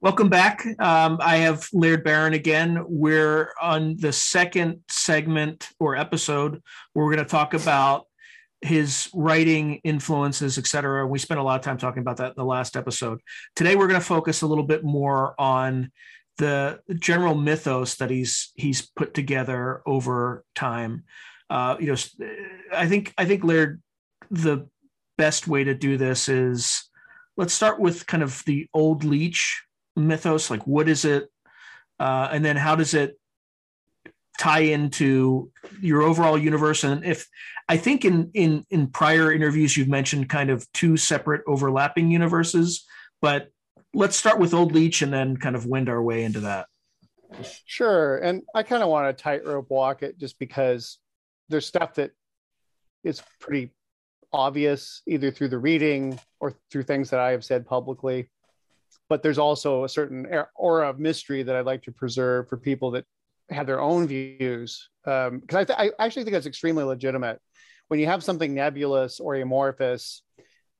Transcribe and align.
Welcome 0.00 0.28
back. 0.28 0.64
Um, 0.78 1.18
I 1.20 1.38
have 1.38 1.68
Laird 1.72 2.04
Barron 2.04 2.32
again. 2.32 2.84
We're 2.86 3.50
on 3.60 3.96
the 3.96 4.12
second 4.12 4.82
segment 4.88 5.70
or 5.80 5.96
episode 5.96 6.62
where 6.92 7.04
we're 7.04 7.16
going 7.16 7.24
to 7.24 7.28
talk 7.28 7.52
about 7.52 8.04
his 8.60 9.10
writing 9.12 9.80
influences, 9.82 10.56
etc. 10.56 11.04
We 11.04 11.18
spent 11.18 11.40
a 11.40 11.42
lot 11.42 11.58
of 11.58 11.64
time 11.64 11.78
talking 11.78 12.00
about 12.00 12.18
that 12.18 12.28
in 12.28 12.34
the 12.36 12.44
last 12.44 12.76
episode. 12.76 13.18
Today, 13.56 13.74
we're 13.74 13.88
going 13.88 13.98
to 13.98 14.06
focus 14.06 14.42
a 14.42 14.46
little 14.46 14.62
bit 14.62 14.84
more 14.84 15.34
on 15.36 15.90
the 16.36 16.78
general 17.00 17.34
mythos 17.34 17.96
that 17.96 18.08
he's 18.08 18.52
he's 18.54 18.88
put 18.94 19.14
together 19.14 19.82
over 19.84 20.44
time. 20.54 21.02
Uh, 21.50 21.74
you 21.80 21.86
know, 21.86 21.96
I 22.72 22.86
think 22.86 23.12
I 23.18 23.24
think 23.24 23.42
Laird, 23.42 23.82
the 24.30 24.68
best 25.16 25.48
way 25.48 25.64
to 25.64 25.74
do 25.74 25.96
this 25.96 26.28
is 26.28 26.88
let's 27.36 27.52
start 27.52 27.80
with 27.80 28.06
kind 28.06 28.22
of 28.22 28.44
the 28.46 28.68
old 28.72 29.02
leech 29.02 29.64
mythos 29.98 30.50
like 30.50 30.66
what 30.66 30.88
is 30.88 31.04
it? 31.04 31.28
Uh, 31.98 32.28
and 32.32 32.44
then 32.44 32.56
how 32.56 32.76
does 32.76 32.94
it 32.94 33.18
tie 34.38 34.60
into 34.60 35.50
your 35.80 36.02
overall 36.02 36.38
universe? 36.38 36.84
And 36.84 37.04
if 37.04 37.26
i 37.68 37.76
think 37.76 38.04
in 38.04 38.30
in 38.34 38.64
in 38.70 38.86
prior 38.88 39.32
interviews 39.32 39.76
you've 39.76 39.88
mentioned 39.88 40.28
kind 40.28 40.50
of 40.50 40.66
two 40.72 40.96
separate 40.96 41.42
overlapping 41.46 42.10
universes 42.10 42.86
but 43.20 43.48
let's 43.94 44.16
start 44.16 44.38
with 44.38 44.54
old 44.54 44.72
leech 44.72 45.02
and 45.02 45.12
then 45.12 45.36
kind 45.36 45.56
of 45.56 45.66
wind 45.66 45.88
our 45.88 46.02
way 46.02 46.24
into 46.24 46.40
that. 46.40 46.66
Sure. 47.66 48.18
And 48.18 48.42
i 48.54 48.62
kind 48.62 48.82
of 48.82 48.88
want 48.88 49.16
to 49.16 49.22
tightrope 49.22 49.70
walk 49.70 50.02
it 50.02 50.18
just 50.18 50.38
because 50.38 50.98
there's 51.48 51.66
stuff 51.66 51.94
that 51.94 52.12
is 53.04 53.22
pretty 53.40 53.72
obvious 54.32 55.02
either 55.06 55.30
through 55.30 55.48
the 55.48 55.58
reading 55.58 56.18
or 56.40 56.54
through 56.70 56.82
things 56.82 57.08
that 57.10 57.20
i 57.20 57.30
have 57.30 57.42
said 57.42 57.64
publicly 57.64 58.28
but 59.08 59.22
there's 59.22 59.38
also 59.38 59.84
a 59.84 59.88
certain 59.88 60.26
aura 60.54 60.88
of 60.88 60.98
mystery 60.98 61.42
that 61.42 61.56
I'd 61.56 61.66
like 61.66 61.82
to 61.84 61.92
preserve 61.92 62.48
for 62.48 62.56
people 62.56 62.90
that 62.92 63.04
have 63.50 63.66
their 63.66 63.80
own 63.80 64.06
views. 64.06 64.88
Because 65.04 65.30
um, 65.30 65.42
I, 65.52 65.64
th- 65.64 65.78
I, 65.78 65.90
actually 66.04 66.24
think 66.24 66.34
that's 66.34 66.46
extremely 66.46 66.84
legitimate. 66.84 67.40
When 67.88 67.98
you 67.98 68.06
have 68.06 68.22
something 68.22 68.54
nebulous 68.54 69.20
or 69.20 69.36
amorphous, 69.36 70.22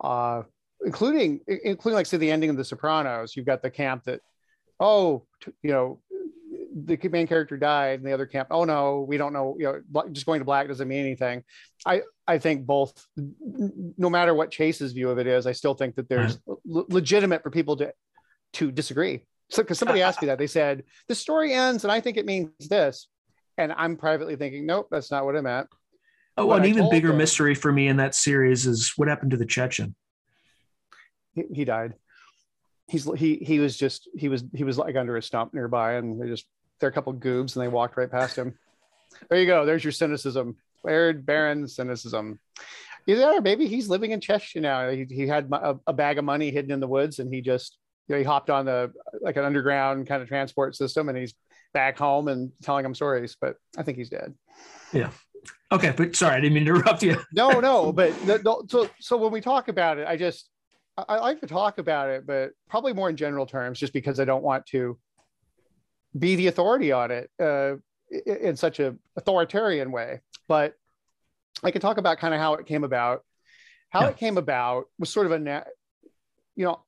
uh, 0.03 0.43
including 0.85 1.41
including 1.47 1.97
like 1.97 2.07
say 2.07 2.19
the 2.19 2.31
ending 2.31 2.51
of 2.51 2.57
The 2.57 2.65
Sopranos, 2.65 3.35
you've 3.35 3.47
got 3.47 3.63
the 3.63 3.71
camp 3.71 4.05
that, 4.05 4.21
oh, 4.79 5.25
t- 5.43 5.53
you 5.63 5.71
know, 5.71 6.01
the 6.75 6.99
main 7.09 7.27
character 7.27 7.57
died, 7.57 8.01
and 8.01 8.07
the 8.07 8.13
other 8.13 8.27
camp, 8.27 8.49
oh 8.51 8.65
no, 8.65 9.05
we 9.09 9.17
don't 9.17 9.33
know. 9.33 9.57
You 9.59 9.83
know, 9.93 10.09
just 10.13 10.27
going 10.27 10.41
to 10.41 10.45
black 10.45 10.69
doesn't 10.69 10.89
mean 10.89 11.01
anything. 11.01 11.45
I 11.87 12.03
I 12.27 12.39
think 12.39 12.67
both, 12.67 13.07
no 13.17 14.11
matter 14.11 14.35
what 14.35 14.51
Chase's 14.51 14.93
view 14.93 15.11
of 15.11 15.19
it 15.19 15.27
is, 15.27 15.47
I 15.47 15.53
still 15.53 15.75
think 15.75 15.97
that 15.97 16.09
there's 16.09 16.39
right. 16.47 16.59
legitimate 16.65 17.43
for 17.43 17.51
people 17.51 17.77
to 17.77 17.93
to 18.55 18.71
disagree. 18.71 19.25
So, 19.51 19.63
because 19.63 19.79
somebody 19.79 20.03
asked 20.03 20.21
me 20.21 20.27
that, 20.27 20.39
they 20.39 20.47
said 20.47 20.85
the 21.09 21.15
story 21.15 21.55
ends, 21.55 21.85
and 21.85 21.93
I 21.93 22.01
think 22.01 22.19
it 22.19 22.27
means 22.27 22.51
this, 22.69 23.09
and 23.57 23.73
I'm 23.73 23.97
privately 23.97 24.37
thinking, 24.37 24.67
nope, 24.67 24.89
that's 24.91 25.11
not 25.11 25.25
what 25.25 25.35
it 25.37 25.43
meant. 25.43 25.69
Oh, 26.37 26.47
what 26.47 26.59
an 26.59 26.67
I 26.67 26.69
even 26.69 26.91
bigger 26.91 27.09
them, 27.09 27.19
mystery 27.19 27.55
for 27.55 27.73
me 27.73 27.89
in 27.89 27.97
that 27.97 28.15
series 28.15 28.67
is 28.67 28.93
what 28.97 29.09
happened 29.09 29.31
to 29.33 29.37
the 29.37 29.47
Chechen. 29.47 29.95
He, 31.35 31.45
he 31.53 31.65
died. 31.65 31.95
He's 32.89 33.05
he 33.17 33.37
he 33.37 33.59
was 33.59 33.77
just 33.77 34.09
he 34.17 34.29
was 34.29 34.45
he 34.55 34.65
was 34.65 34.79
like 34.79 34.97
under 34.97 35.17
a 35.17 35.23
stump 35.23 35.53
nearby, 35.53 35.95
and 35.95 36.21
they 36.21 36.27
just 36.27 36.47
they're 36.81 36.91
a 36.91 36.93
couple 36.93 37.13
goobs, 37.15 37.57
and 37.57 37.65
they 37.65 37.69
walked 37.69 37.97
right 37.97 38.11
past 38.11 38.37
him. 38.37 38.59
There 39.29 39.41
you 39.41 39.47
go. 39.47 39.65
There's 39.65 39.85
your 39.85 39.93
cynicism, 39.93 40.57
Laird 40.85 41.27
Barron 41.27 41.67
cynicism. 41.67 42.39
Either 43.07 43.21
that, 43.21 43.35
or 43.37 43.41
maybe 43.41 43.67
he's 43.67 43.89
living 43.89 44.11
in 44.11 44.21
Cheshire 44.21 44.61
now. 44.61 44.91
He, 44.91 45.07
he 45.09 45.27
had 45.27 45.49
a, 45.51 45.79
a 45.87 45.93
bag 45.93 46.19
of 46.19 46.25
money 46.25 46.51
hidden 46.51 46.71
in 46.71 46.81
the 46.81 46.87
woods, 46.87 47.19
and 47.19 47.33
he 47.33 47.41
just 47.41 47.79
you 48.09 48.15
know, 48.15 48.19
he 48.19 48.25
hopped 48.25 48.51
on 48.51 48.65
the 48.65 48.93
like 49.21 49.37
an 49.37 49.45
underground 49.45 50.07
kind 50.07 50.23
of 50.23 50.29
transport 50.29 50.75
system 50.75 51.09
and 51.09 51.19
he's 51.19 51.35
back 51.75 51.99
home 51.99 52.29
and 52.29 52.51
telling 52.63 52.83
them 52.83 52.95
stories, 52.95 53.37
but 53.41 53.57
I 53.77 53.83
think 53.83 53.99
he's 53.99 54.09
dead. 54.09 54.35
Yeah. 54.93 55.11
Okay. 55.71 55.93
But 55.97 56.17
sorry, 56.17 56.37
I 56.37 56.41
didn't 56.41 56.55
mean 56.55 56.65
to 56.65 56.75
interrupt 56.75 57.03
you. 57.03 57.21
no, 57.33 57.61
no. 57.61 57.93
But 57.93 58.19
the, 58.27 58.39
the, 58.39 58.65
so, 58.69 58.89
so 59.01 59.17
when 59.19 59.31
we 59.33 59.41
talk 59.41 59.69
about 59.69 59.99
it, 59.99 60.07
I 60.09 60.17
just, 60.17 60.49
I, 60.97 61.05
I 61.09 61.19
like 61.19 61.41
to 61.43 61.47
talk 61.47 61.79
about 61.79 62.09
it, 62.09 62.27
but 62.27 62.53
probably 62.69 62.95
more 62.95 63.11
in 63.11 63.17
general 63.17 63.47
terms, 63.47 63.79
just 63.79 63.93
because 63.93 64.19
I 64.19 64.25
don't 64.25 64.43
want 64.43 64.65
to 64.67 64.99
be 66.17 66.37
the 66.37 66.47
authority 66.47 66.93
on 66.93 67.11
it 67.11 67.31
uh, 67.41 67.75
in 68.27 68.57
such 68.57 68.81
a 68.81 68.97
authoritarian 69.17 69.91
way. 69.93 70.21
But 70.47 70.75
I 71.63 71.71
can 71.71 71.81
talk 71.81 71.99
about 71.99 72.19
kind 72.19 72.35
of 72.35 72.41
how 72.41 72.55
it 72.55 72.67
came 72.67 72.85
about. 72.85 73.23
How 73.91 74.03
yeah. 74.03 74.09
it 74.09 74.17
came 74.17 74.37
about 74.37 74.87
was 74.99 75.11
sort 75.11 75.27
of 75.27 75.33
a, 75.33 75.65
you 76.57 76.65
know, 76.65 76.81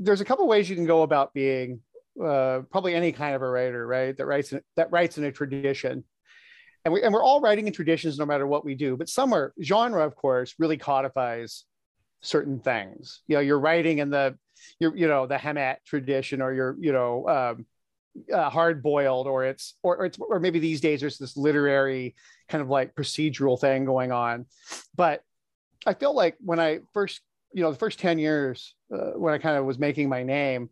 there's 0.00 0.20
a 0.20 0.24
couple 0.24 0.46
ways 0.46 0.68
you 0.68 0.76
can 0.76 0.86
go 0.86 1.02
about 1.02 1.34
being 1.34 1.80
uh, 2.22 2.60
probably 2.70 2.94
any 2.94 3.12
kind 3.12 3.34
of 3.34 3.42
a 3.42 3.48
writer, 3.48 3.86
right? 3.86 4.16
That 4.16 4.26
writes 4.26 4.52
in, 4.52 4.60
that 4.76 4.90
writes 4.90 5.18
in 5.18 5.24
a 5.24 5.32
tradition, 5.32 6.04
and 6.84 6.94
we 6.94 7.02
and 7.02 7.12
we're 7.12 7.22
all 7.22 7.40
writing 7.40 7.66
in 7.66 7.72
traditions 7.72 8.18
no 8.18 8.26
matter 8.26 8.46
what 8.46 8.64
we 8.64 8.74
do. 8.74 8.96
But 8.96 9.08
some 9.08 9.32
are 9.32 9.52
genre, 9.62 10.04
of 10.04 10.14
course, 10.16 10.54
really 10.58 10.76
codifies 10.76 11.64
certain 12.20 12.60
things. 12.60 13.22
You 13.28 13.36
know, 13.36 13.40
you're 13.40 13.60
writing 13.60 13.98
in 13.98 14.10
the 14.10 14.36
you're 14.80 14.96
you 14.96 15.08
know 15.08 15.26
the 15.26 15.38
Hammett 15.38 15.78
tradition, 15.84 16.42
or 16.42 16.52
you're 16.52 16.76
you 16.80 16.92
know 16.92 17.28
um, 17.28 17.66
uh, 18.32 18.50
hard 18.50 18.82
boiled, 18.82 19.26
or 19.26 19.44
it's 19.44 19.74
or, 19.82 19.98
or 19.98 20.06
it's 20.06 20.18
or 20.18 20.40
maybe 20.40 20.58
these 20.58 20.80
days 20.80 21.00
there's 21.00 21.18
this 21.18 21.36
literary 21.36 22.14
kind 22.48 22.62
of 22.62 22.68
like 22.68 22.94
procedural 22.94 23.58
thing 23.58 23.84
going 23.84 24.12
on. 24.12 24.46
But 24.94 25.22
I 25.86 25.94
feel 25.94 26.14
like 26.14 26.36
when 26.40 26.60
I 26.60 26.80
first 26.92 27.20
you 27.52 27.62
know 27.62 27.70
the 27.70 27.78
first 27.78 27.98
10 27.98 28.18
years 28.18 28.74
uh, 28.92 29.12
when 29.12 29.34
i 29.34 29.38
kind 29.38 29.56
of 29.56 29.64
was 29.64 29.78
making 29.78 30.08
my 30.08 30.22
name 30.22 30.70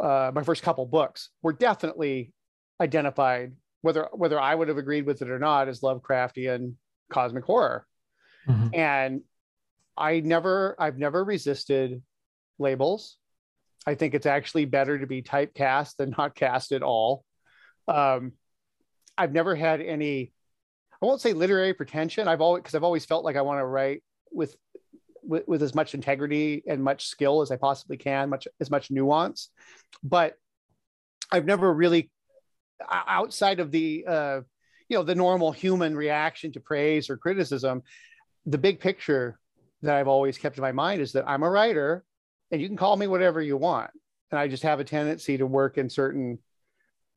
uh, 0.00 0.30
my 0.32 0.44
first 0.44 0.62
couple 0.62 0.86
books 0.86 1.30
were 1.42 1.52
definitely 1.52 2.32
identified 2.80 3.52
whether 3.82 4.08
whether 4.12 4.38
i 4.38 4.54
would 4.54 4.68
have 4.68 4.78
agreed 4.78 5.06
with 5.06 5.22
it 5.22 5.30
or 5.30 5.38
not 5.38 5.68
as 5.68 5.80
lovecraftian 5.80 6.74
cosmic 7.10 7.44
horror 7.44 7.86
mm-hmm. 8.46 8.68
and 8.74 9.22
i 9.96 10.20
never 10.20 10.76
i've 10.78 10.98
never 10.98 11.24
resisted 11.24 12.02
labels 12.58 13.16
i 13.86 13.94
think 13.94 14.14
it's 14.14 14.26
actually 14.26 14.64
better 14.64 14.98
to 14.98 15.06
be 15.06 15.22
typecast 15.22 15.96
than 15.96 16.14
not 16.16 16.34
cast 16.34 16.72
at 16.72 16.82
all 16.82 17.24
um, 17.88 18.32
i've 19.16 19.32
never 19.32 19.54
had 19.54 19.80
any 19.80 20.32
i 21.00 21.06
won't 21.06 21.20
say 21.20 21.32
literary 21.32 21.74
pretension 21.74 22.28
i've 22.28 22.40
always 22.40 22.62
because 22.62 22.74
i've 22.74 22.84
always 22.84 23.04
felt 23.04 23.24
like 23.24 23.36
i 23.36 23.42
want 23.42 23.58
to 23.60 23.64
write 23.64 24.02
with 24.30 24.54
with, 25.28 25.46
with 25.46 25.62
as 25.62 25.74
much 25.74 25.94
integrity 25.94 26.62
and 26.66 26.82
much 26.82 27.06
skill 27.06 27.42
as 27.42 27.50
I 27.50 27.56
possibly 27.56 27.96
can, 27.96 28.30
much 28.30 28.48
as 28.60 28.70
much 28.70 28.90
nuance. 28.90 29.50
But 30.02 30.34
I've 31.30 31.44
never 31.44 31.72
really, 31.72 32.10
outside 32.90 33.60
of 33.60 33.70
the 33.70 34.04
uh, 34.08 34.40
you 34.88 34.96
know 34.96 35.02
the 35.02 35.14
normal 35.14 35.52
human 35.52 35.94
reaction 35.94 36.52
to 36.52 36.60
praise 36.60 37.10
or 37.10 37.16
criticism, 37.16 37.82
the 38.46 38.58
big 38.58 38.80
picture 38.80 39.38
that 39.82 39.96
I've 39.96 40.08
always 40.08 40.38
kept 40.38 40.56
in 40.56 40.62
my 40.62 40.72
mind 40.72 41.02
is 41.02 41.12
that 41.12 41.28
I'm 41.28 41.42
a 41.42 41.50
writer, 41.50 42.04
and 42.50 42.60
you 42.60 42.68
can 42.68 42.76
call 42.76 42.96
me 42.96 43.06
whatever 43.06 43.40
you 43.40 43.56
want, 43.56 43.90
and 44.30 44.38
I 44.38 44.48
just 44.48 44.62
have 44.62 44.80
a 44.80 44.84
tendency 44.84 45.38
to 45.38 45.46
work 45.46 45.78
in 45.78 45.90
certain. 45.90 46.38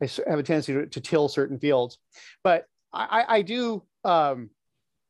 I 0.02 0.09
have 0.28 0.40
a 0.40 0.44
tendency 0.44 0.74
to, 0.74 0.88
to 0.88 1.02
till 1.02 1.28
certain 1.28 1.59
fields, 1.59 1.97
but 2.44 2.66
I, 2.92 3.25
I 3.28 3.42
do. 3.42 3.84
Um, 4.03 4.50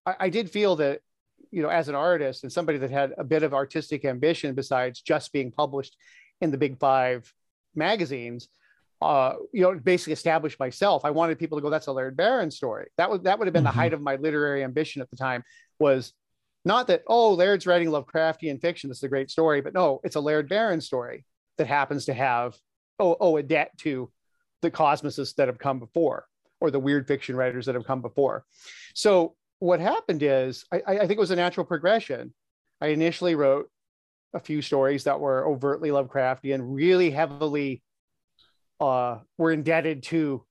I, 0.05 0.15
I 0.21 0.29
did 0.29 0.49
feel 0.49 0.75
that 0.77 1.01
you 1.51 1.61
know, 1.61 1.69
as 1.69 1.89
an 1.89 1.95
artist 1.95 2.43
and 2.43 2.51
somebody 2.51 2.77
that 2.79 2.91
had 2.91 3.13
a 3.17 3.23
bit 3.23 3.43
of 3.43 3.53
artistic 3.53 4.05
ambition 4.05 4.55
besides 4.55 5.01
just 5.01 5.33
being 5.33 5.51
published 5.51 5.95
in 6.39 6.49
the 6.49 6.57
big 6.57 6.79
five 6.79 7.31
magazines, 7.75 8.47
uh, 9.01 9.33
you 9.51 9.61
know, 9.61 9.73
basically 9.75 10.13
established 10.13 10.59
myself. 10.59 11.03
I 11.03 11.11
wanted 11.11 11.39
people 11.39 11.57
to 11.57 11.61
go, 11.61 11.69
that's 11.69 11.87
a 11.87 11.91
Laird 11.91 12.15
Barron 12.15 12.51
story. 12.51 12.87
That 12.97 13.09
would 13.09 13.23
that 13.25 13.37
would 13.37 13.47
have 13.47 13.53
been 13.53 13.63
mm-hmm. 13.63 13.75
the 13.75 13.81
height 13.81 13.93
of 13.93 14.01
my 14.01 14.15
literary 14.15 14.63
ambition 14.63 15.01
at 15.01 15.09
the 15.09 15.17
time. 15.17 15.43
Was 15.79 16.13
not 16.65 16.87
that 16.87 17.03
oh 17.07 17.33
Laird's 17.33 17.67
writing 17.67 17.89
Lovecraftian 17.89 18.61
fiction. 18.61 18.89
This 18.89 18.99
is 18.99 19.03
a 19.03 19.09
great 19.09 19.31
story, 19.31 19.61
but 19.61 19.73
no, 19.73 19.99
it's 20.03 20.15
a 20.15 20.21
Laird 20.21 20.49
Barron 20.49 20.81
story 20.81 21.25
that 21.57 21.67
happens 21.67 22.05
to 22.05 22.13
have 22.13 22.55
oh 22.99 23.17
oh 23.19 23.37
a 23.37 23.43
debt 23.43 23.71
to 23.79 24.11
the 24.61 24.71
cosmicists 24.71 25.35
that 25.35 25.47
have 25.47 25.57
come 25.57 25.79
before 25.79 26.25
or 26.59 26.69
the 26.69 26.79
weird 26.79 27.07
fiction 27.07 27.35
writers 27.35 27.65
that 27.65 27.75
have 27.75 27.85
come 27.85 28.01
before. 28.01 28.45
So 28.93 29.35
what 29.59 29.79
happened 29.79 30.23
is 30.23 30.65
I, 30.71 30.81
I 30.87 30.99
think 30.99 31.11
it 31.11 31.19
was 31.19 31.31
a 31.31 31.35
natural 31.35 31.65
progression. 31.65 32.33
I 32.79 32.87
initially 32.87 33.35
wrote 33.35 33.69
a 34.33 34.39
few 34.39 34.61
stories 34.61 35.03
that 35.03 35.19
were 35.19 35.47
overtly 35.47 35.89
Lovecraftian, 35.89 36.59
really 36.61 37.11
heavily 37.11 37.83
uh, 38.79 39.19
were 39.37 39.51
indebted 39.51 40.03
to 40.03 40.45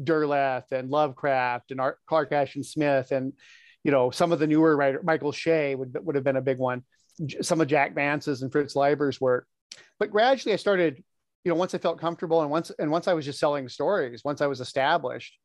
Derleth 0.00 0.70
and 0.72 0.90
Lovecraft 0.90 1.70
and 1.70 1.80
Art, 1.80 1.98
Clark 2.06 2.32
Ashton 2.32 2.62
Smith 2.62 3.12
and 3.12 3.32
you 3.84 3.90
know 3.90 4.10
some 4.10 4.32
of 4.32 4.38
the 4.38 4.46
newer 4.46 4.76
writer 4.76 5.00
Michael 5.02 5.32
Shea 5.32 5.74
would 5.74 5.96
would 6.04 6.14
have 6.14 6.24
been 6.24 6.36
a 6.36 6.42
big 6.42 6.58
one. 6.58 6.82
Some 7.40 7.60
of 7.60 7.68
Jack 7.68 7.94
Vance's 7.94 8.42
and 8.42 8.50
Fritz 8.50 8.74
Leiber's 8.74 9.20
work, 9.20 9.46
but 9.98 10.10
gradually 10.10 10.54
I 10.54 10.56
started, 10.56 11.02
you 11.44 11.50
know, 11.50 11.56
once 11.56 11.74
I 11.74 11.78
felt 11.78 12.00
comfortable 12.00 12.42
and 12.42 12.50
once 12.50 12.70
and 12.78 12.90
once 12.90 13.08
I 13.08 13.14
was 13.14 13.24
just 13.24 13.38
selling 13.38 13.68
stories, 13.68 14.22
once 14.24 14.40
I 14.40 14.46
was 14.46 14.60
established, 14.60 15.38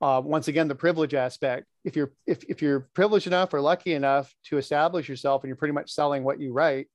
uh, 0.00 0.20
once 0.24 0.48
again 0.48 0.68
the 0.68 0.74
privilege 0.74 1.14
aspect 1.14 1.66
if 1.84 1.96
you're 1.96 2.12
if, 2.26 2.44
if 2.44 2.60
you're 2.60 2.88
privileged 2.94 3.26
enough 3.26 3.54
or 3.54 3.60
lucky 3.60 3.94
enough 3.94 4.34
to 4.44 4.58
establish 4.58 5.08
yourself 5.08 5.42
and 5.42 5.48
you're 5.48 5.56
pretty 5.56 5.74
much 5.74 5.92
selling 5.92 6.22
what 6.24 6.40
you 6.40 6.52
write 6.52 6.88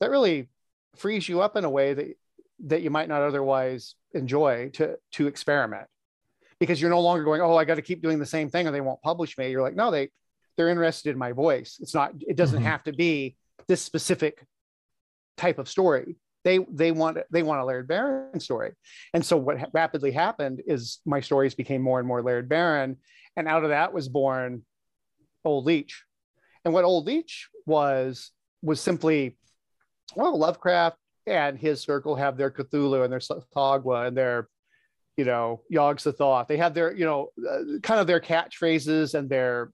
that 0.00 0.10
really 0.10 0.48
frees 0.96 1.28
you 1.28 1.40
up 1.40 1.56
in 1.56 1.64
a 1.64 1.70
way 1.70 1.94
that 1.94 2.06
that 2.64 2.82
you 2.82 2.90
might 2.90 3.08
not 3.08 3.22
otherwise 3.22 3.94
enjoy 4.12 4.70
to 4.70 4.96
to 5.12 5.26
experiment. 5.26 5.86
Because 6.58 6.80
you're 6.80 6.90
no 6.90 7.02
longer 7.02 7.22
going 7.22 7.42
oh 7.42 7.56
i 7.56 7.64
got 7.64 7.74
to 7.74 7.82
keep 7.82 8.02
doing 8.02 8.18
the 8.18 8.26
same 8.26 8.48
thing 8.48 8.66
or 8.66 8.70
they 8.70 8.80
won't 8.80 9.02
publish 9.02 9.36
me. 9.36 9.50
You're 9.50 9.62
like 9.62 9.76
no 9.76 9.90
they 9.90 10.08
they're 10.56 10.68
interested 10.68 11.10
in 11.10 11.18
my 11.18 11.32
voice. 11.32 11.78
It's 11.80 11.94
not 11.94 12.12
it 12.20 12.36
doesn't 12.36 12.60
mm-hmm. 12.60 12.68
have 12.68 12.84
to 12.84 12.92
be 12.92 13.36
this 13.68 13.82
specific 13.82 14.44
type 15.36 15.58
of 15.58 15.68
story. 15.68 16.16
They 16.44 16.58
they 16.70 16.92
want 16.92 17.18
they 17.30 17.42
want 17.42 17.60
a 17.60 17.64
laird 17.64 17.88
barron 17.88 18.40
story. 18.40 18.72
And 19.12 19.24
so 19.24 19.36
what 19.36 19.58
ha- 19.58 19.66
rapidly 19.72 20.12
happened 20.12 20.62
is 20.66 21.00
my 21.04 21.20
stories 21.20 21.54
became 21.54 21.82
more 21.82 21.98
and 21.98 22.08
more 22.08 22.22
laird 22.22 22.48
barron. 22.48 22.96
And 23.36 23.48
out 23.48 23.64
of 23.64 23.70
that 23.70 23.92
was 23.92 24.08
born 24.08 24.62
old 25.44 25.64
leech 25.64 26.02
and 26.64 26.74
what 26.74 26.84
old 26.84 27.06
leech 27.06 27.48
was 27.66 28.32
was 28.62 28.80
simply 28.80 29.36
well 30.16 30.36
lovecraft 30.36 30.96
and 31.26 31.58
his 31.58 31.80
circle 31.80 32.14
have 32.16 32.36
their 32.36 32.50
Cthulhu 32.50 33.02
and 33.02 33.12
their 33.12 33.20
Tsathoggua 33.20 34.08
and 34.08 34.16
their, 34.16 34.48
you 35.16 35.24
know, 35.24 35.62
Yog 35.68 35.98
Sothoth. 35.98 36.46
They 36.46 36.56
have 36.56 36.74
their, 36.74 36.94
you 36.94 37.04
know, 37.04 37.30
uh, 37.48 37.78
kind 37.82 38.00
of 38.00 38.06
their 38.06 38.20
catchphrases 38.20 39.14
and 39.14 39.28
their, 39.28 39.72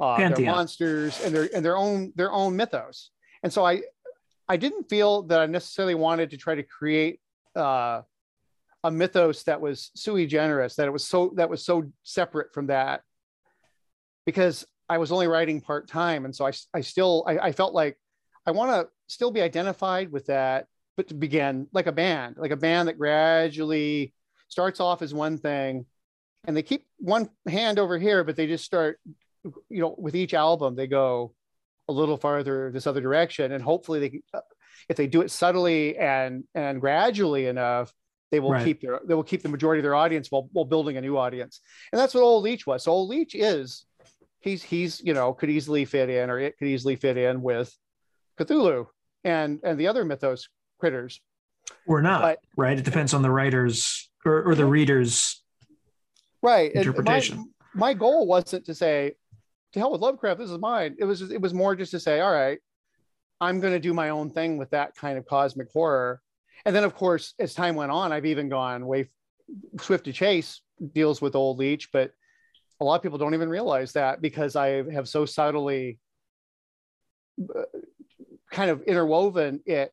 uh, 0.00 0.16
their 0.28 0.46
monsters 0.46 1.20
and 1.24 1.34
their 1.34 1.48
and 1.54 1.64
their 1.64 1.76
own 1.76 2.12
their 2.16 2.32
own 2.32 2.56
mythos. 2.56 3.10
And 3.42 3.52
so 3.52 3.64
I, 3.64 3.82
I 4.48 4.56
didn't 4.56 4.88
feel 4.88 5.22
that 5.24 5.40
I 5.40 5.46
necessarily 5.46 5.94
wanted 5.94 6.30
to 6.30 6.36
try 6.36 6.54
to 6.54 6.62
create 6.62 7.20
uh, 7.56 8.02
a 8.84 8.90
mythos 8.90 9.42
that 9.44 9.60
was 9.60 9.90
sui 9.94 10.26
generis, 10.26 10.76
that 10.76 10.86
it 10.86 10.92
was 10.92 11.06
so 11.06 11.32
that 11.36 11.48
was 11.50 11.64
so 11.64 11.90
separate 12.02 12.52
from 12.52 12.68
that, 12.68 13.02
because 14.26 14.66
I 14.88 14.98
was 14.98 15.12
only 15.12 15.28
writing 15.28 15.60
part 15.60 15.88
time, 15.88 16.24
and 16.24 16.34
so 16.34 16.46
I 16.46 16.52
I 16.74 16.80
still 16.80 17.24
I, 17.26 17.38
I 17.38 17.52
felt 17.52 17.74
like 17.74 17.98
I 18.46 18.50
want 18.50 18.70
to 18.72 18.88
still 19.06 19.30
be 19.30 19.42
identified 19.42 20.10
with 20.10 20.26
that 20.26 20.66
but 20.96 21.08
to 21.08 21.14
begin 21.14 21.66
like 21.72 21.86
a 21.86 21.92
band, 21.92 22.36
like 22.38 22.50
a 22.50 22.56
band 22.56 22.88
that 22.88 22.98
gradually 22.98 24.12
starts 24.48 24.80
off 24.80 25.02
as 25.02 25.14
one 25.14 25.38
thing 25.38 25.86
and 26.44 26.56
they 26.56 26.62
keep 26.62 26.86
one 26.98 27.30
hand 27.48 27.78
over 27.78 27.98
here, 27.98 28.24
but 28.24 28.36
they 28.36 28.46
just 28.46 28.64
start, 28.64 29.00
you 29.44 29.80
know, 29.80 29.94
with 29.98 30.14
each 30.14 30.34
album, 30.34 30.76
they 30.76 30.86
go 30.86 31.34
a 31.88 31.92
little 31.92 32.16
farther 32.16 32.70
this 32.72 32.86
other 32.86 33.00
direction. 33.00 33.52
And 33.52 33.62
hopefully 33.62 34.00
they 34.00 34.10
can, 34.10 34.22
if 34.88 34.96
they 34.96 35.06
do 35.06 35.22
it 35.22 35.30
subtly 35.30 35.96
and, 35.96 36.44
and 36.54 36.80
gradually 36.80 37.46
enough, 37.46 37.92
they 38.30 38.40
will 38.40 38.52
right. 38.52 38.64
keep 38.64 38.80
their, 38.80 39.00
they 39.06 39.14
will 39.14 39.22
keep 39.22 39.42
the 39.42 39.48
majority 39.48 39.80
of 39.80 39.82
their 39.82 39.94
audience 39.94 40.30
while, 40.30 40.48
while 40.52 40.64
building 40.64 40.96
a 40.96 41.00
new 41.00 41.18
audience. 41.18 41.60
And 41.92 42.00
that's 42.00 42.14
what 42.14 42.22
Old 42.22 42.44
Leech 42.44 42.66
was. 42.66 42.84
So 42.84 42.92
Old 42.92 43.10
Leech 43.10 43.34
is, 43.34 43.84
he's, 44.40 44.62
he's, 44.62 45.00
you 45.00 45.12
know, 45.12 45.32
could 45.32 45.50
easily 45.50 45.84
fit 45.84 46.08
in, 46.08 46.30
or 46.30 46.38
it 46.38 46.56
could 46.58 46.68
easily 46.68 46.96
fit 46.96 47.16
in 47.16 47.42
with 47.42 47.74
Cthulhu 48.38 48.86
and, 49.24 49.60
and 49.62 49.78
the 49.78 49.88
other 49.88 50.04
mythos 50.04 50.48
critters 50.78 51.20
or 51.86 52.02
not 52.02 52.22
but, 52.22 52.38
right 52.56 52.78
it 52.78 52.84
depends 52.84 53.14
on 53.14 53.22
the 53.22 53.30
writers 53.30 54.10
or, 54.24 54.42
or 54.42 54.54
the 54.54 54.64
readers 54.64 55.42
right 56.42 56.72
interpretation 56.72 57.52
my, 57.74 57.92
my, 57.92 57.94
goal 57.94 58.26
wasn't 58.26 58.64
to 58.64 58.74
say 58.74 59.12
to 59.72 59.80
hell 59.80 59.92
with 59.92 60.00
lovecraft 60.00 60.38
this 60.38 60.50
is 60.50 60.58
mine. 60.58 60.96
It 60.98 61.04
was 61.04 61.22
it 61.22 61.40
was 61.40 61.54
more 61.54 61.74
just 61.74 61.92
to 61.92 62.00
say 62.00 62.20
all 62.20 62.32
right 62.32 62.58
i'm 63.40 63.60
going 63.60 63.72
to 63.72 63.80
do 63.80 63.94
my 63.94 64.10
own 64.10 64.30
thing 64.30 64.56
with 64.56 64.70
that 64.70 64.94
kind 64.94 65.18
of 65.18 65.26
cosmic 65.26 65.68
horror. 65.72 66.20
And 66.64 66.76
then 66.76 66.84
of 66.84 66.94
course 66.94 67.34
as 67.38 67.54
time 67.54 67.74
went 67.74 67.90
on 67.90 68.12
i've 68.12 68.26
even 68.26 68.48
gone 68.48 68.86
way 68.86 69.08
swift 69.80 70.04
to 70.04 70.12
chase 70.12 70.60
deals 70.94 71.20
with 71.20 71.34
old 71.34 71.58
leech 71.58 71.90
but 71.92 72.12
a 72.80 72.84
lot 72.84 72.96
of 72.96 73.02
people 73.02 73.18
don't 73.18 73.34
even 73.34 73.48
realize 73.48 73.92
that 73.92 74.22
because 74.22 74.56
i 74.56 74.90
have 74.92 75.08
so 75.08 75.26
subtly 75.26 75.98
uh, 77.54 77.62
kind 78.50 78.70
of 78.70 78.82
interwoven 78.82 79.60
it 79.66 79.92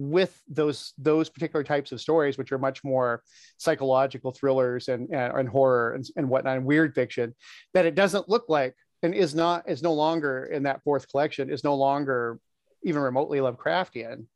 with 0.00 0.42
those 0.48 0.94
those 0.96 1.28
particular 1.28 1.62
types 1.62 1.92
of 1.92 2.00
stories, 2.00 2.38
which 2.38 2.52
are 2.52 2.58
much 2.58 2.82
more 2.82 3.22
psychological 3.58 4.32
thrillers 4.32 4.88
and 4.88 5.10
and, 5.10 5.38
and 5.38 5.48
horror 5.48 5.92
and, 5.92 6.06
and 6.16 6.28
whatnot, 6.28 6.56
and 6.56 6.64
weird 6.64 6.94
fiction, 6.94 7.34
that 7.74 7.84
it 7.84 7.94
doesn't 7.94 8.28
look 8.28 8.44
like 8.48 8.74
and 9.02 9.14
is 9.14 9.34
not 9.34 9.68
is 9.68 9.82
no 9.82 9.92
longer 9.92 10.44
in 10.44 10.64
that 10.64 10.82
fourth 10.82 11.08
collection 11.10 11.50
is 11.50 11.64
no 11.64 11.74
longer 11.74 12.38
even 12.82 13.02
remotely 13.02 13.38
Lovecraftian. 13.38 14.26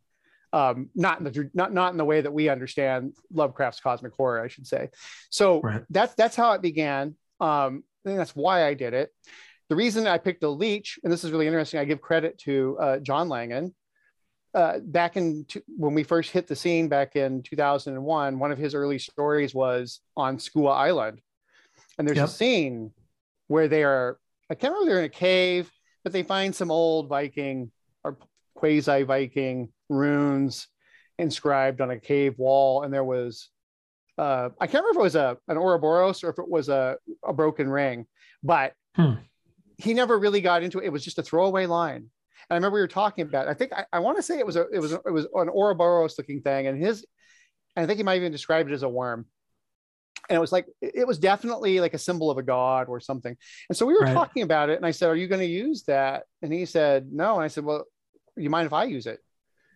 Um, 0.52 0.88
not 0.94 1.18
in 1.18 1.24
the 1.24 1.50
not 1.52 1.72
not 1.72 1.92
in 1.92 1.98
the 1.98 2.04
way 2.04 2.20
that 2.20 2.32
we 2.32 2.48
understand 2.48 3.14
Lovecraft's 3.32 3.80
cosmic 3.80 4.12
horror, 4.12 4.40
I 4.40 4.48
should 4.48 4.66
say. 4.66 4.90
So 5.30 5.60
right. 5.60 5.82
that's 5.90 6.14
that's 6.14 6.36
how 6.36 6.52
it 6.52 6.62
began. 6.62 7.16
Um, 7.40 7.82
and 8.04 8.18
that's 8.18 8.36
why 8.36 8.66
I 8.66 8.74
did 8.74 8.94
it. 8.94 9.10
The 9.68 9.76
reason 9.76 10.06
I 10.06 10.18
picked 10.18 10.42
a 10.44 10.48
leech, 10.48 10.98
and 11.02 11.12
this 11.12 11.24
is 11.24 11.32
really 11.32 11.46
interesting, 11.46 11.80
I 11.80 11.84
give 11.84 12.00
credit 12.00 12.38
to 12.40 12.76
uh, 12.78 12.98
John 12.98 13.28
Langan, 13.28 13.74
uh, 14.54 14.78
back 14.78 15.16
in 15.16 15.44
t- 15.46 15.62
when 15.66 15.94
we 15.94 16.04
first 16.04 16.30
hit 16.30 16.46
the 16.46 16.54
scene 16.54 16.88
back 16.88 17.16
in 17.16 17.42
2001, 17.42 18.38
one 18.38 18.52
of 18.52 18.58
his 18.58 18.74
early 18.74 18.98
stories 18.98 19.54
was 19.54 20.00
on 20.16 20.38
Skua 20.38 20.70
Island. 20.70 21.20
And 21.98 22.06
there's 22.06 22.18
yep. 22.18 22.28
a 22.28 22.30
scene 22.30 22.92
where 23.48 23.68
they 23.68 23.82
are, 23.82 24.18
I 24.50 24.54
can't 24.54 24.72
remember 24.72 24.90
they're 24.90 24.98
in 25.00 25.06
a 25.06 25.08
cave, 25.08 25.70
but 26.02 26.12
they 26.12 26.22
find 26.22 26.54
some 26.54 26.70
old 26.70 27.08
Viking 27.08 27.70
or 28.02 28.18
quasi 28.54 29.02
Viking 29.02 29.70
runes 29.88 30.68
inscribed 31.18 31.80
on 31.80 31.90
a 31.90 31.98
cave 31.98 32.38
wall. 32.38 32.82
And 32.82 32.92
there 32.92 33.04
was, 33.04 33.48
uh, 34.18 34.50
I 34.60 34.66
can't 34.66 34.84
remember 34.84 35.00
if 35.00 35.02
it 35.02 35.02
was 35.02 35.16
a, 35.16 35.38
an 35.48 35.56
Ouroboros 35.56 36.22
or 36.22 36.30
if 36.30 36.38
it 36.38 36.48
was 36.48 36.68
a, 36.68 36.96
a 37.24 37.32
broken 37.32 37.68
ring, 37.68 38.06
but 38.42 38.74
hmm. 38.94 39.14
he 39.78 39.94
never 39.94 40.18
really 40.18 40.40
got 40.40 40.62
into 40.62 40.78
it. 40.78 40.86
It 40.86 40.92
was 40.92 41.04
just 41.04 41.18
a 41.18 41.22
throwaway 41.22 41.66
line. 41.66 42.10
And 42.50 42.50
I 42.50 42.54
remember 42.56 42.76
we 42.76 42.80
were 42.82 42.88
talking 42.88 43.26
about. 43.26 43.48
I 43.48 43.54
think 43.54 43.72
I, 43.72 43.86
I 43.92 43.98
want 44.00 44.18
to 44.18 44.22
say 44.22 44.38
it 44.38 44.46
was 44.46 44.56
a 44.56 44.68
it 44.68 44.78
was 44.78 44.92
a, 44.92 45.00
it 45.06 45.10
was 45.10 45.26
an 45.34 45.48
Ouroboros 45.48 46.18
looking 46.18 46.42
thing, 46.42 46.66
and 46.66 46.78
his. 46.78 47.06
And 47.74 47.82
I 47.82 47.86
think 47.86 47.96
he 47.96 48.02
might 48.02 48.16
even 48.16 48.32
describe 48.32 48.68
it 48.68 48.72
as 48.74 48.82
a 48.82 48.88
worm. 48.88 49.26
And 50.28 50.36
it 50.36 50.40
was 50.40 50.52
like 50.52 50.66
it 50.80 51.06
was 51.06 51.18
definitely 51.18 51.80
like 51.80 51.94
a 51.94 51.98
symbol 51.98 52.30
of 52.30 52.38
a 52.38 52.42
god 52.42 52.88
or 52.88 53.00
something. 53.00 53.36
And 53.68 53.76
so 53.76 53.86
we 53.86 53.94
were 53.94 54.00
right. 54.00 54.14
talking 54.14 54.42
about 54.42 54.70
it, 54.70 54.76
and 54.76 54.86
I 54.86 54.90
said, 54.90 55.08
"Are 55.08 55.16
you 55.16 55.28
going 55.28 55.40
to 55.40 55.46
use 55.46 55.82
that?" 55.84 56.24
And 56.42 56.52
he 56.52 56.64
said, 56.64 57.12
"No." 57.12 57.34
And 57.34 57.44
I 57.44 57.48
said, 57.48 57.64
"Well, 57.64 57.84
you 58.36 58.50
mind 58.50 58.66
if 58.66 58.72
I 58.72 58.84
use 58.84 59.06
it?" 59.06 59.20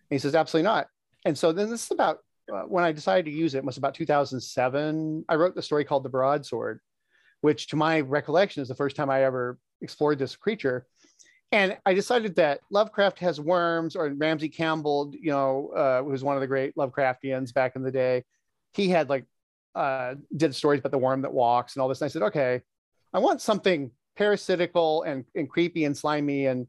And 0.09 0.15
he 0.15 0.19
says, 0.19 0.35
"Absolutely 0.35 0.67
not." 0.67 0.87
And 1.25 1.37
so 1.37 1.51
then 1.51 1.69
this 1.69 1.85
is 1.85 1.91
about 1.91 2.19
uh, 2.51 2.63
when 2.63 2.83
I 2.83 2.91
decided 2.91 3.25
to 3.25 3.31
use 3.31 3.53
it. 3.53 3.59
it 3.59 3.65
was 3.65 3.77
about 3.77 3.93
2007. 3.93 5.25
I 5.29 5.35
wrote 5.35 5.55
the 5.55 5.61
story 5.61 5.85
called 5.85 6.03
The 6.03 6.09
Broadsword, 6.09 6.79
which, 7.41 7.67
to 7.67 7.75
my 7.75 8.01
recollection, 8.01 8.61
is 8.61 8.69
the 8.69 8.75
first 8.75 8.95
time 8.95 9.09
I 9.09 9.23
ever 9.23 9.59
explored 9.81 10.19
this 10.19 10.35
creature 10.35 10.87
and 11.51 11.77
I 11.85 11.93
decided 11.93 12.35
that 12.35 12.59
Lovecraft 12.69 13.19
has 13.19 13.41
worms, 13.41 13.95
or 13.95 14.09
Ramsey 14.09 14.49
Campbell, 14.49 15.11
you 15.19 15.31
know, 15.31 15.71
uh, 15.75 16.03
was 16.03 16.23
one 16.23 16.35
of 16.35 16.41
the 16.41 16.47
great 16.47 16.75
Lovecraftians 16.75 17.53
back 17.53 17.75
in 17.75 17.81
the 17.81 17.91
day. 17.91 18.23
He 18.73 18.89
had 18.89 19.09
like 19.09 19.25
uh, 19.75 20.15
did 20.35 20.55
stories 20.55 20.79
about 20.79 20.91
the 20.91 20.97
worm 20.97 21.21
that 21.21 21.33
walks 21.33 21.75
and 21.75 21.81
all 21.81 21.87
this. 21.87 22.01
And 22.01 22.07
I 22.07 22.09
said, 22.09 22.23
okay, 22.23 22.61
I 23.13 23.19
want 23.19 23.41
something 23.41 23.91
parasitical 24.17 25.03
and, 25.03 25.25
and 25.35 25.49
creepy 25.49 25.85
and 25.85 25.95
slimy 25.95 26.47
and 26.47 26.67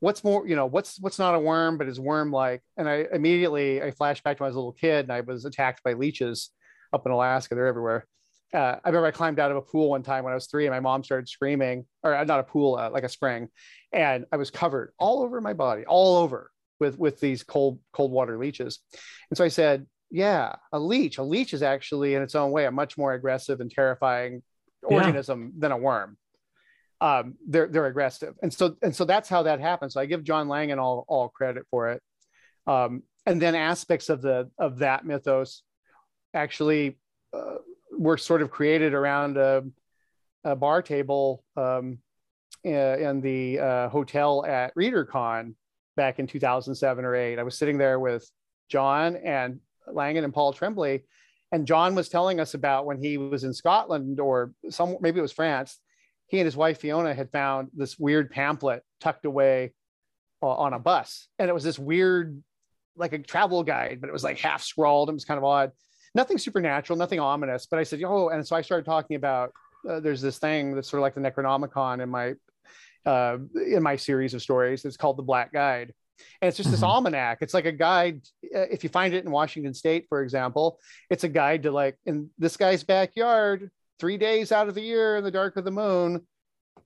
what's 0.00 0.24
more, 0.24 0.46
you 0.46 0.56
know, 0.56 0.66
what's 0.66 1.00
what's 1.00 1.18
not 1.18 1.34
a 1.34 1.38
worm 1.38 1.78
but 1.78 1.88
is 1.88 2.00
worm 2.00 2.30
like. 2.30 2.62
And 2.76 2.88
I 2.88 3.06
immediately 3.12 3.82
I 3.82 3.90
flashed 3.90 4.24
back 4.24 4.36
to 4.36 4.42
when 4.42 4.46
I 4.46 4.50
was 4.50 4.56
a 4.56 4.58
little 4.58 4.72
kid 4.72 5.04
and 5.04 5.12
I 5.12 5.20
was 5.20 5.44
attacked 5.44 5.82
by 5.82 5.94
leeches 5.94 6.50
up 6.92 7.04
in 7.06 7.12
Alaska. 7.12 7.54
They're 7.54 7.66
everywhere 7.66 8.06
uh, 8.54 8.76
I 8.84 8.88
remember 8.88 9.06
I 9.06 9.10
climbed 9.10 9.40
out 9.40 9.50
of 9.50 9.56
a 9.56 9.62
pool 9.62 9.90
one 9.90 10.02
time 10.02 10.24
when 10.24 10.32
I 10.32 10.34
was 10.34 10.46
three, 10.46 10.66
and 10.66 10.74
my 10.74 10.80
mom 10.80 11.02
started 11.02 11.28
screaming, 11.28 11.86
or 12.02 12.14
uh, 12.14 12.24
not 12.24 12.40
a 12.40 12.44
pool, 12.44 12.76
uh, 12.76 12.90
like 12.90 13.04
a 13.04 13.08
spring, 13.08 13.48
and 13.92 14.24
I 14.32 14.36
was 14.36 14.50
covered 14.50 14.92
all 14.98 15.22
over 15.22 15.40
my 15.40 15.52
body, 15.52 15.84
all 15.84 16.18
over 16.18 16.50
with 16.78 16.98
with 16.98 17.20
these 17.20 17.42
cold 17.42 17.80
cold 17.92 18.12
water 18.12 18.38
leeches. 18.38 18.80
And 19.30 19.36
so 19.36 19.44
I 19.44 19.48
said, 19.48 19.86
"Yeah, 20.16 20.56
a 20.72 20.78
leech. 20.80 21.18
A 21.18 21.22
leech 21.22 21.52
is 21.52 21.62
actually, 21.62 22.14
in 22.14 22.22
its 22.22 22.34
own 22.34 22.50
way, 22.50 22.64
a 22.64 22.70
much 22.70 22.96
more 22.96 23.12
aggressive 23.12 23.60
and 23.60 23.70
terrifying 23.70 24.42
organism 24.82 25.52
yeah. 25.52 25.60
than 25.60 25.72
a 25.72 25.76
worm. 25.76 26.16
Um, 27.02 27.34
they're 27.46 27.66
they're 27.66 27.84
aggressive, 27.84 28.34
and 28.42 28.50
so 28.50 28.76
and 28.82 28.96
so 28.96 29.04
that's 29.04 29.28
how 29.28 29.42
that 29.42 29.60
happens. 29.60 29.92
So 29.92 30.00
I 30.00 30.06
give 30.06 30.24
John 30.24 30.48
Langan 30.48 30.78
all 30.78 31.04
all 31.06 31.28
credit 31.28 31.66
for 31.70 31.90
it. 31.90 32.02
Um, 32.66 33.02
and 33.26 33.42
then 33.42 33.54
aspects 33.54 34.08
of 34.08 34.22
the 34.22 34.50
of 34.58 34.78
that 34.78 35.04
mythos 35.04 35.62
actually 36.32 36.98
uh, 37.34 37.56
were 37.92 38.16
sort 38.16 38.40
of 38.40 38.50
created 38.50 38.94
around 38.94 39.36
a, 39.36 39.64
a 40.44 40.56
bar 40.56 40.80
table 40.80 41.44
um, 41.58 41.98
in 42.64 43.20
the 43.20 43.58
uh, 43.58 43.88
hotel 43.90 44.46
at 44.46 44.74
ReaderCon 44.74 45.54
back 45.94 46.18
in 46.18 46.26
2007 46.26 47.04
or 47.04 47.14
eight. 47.14 47.38
I 47.38 47.42
was 47.42 47.58
sitting 47.58 47.76
there 47.76 48.00
with 48.00 48.26
John 48.70 49.16
and 49.16 49.60
Langan 49.92 50.24
and 50.24 50.34
Paul 50.34 50.52
Tremblay, 50.52 51.02
and 51.52 51.66
John 51.66 51.94
was 51.94 52.08
telling 52.08 52.40
us 52.40 52.54
about 52.54 52.86
when 52.86 52.98
he 52.98 53.18
was 53.18 53.44
in 53.44 53.52
Scotland 53.52 54.20
or 54.20 54.52
some 54.70 54.96
maybe 55.00 55.18
it 55.18 55.22
was 55.22 55.32
France. 55.32 55.78
He 56.28 56.38
and 56.38 56.44
his 56.44 56.56
wife 56.56 56.80
Fiona 56.80 57.14
had 57.14 57.30
found 57.30 57.68
this 57.72 57.98
weird 57.98 58.30
pamphlet 58.30 58.82
tucked 59.00 59.26
away 59.26 59.72
uh, 60.42 60.48
on 60.48 60.72
a 60.72 60.78
bus, 60.78 61.28
and 61.38 61.48
it 61.48 61.54
was 61.54 61.64
this 61.64 61.78
weird, 61.78 62.42
like 62.96 63.12
a 63.12 63.18
travel 63.18 63.62
guide, 63.62 64.00
but 64.00 64.08
it 64.08 64.12
was 64.12 64.24
like 64.24 64.38
half 64.38 64.62
scrawled. 64.62 65.08
It 65.08 65.12
was 65.12 65.24
kind 65.24 65.38
of 65.38 65.44
odd 65.44 65.72
nothing 66.16 66.38
supernatural, 66.38 66.98
nothing 66.98 67.20
ominous. 67.20 67.66
But 67.66 67.78
I 67.78 67.84
said, 67.84 68.02
oh, 68.02 68.30
and 68.30 68.44
so 68.44 68.56
I 68.56 68.62
started 68.62 68.86
talking 68.86 69.16
about 69.16 69.52
uh, 69.88 70.00
there's 70.00 70.22
this 70.22 70.38
thing 70.38 70.74
that's 70.74 70.88
sort 70.88 71.00
of 71.00 71.02
like 71.02 71.14
the 71.14 71.20
Necronomicon 71.20 72.02
in 72.02 72.08
my 72.08 72.34
uh, 73.04 73.38
in 73.54 73.82
my 73.82 73.94
series 73.94 74.34
of 74.34 74.42
stories. 74.42 74.84
It's 74.84 74.96
called 74.96 75.16
the 75.16 75.22
Black 75.22 75.52
Guide, 75.52 75.92
and 76.40 76.48
it's 76.48 76.56
just 76.56 76.70
this 76.70 76.80
Mhm. 76.80 76.88
almanac. 76.88 77.38
It's 77.40 77.54
like 77.54 77.66
a 77.66 77.72
guide 77.72 78.20
uh, 78.54 78.60
if 78.70 78.82
you 78.84 78.90
find 78.90 79.14
it 79.14 79.24
in 79.24 79.30
washington 79.30 79.74
state 79.74 80.06
for 80.08 80.22
example 80.22 80.78
it's 81.10 81.24
a 81.24 81.28
guide 81.28 81.62
to 81.64 81.70
like 81.70 81.96
in 82.06 82.30
this 82.38 82.56
guy's 82.56 82.84
backyard 82.84 83.70
three 83.98 84.16
days 84.18 84.52
out 84.52 84.68
of 84.68 84.74
the 84.74 84.80
year 84.82 85.16
in 85.16 85.24
the 85.24 85.30
dark 85.30 85.56
of 85.56 85.64
the 85.64 85.70
moon 85.70 86.26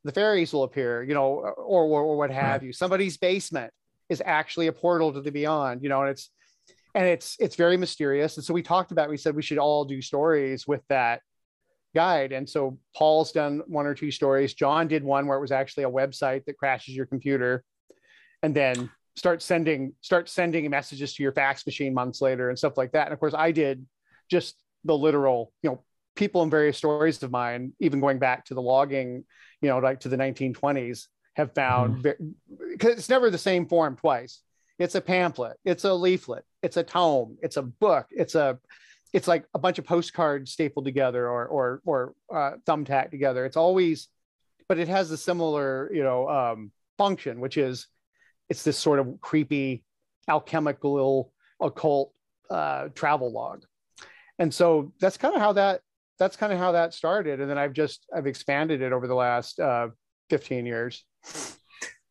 the 0.05 0.13
fairies 0.13 0.53
will 0.53 0.63
appear 0.63 1.03
you 1.03 1.15
know 1.15 1.27
or 1.35 1.53
or, 1.55 2.03
or 2.03 2.17
what 2.17 2.31
have 2.31 2.61
Right. 2.61 2.69
you. 2.69 2.73
Somebody's 2.73 3.17
basement 3.19 3.73
is 4.09 4.23
actually 4.25 4.67
a 4.69 4.73
portal 4.73 5.13
to 5.13 5.21
the 5.21 5.31
beyond 5.33 5.83
you 5.83 5.89
know 5.89 6.01
and 6.03 6.11
it's 6.11 6.31
and 6.95 7.07
it's 7.07 7.37
it's 7.39 7.55
very 7.55 7.77
mysterious. 7.77 8.37
And 8.37 8.45
so 8.45 8.53
we 8.53 8.63
talked 8.63 8.91
about 8.91 9.09
we 9.11 9.17
said 9.17 9.37
we 9.37 9.43
should 9.43 9.59
all 9.59 9.85
do 9.85 10.03
stories 10.03 10.67
with 10.67 10.83
that 10.89 11.21
guide. 11.95 12.33
And 12.33 12.49
so 12.49 12.79
paul's 12.97 13.31
done 13.33 13.63
one 13.67 13.87
or 13.87 13.95
two 13.95 14.11
stories. 14.11 14.55
John 14.55 14.89
did 14.89 15.05
one 15.05 15.27
where 15.29 15.39
it 15.39 15.41
was 15.41 15.53
actually 15.53 15.85
a 15.85 15.91
website 15.91 16.45
that 16.47 16.57
crashes 16.59 16.97
your 16.97 17.07
computer 17.07 17.63
and 18.43 18.55
then 18.55 18.91
start 19.17 19.43
sending 19.43 19.93
start 20.01 20.29
sending 20.29 20.69
messages 20.71 21.15
to 21.15 21.23
your 21.23 21.33
fax 21.33 21.67
machine 21.67 21.93
months 21.93 22.21
later 22.21 22.49
and 22.49 22.59
stuff 22.59 22.77
like 22.77 22.93
that. 22.93 23.07
And 23.07 23.13
of 23.13 23.21
course 23.21 23.35
i 23.35 23.51
did 23.53 23.87
just 24.31 24.57
the 24.85 24.97
literal 24.97 25.53
you 25.63 25.71
know 25.71 25.83
people 26.17 26.43
in 26.43 26.51
various 26.51 26.77
stories 26.77 27.23
of 27.23 27.31
mine 27.31 27.73
even 27.81 28.01
going 28.01 28.19
back 28.19 28.45
to 28.45 28.55
the 28.55 28.63
logging 28.63 29.25
you 29.61 29.69
know 29.69 29.79
like 29.79 30.01
to 30.01 30.09
the 30.09 30.17
1920s 30.17 31.07
have 31.35 31.55
found 31.55 32.03
because 32.03 32.99
it's 32.99 33.09
never 33.09 33.31
the 33.31 33.39
same 33.39 33.67
form 33.67 33.97
twice. 33.97 34.43
It's 34.79 34.95
a 34.95 35.01
pamphlet 35.01 35.59
it's 35.65 35.85
a 35.85 35.93
leaflet 35.93 36.45
it's 36.63 36.79
a 36.79 36.83
tome 36.83 37.37
it's 37.43 37.59
a 37.59 37.63
book 37.63 38.07
it's 38.11 38.35
a 38.35 38.59
it's 39.13 39.29
like 39.29 39.45
a 39.55 39.59
bunch 39.59 39.79
of 39.79 39.85
postcards 39.85 40.53
stapled 40.53 40.85
together 40.85 41.29
or 41.29 41.47
or 41.47 41.83
or 41.85 42.15
uh, 42.33 42.53
thumbtacked 42.67 43.11
together. 43.11 43.45
It's 43.45 43.57
always 43.57 44.09
but 44.69 44.79
it 44.79 44.89
has 44.89 45.11
a 45.11 45.17
similar 45.17 45.91
you 45.93 46.03
know 46.03 46.29
um, 46.29 46.71
function 46.97 47.41
which 47.41 47.59
is 47.59 47.89
it's 48.51 48.65
this 48.65 48.77
sort 48.77 48.99
of 48.99 49.21
creepy 49.21 49.85
alchemical 50.29 51.33
occult 51.61 52.13
uh, 52.51 52.89
travel 52.95 53.33
log. 53.33 53.65
And 54.39 54.53
so 54.53 54.93
that's 55.01 55.17
kind 55.17 55.35
of 55.35 55.41
how 55.41 55.53
that 55.55 55.81
that's 56.19 56.37
kind 56.37 56.53
of 56.53 56.59
how 56.59 56.73
that 56.73 56.93
started. 56.93 57.41
And 57.41 57.49
then 57.49 57.57
i've 57.57 57.73
just 57.73 58.07
i've 58.15 58.27
expanded 58.27 58.83
it 58.83 58.93
over 58.93 59.07
the 59.07 59.15
last 59.15 59.59
uh, 59.61 59.89
15 60.29 60.67
years. 60.67 61.05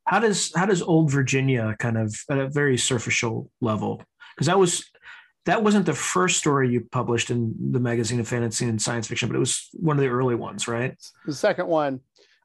How 0.06 0.20
does 0.20 0.52
how 0.56 0.66
does 0.66 0.82
old 0.82 1.12
virginia 1.12 1.76
kind 1.78 1.98
of 1.98 2.16
at 2.32 2.40
a 2.40 2.50
very 2.50 2.78
superficial 2.78 3.52
level 3.62 4.02
because 4.36 4.48
that 4.48 4.58
was 4.58 4.90
that 5.46 5.64
wasn't 5.64 5.86
the 5.86 5.94
first 5.94 6.38
story 6.38 6.70
you 6.70 6.88
published 6.92 7.32
in 7.32 7.54
the 7.72 7.80
magazine 7.80 8.20
of 8.20 8.28
fantasy 8.28 8.68
and 8.68 8.82
science 8.82 9.08
fiction 9.08 9.28
but 9.28 9.36
it 9.36 9.40
was 9.40 9.70
one 9.74 9.98
of 9.98 10.02
the 10.02 10.10
early 10.10 10.36
ones 10.36 10.68
right? 10.68 10.96
The 11.26 11.34
second 11.34 11.68
one. 11.68 12.00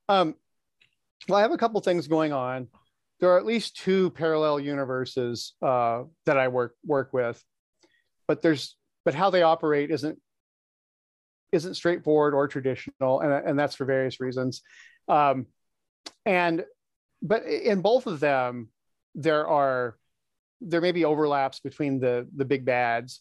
Um 0.09 0.35
well 1.29 1.39
i 1.39 1.43
have 1.43 1.53
a 1.53 1.59
couple 1.59 1.81
things 1.81 2.07
going 2.07 2.33
on 2.33 2.69
there 3.21 3.31
are 3.31 3.39
at 3.39 3.47
least 3.47 3.77
two 3.77 4.11
parallel 4.11 4.61
universes 4.61 5.55
uh 5.63 6.03
that 6.27 6.39
i 6.39 6.49
work 6.49 6.75
work 6.85 7.13
with 7.13 7.43
but 8.27 8.43
there's 8.43 8.77
but 9.05 9.15
how 9.15 9.31
they 9.31 9.43
operate 9.43 9.91
isn't 9.91 10.19
isn't 11.53 11.75
straightforward 11.75 12.35
or 12.35 12.49
traditional 12.49 13.21
and, 13.21 13.33
and 13.33 13.59
that's 13.59 13.77
for 13.77 13.85
various 13.85 14.21
reasons. 14.21 14.63
Um 15.09 15.47
and 16.27 16.65
but 17.23 17.45
in 17.47 17.81
both 17.81 18.07
of 18.07 18.21
them 18.21 18.69
there 19.15 19.47
are 19.47 19.97
there 20.61 20.81
may 20.81 20.93
be 20.93 21.05
overlaps 21.05 21.61
between 21.61 22.01
the 22.01 22.27
the 22.35 22.45
big 22.45 22.65
bads 22.65 23.21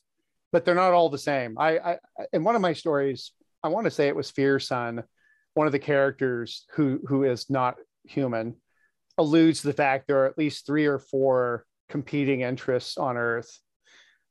but 0.52 0.66
they're 0.66 0.76
not 0.76 0.94
all 0.94 1.10
the 1.10 1.18
same. 1.18 1.58
I 1.58 1.80
i 1.80 1.98
in 2.32 2.44
one 2.44 2.56
of 2.56 2.62
my 2.62 2.74
stories 2.74 3.32
i 3.64 3.68
want 3.68 3.86
to 3.86 3.92
say 3.92 4.08
it 4.08 4.16
was 4.16 4.32
fear 4.32 4.60
one 5.56 5.68
of 5.68 5.74
the 5.74 5.80
characters 5.80 6.66
who 6.74 7.00
who 7.08 7.24
is 7.24 7.50
not 7.50 7.76
human 8.06 8.56
alludes 9.18 9.62
to 9.62 9.68
the 9.68 9.74
fact 9.74 10.08
there 10.08 10.24
are 10.24 10.28
at 10.28 10.38
least 10.38 10.66
three 10.66 10.86
or 10.86 11.00
four 11.00 11.66
competing 11.90 12.42
interests 12.42 12.98
on 12.98 13.18
earth. 13.18 13.60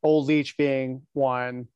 Old 0.02 0.26
leech 0.26 0.56
being 0.56 1.02
one 1.12 1.68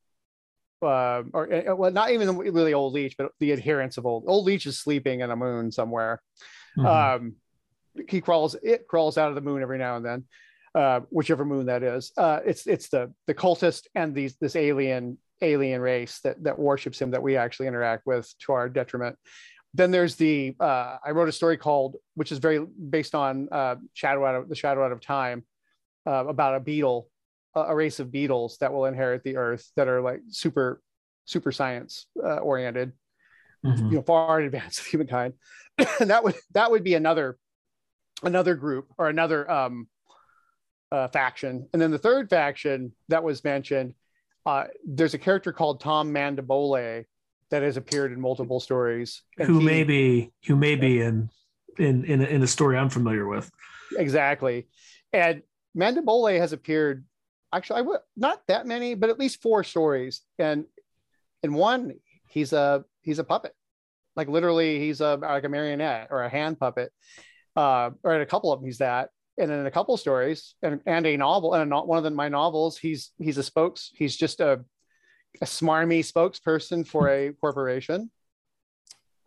uh, 0.83 1.23
or 1.33 1.53
uh, 1.53 1.75
well 1.75 1.91
not 1.91 2.11
even 2.11 2.37
really 2.37 2.75
old 2.75 2.93
leech 2.93 3.17
but 3.17 3.33
the 3.41 3.53
adherents 3.53 3.97
of 3.97 4.05
old 4.05 4.25
old 4.27 4.45
leech 4.45 4.67
is 4.67 4.79
sleeping 4.79 5.21
in 5.21 5.31
a 5.31 5.37
moon 5.37 5.73
somewhere. 5.73 6.21
Mhm. 6.77 6.87
um 6.87 7.37
he 8.09 8.21
crawls 8.21 8.55
it 8.63 8.87
crawls 8.87 9.17
out 9.17 9.31
of 9.31 9.35
the 9.35 9.41
moon 9.41 9.63
every 9.63 9.79
now 9.79 9.97
and 9.97 10.05
then 10.05 10.25
uh 10.75 11.01
whichever 11.09 11.45
moon 11.45 11.67
that 11.67 11.83
is. 11.83 12.13
Uh 12.17 12.41
it's 12.45 12.67
it's 12.67 12.89
the 12.89 13.13
the 13.27 13.35
cultist 13.35 13.85
and 13.95 14.15
these 14.15 14.37
this 14.37 14.55
alien 14.55 15.17
alien 15.41 15.81
race 15.81 16.21
that 16.25 16.43
that 16.45 16.59
worships 16.59 17.01
him 17.01 17.13
that 17.13 17.23
we 17.23 17.37
actually 17.37 17.69
interact 17.69 18.05
with 18.07 18.31
to 18.41 18.53
our 18.53 18.69
detriment 18.69 19.17
then 19.77 19.91
there's 19.91 20.15
the 20.17 20.55
uh 20.61 20.97
i 21.05 21.11
wrote 21.11 21.29
a 21.29 21.33
story 21.33 21.57
called 21.57 21.97
which 22.15 22.31
is 22.33 22.39
very 22.39 22.59
based 22.97 23.15
on 23.15 23.49
uh 23.53 23.75
shadow 23.95 24.25
out 24.25 24.35
of 24.35 24.49
the 24.49 24.55
shadow 24.55 24.85
out 24.85 24.93
of 24.93 25.01
time 25.01 25.45
uh, 26.07 26.25
about 26.27 26.55
a 26.55 26.61
beetle 26.61 27.09
a 27.55 27.75
race 27.75 28.01
of 28.01 28.11
beetles 28.13 28.59
that 28.59 28.73
will 28.73 28.85
inherit 28.87 29.23
the 29.25 29.37
earth 29.37 29.71
that 29.77 29.89
are 29.89 30.01
like 30.03 30.21
super 30.29 30.83
super 31.25 31.53
science 31.53 32.07
uh, 32.23 32.37
oriented 32.39 32.93
Mhm. 33.65 33.91
you 33.91 33.97
know 33.97 34.03
far 34.03 34.39
in 34.39 34.47
advance 34.47 34.79
of 34.81 34.87
humankind 34.87 35.33
and 36.01 36.11
that 36.13 36.23
would 36.23 36.37
that 36.53 36.71
would 36.71 36.85
be 36.85 36.95
another 36.95 37.39
another 38.23 38.55
group 38.55 38.93
or 38.99 39.09
another 39.09 39.51
um 39.51 39.89
uh, 40.93 41.09
faction 41.09 41.67
and 41.73 41.83
then 41.83 41.91
the 41.91 41.99
third 41.99 42.31
faction 42.31 42.93
that 43.09 43.25
was 43.25 43.43
mentioned 43.43 43.95
uh 44.45 44.65
there's 44.87 45.15
a 45.15 45.19
character 45.19 45.53
called 45.53 45.81
tom 45.81 46.13
mandible 46.13 46.71
that 47.51 47.63
has 47.63 47.77
appeared 47.77 48.13
in 48.13 48.21
multiple 48.21 48.61
stories. 48.61 49.23
And 49.39 49.49
who 49.49 49.61
he- 49.61 49.65
may 49.65 49.85
be 49.85 50.33
who 50.47 50.57
may 50.57 50.75
be 50.77 51.01
in 51.01 51.31
in 51.79 52.05
in 52.05 52.23
a, 52.23 52.25
in 52.25 52.43
a 52.43 52.47
story 52.47 52.77
i'm 52.77 52.91
familiar 52.91 53.27
with. 53.27 53.51
Exactly. 53.97 54.67
And 55.13 55.43
mandible 55.75 56.27
has 56.27 56.53
appeared 56.53 57.05
actually 57.53 57.79
i 57.79 57.83
would 57.83 58.01
not 58.17 58.41
that 58.49 58.67
many 58.67 58.95
but 58.95 59.11
at 59.11 59.19
least 59.19 59.43
four 59.43 59.63
stories. 59.65 60.23
And 60.39 60.65
in 61.43 61.55
one 61.55 61.95
he's 62.29 62.53
a 62.53 62.85
he's 63.03 63.19
a 63.19 63.25
puppet. 63.25 63.55
Like 64.17 64.29
literally 64.29 64.81
he's 64.81 65.01
a 65.01 65.17
like 65.17 65.45
a 65.45 65.49
marionette 65.49 66.09
or 66.11 66.23
a 66.23 66.29
hand 66.29 66.59
puppet. 66.59 66.93
Uh 67.55 67.91
or 68.03 68.15
in 68.15 68.23
a 68.23 68.27
couple 68.27 68.53
of 68.53 68.61
them 68.61 68.67
he's 68.67 68.79
that. 68.79 69.11
And 69.39 69.51
in 69.51 69.67
a 69.67 69.71
couple 69.71 69.95
of 69.95 70.01
stories 70.01 70.55
and, 70.63 70.81
and 70.87 71.07
a 71.07 71.17
novel 71.17 71.53
and 71.53 71.71
a, 71.71 71.81
one 71.83 71.99
of 71.99 72.05
the, 72.05 72.11
my 72.11 72.29
novels 72.29 72.79
he's 72.79 73.13
he's 73.19 73.37
a 73.39 73.43
spokes 73.43 73.91
he's 73.95 74.17
just 74.17 74.41
a 74.41 74.65
a 75.43 75.45
smarmy 75.45 76.01
spokesperson 76.01 76.87
for 76.87 77.09
a 77.09 77.33
corporation 77.41 78.11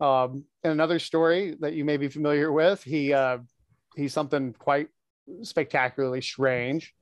um 0.00 0.44
in 0.64 0.70
another 0.70 0.98
story 0.98 1.56
that 1.60 1.74
you 1.74 1.84
may 1.84 1.96
be 1.96 2.08
familiar 2.08 2.50
with 2.52 2.82
he 2.82 3.12
uh 3.12 3.38
he's 3.96 4.12
something 4.12 4.52
quite 4.54 4.88
spectacularly 5.42 6.20
strange. 6.20 6.94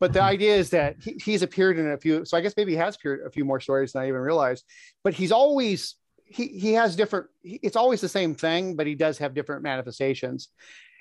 But 0.00 0.12
the 0.12 0.20
Mhm. 0.20 0.32
idea 0.34 0.54
is 0.56 0.70
that 0.70 0.96
he, 1.02 1.12
he's 1.24 1.42
appeared 1.42 1.78
in 1.78 1.90
a 1.90 1.98
few, 1.98 2.24
so 2.24 2.36
I 2.36 2.40
guess 2.40 2.54
maybe 2.56 2.72
he 2.72 2.78
has 2.78 2.94
appeared 2.96 3.26
a 3.26 3.30
few 3.30 3.44
more 3.44 3.58
stories 3.60 3.92
than 3.92 4.02
I 4.02 4.08
even 4.08 4.20
realized. 4.20 4.64
But 5.02 5.14
he's 5.14 5.32
always 5.32 5.96
he 6.24 6.46
he 6.46 6.72
has 6.74 6.94
different. 6.94 7.26
he- 7.42 7.58
It's 7.62 7.76
always 7.76 8.00
the 8.00 8.08
same 8.08 8.34
thing, 8.34 8.76
but 8.76 8.86
he 8.86 8.94
does 8.94 9.18
have 9.18 9.34
different 9.34 9.62
manifestations. 9.62 10.48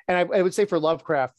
And 0.07 0.17
I, 0.17 0.37
I 0.39 0.41
would 0.41 0.53
say 0.53 0.65
for 0.65 0.79
Lovecraft 0.79 1.37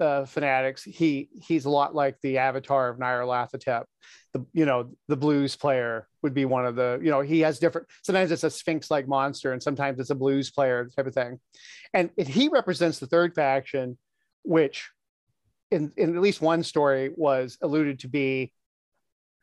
uh, 0.00 0.24
fanatics, 0.24 0.82
he 0.82 1.28
he's 1.40 1.64
a 1.64 1.70
lot 1.70 1.94
like 1.94 2.20
the 2.22 2.38
avatar 2.38 2.88
of 2.88 2.98
Nyarlathotep. 2.98 3.84
The 4.32 4.46
you 4.52 4.66
know 4.66 4.90
the 5.08 5.16
blues 5.16 5.56
player 5.56 6.08
would 6.22 6.34
be 6.34 6.44
one 6.44 6.66
of 6.66 6.76
the 6.76 7.00
you 7.02 7.10
know 7.10 7.20
he 7.20 7.40
has 7.40 7.58
different. 7.58 7.88
Sometimes 8.02 8.30
it's 8.30 8.44
a 8.44 8.50
sphinx 8.50 8.90
like 8.90 9.08
monster, 9.08 9.52
and 9.52 9.62
sometimes 9.62 9.98
it's 9.98 10.10
a 10.10 10.14
blues 10.14 10.50
player 10.50 10.90
type 10.94 11.06
of 11.06 11.14
thing 11.14 11.40
and 11.96 12.10
he 12.16 12.48
represents 12.48 12.98
the 12.98 13.06
third 13.06 13.34
faction, 13.34 13.96
which, 14.42 14.90
in 15.70 15.92
in 15.96 16.14
at 16.14 16.22
least 16.22 16.40
one 16.40 16.62
story, 16.62 17.10
was 17.16 17.56
alluded 17.62 18.00
to 18.00 18.08
be 18.08 18.52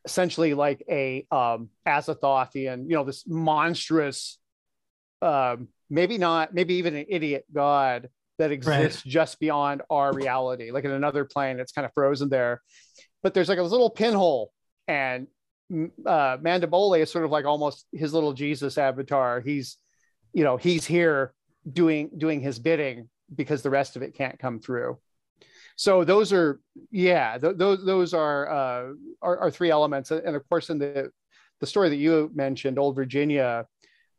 essentially 0.06 0.54
like 0.54 0.84
a 0.90 1.26
um, 1.32 1.70
Azathothean, 1.88 2.84
you 2.90 2.96
know, 2.96 3.04
this 3.04 3.26
monstrous, 3.26 4.38
um, 5.22 5.70
maybe 5.90 6.18
not, 6.18 6.54
maybe 6.54 6.76
even 6.76 6.96
an 6.96 7.06
idiot 7.10 7.46
god 7.52 8.10
that 8.40 8.52
exists 8.52 9.04
just 9.04 9.40
beyond 9.40 9.82
our 9.90 10.14
reality, 10.14 10.72
like 10.72 10.86
in 10.86 10.92
another 10.92 11.26
plane. 11.26 11.60
It's 11.60 11.72
kind 11.72 11.86
of 11.86 11.92
frozen 11.94 12.30
there, 12.30 12.62
but 13.22 13.34
there's 13.34 13.50
like 13.50 13.60
a 13.60 13.64
little 13.64 13.90
pinhole, 13.90 14.52
and 14.88 15.28
uh, 16.06 16.38
Mandible 16.42 16.94
is 16.94 17.12
sort 17.12 17.26
of 17.26 17.32
like 17.32 17.46
almost 17.46 17.86
his 17.92 18.14
little 18.14 18.34
Jesus 18.34 18.78
avatar. 18.78 19.42
He's, 19.42 19.78
you 20.34 20.44
know, 20.44 20.58
he's 20.58 20.86
here 20.86 21.34
doing 21.72 22.12
doing 22.18 22.42
his 22.42 22.60
bidding 22.60 23.10
because 23.34 23.62
the 23.62 23.70
rest 23.70 23.96
of 23.96 24.02
it 24.02 24.16
can't 24.16 24.40
come 24.40 24.60
through. 24.60 24.98
So 25.76 26.04
those 26.04 26.34
are 26.34 26.60
yeah, 26.92 27.38
th- 27.38 27.58
those 27.58 27.86
those 27.86 28.14
are, 28.14 28.50
uh, 28.50 28.94
are 29.22 29.38
are 29.40 29.52
three 29.52 29.72
elements, 29.72 30.12
and 30.12 30.36
of 30.36 30.48
course 30.50 30.70
in 30.70 30.78
the 30.80 31.10
the 31.60 31.68
story 31.68 31.90
that 31.90 31.96
you 31.96 32.30
mentioned, 32.34 32.78
Old 32.78 32.96
Virginia, 32.96 33.66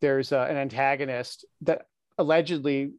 there's 0.01 0.33
uh, 0.33 0.47
an 0.49 0.57
antagonist 0.57 1.45
that 1.63 1.83
allegedly 2.19 2.93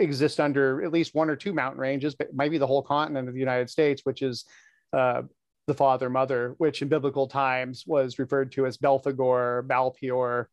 exists 0.00 0.40
under 0.40 0.82
at 0.82 0.92
least 0.92 1.14
one 1.14 1.30
or 1.30 1.36
two 1.36 1.52
mountain 1.52 1.80
ranges, 1.80 2.14
but 2.14 2.34
maybe 2.34 2.58
the 2.58 2.66
whole 2.66 2.82
continent 2.82 3.28
of 3.28 3.34
the 3.34 3.40
United 3.40 3.70
States, 3.70 4.02
which 4.04 4.22
is 4.22 4.44
uh, 4.92 5.22
the 5.66 5.74
father 5.74 6.10
mother, 6.10 6.54
which 6.58 6.82
in 6.82 6.88
biblical 6.88 7.28
times 7.28 7.84
was 7.86 8.18
referred 8.18 8.52
to 8.52 8.66
as 8.66 8.78
Belphegor, 8.78 9.66
Baal-Peor. 9.66 10.48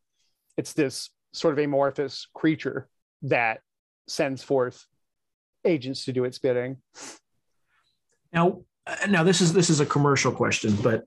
It's 0.57 0.73
this 0.73 1.09
sort 1.33 1.53
of 1.53 1.59
amorphous 1.59 2.27
creature 2.33 2.87
that 3.23 3.61
sends 4.07 4.43
forth 4.43 4.85
agents 5.65 6.05
to 6.05 6.13
do 6.13 6.23
its 6.23 6.39
bidding. 6.39 6.77
Now, 8.31 8.61
now 9.07 9.23
this 9.23 9.41
is 9.41 9.53
this 9.53 9.69
is 9.69 9.79
a 9.79 9.85
commercial 9.85 10.31
question, 10.31 10.75
but 10.81 11.05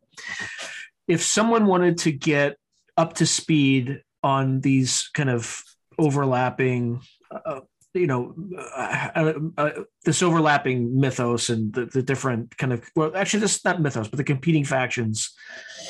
if 1.06 1.23
someone 1.23 1.66
wanted 1.66 1.99
to 1.99 2.12
get 2.12 2.56
up 2.97 3.14
to 3.14 3.26
speed 3.26 4.02
on 4.23 4.61
these 4.61 5.09
kind 5.14 5.30
of 5.30 5.62
overlapping 5.99 7.00
uh, 7.30 7.61
you 7.94 8.06
know 8.06 8.35
uh, 8.56 9.09
uh, 9.14 9.32
uh, 9.59 9.70
this 10.04 10.23
overlapping 10.23 10.99
mythos 10.99 11.49
and 11.50 11.73
the, 11.73 11.87
the 11.87 12.02
different 12.02 12.56
kind 12.56 12.73
of 12.73 12.88
well 12.94 13.14
actually 13.16 13.40
this 13.40 13.64
not 13.64 13.80
mythos 13.80 14.09
but 14.09 14.16
the 14.16 14.25
competing 14.25 14.64
factions 14.64 15.35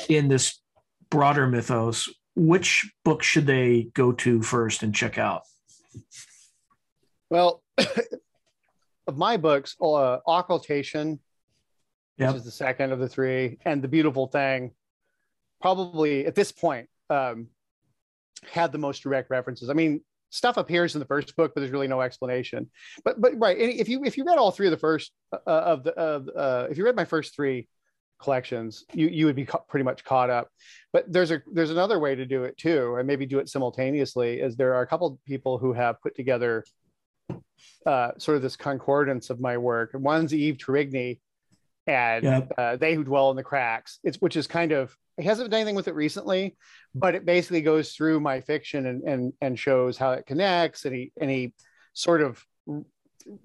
in 0.09 0.27
this 0.27 0.61
broader 1.09 1.47
mythos 1.47 2.09
which 2.35 2.91
book 3.03 3.21
should 3.21 3.45
they 3.45 3.89
go 3.93 4.11
to 4.11 4.41
first 4.41 4.83
and 4.83 4.95
check 4.95 5.17
out 5.17 5.43
well 7.29 7.61
of 9.07 9.17
my 9.17 9.37
books 9.37 9.75
uh, 9.81 10.17
occultation 10.27 11.19
yep. 12.17 12.29
which 12.29 12.37
is 12.37 12.45
the 12.45 12.51
second 12.51 12.91
of 12.91 12.99
the 12.99 13.09
three 13.09 13.57
and 13.65 13.81
the 13.81 13.87
beautiful 13.87 14.27
thing 14.27 14.71
probably 15.61 16.25
at 16.25 16.33
this 16.33 16.51
point 16.51 16.89
um, 17.11 17.47
had 18.49 18.71
the 18.71 18.77
most 18.79 19.03
direct 19.03 19.29
references 19.29 19.69
i 19.69 19.73
mean 19.73 20.01
stuff 20.31 20.57
appears 20.57 20.95
in 20.95 20.99
the 20.99 21.05
first 21.05 21.35
book, 21.35 21.51
but 21.53 21.61
there's 21.61 21.71
really 21.71 21.87
no 21.87 22.01
explanation. 22.01 22.71
But 23.05 23.21
but 23.21 23.33
right, 23.37 23.57
if 23.57 23.87
you 23.87 24.03
if 24.03 24.17
you 24.17 24.23
read 24.25 24.39
all 24.39 24.49
three 24.49 24.67
of 24.67 24.71
the 24.71 24.77
first 24.77 25.11
uh, 25.31 25.37
of 25.45 25.83
the 25.83 25.91
of 25.91 26.29
uh, 26.35 26.67
if 26.71 26.77
you 26.77 26.85
read 26.85 26.95
my 26.95 27.05
first 27.05 27.35
three 27.35 27.67
collections, 28.19 28.85
you 28.93 29.07
you 29.07 29.27
would 29.27 29.35
be 29.35 29.45
ca- 29.45 29.59
pretty 29.69 29.83
much 29.83 30.03
caught 30.03 30.29
up. 30.29 30.49
But 30.91 31.11
there's 31.11 31.31
a 31.31 31.41
there's 31.53 31.71
another 31.71 31.99
way 31.99 32.15
to 32.15 32.25
do 32.25 32.43
it 32.45 32.57
too, 32.57 32.95
and 32.95 33.05
maybe 33.05 33.27
do 33.27 33.39
it 33.39 33.49
simultaneously. 33.49 34.39
Is 34.39 34.55
there 34.55 34.73
are 34.73 34.81
a 34.81 34.87
couple 34.87 35.19
people 35.27 35.59
who 35.59 35.73
have 35.73 36.01
put 36.01 36.15
together 36.15 36.63
uh, 37.85 38.11
sort 38.17 38.37
of 38.37 38.41
this 38.41 38.55
concordance 38.55 39.29
of 39.29 39.39
my 39.39 39.57
work. 39.57 39.91
One's 39.93 40.33
Eve 40.33 40.57
Torigny, 40.57 41.19
and 41.87 42.23
yep. 42.23 42.51
uh, 42.57 42.75
they 42.75 42.95
who 42.95 43.03
dwell 43.03 43.31
in 43.31 43.37
the 43.37 43.43
cracks. 43.43 43.99
It's 44.03 44.17
which 44.17 44.35
is 44.35 44.47
kind 44.47 44.71
of 44.71 44.95
he 45.17 45.23
hasn't 45.23 45.49
done 45.51 45.59
anything 45.59 45.75
with 45.75 45.87
it 45.87 45.95
recently, 45.95 46.55
but 46.95 47.15
it 47.15 47.25
basically 47.25 47.61
goes 47.61 47.93
through 47.93 48.19
my 48.19 48.41
fiction 48.41 48.85
and 48.85 49.03
and 49.03 49.33
and 49.41 49.59
shows 49.59 49.97
how 49.97 50.11
it 50.11 50.25
connects, 50.25 50.85
and 50.85 50.95
he 50.95 51.11
and 51.19 51.29
he 51.29 51.53
sort 51.93 52.21
of 52.21 52.43
you 52.67 52.85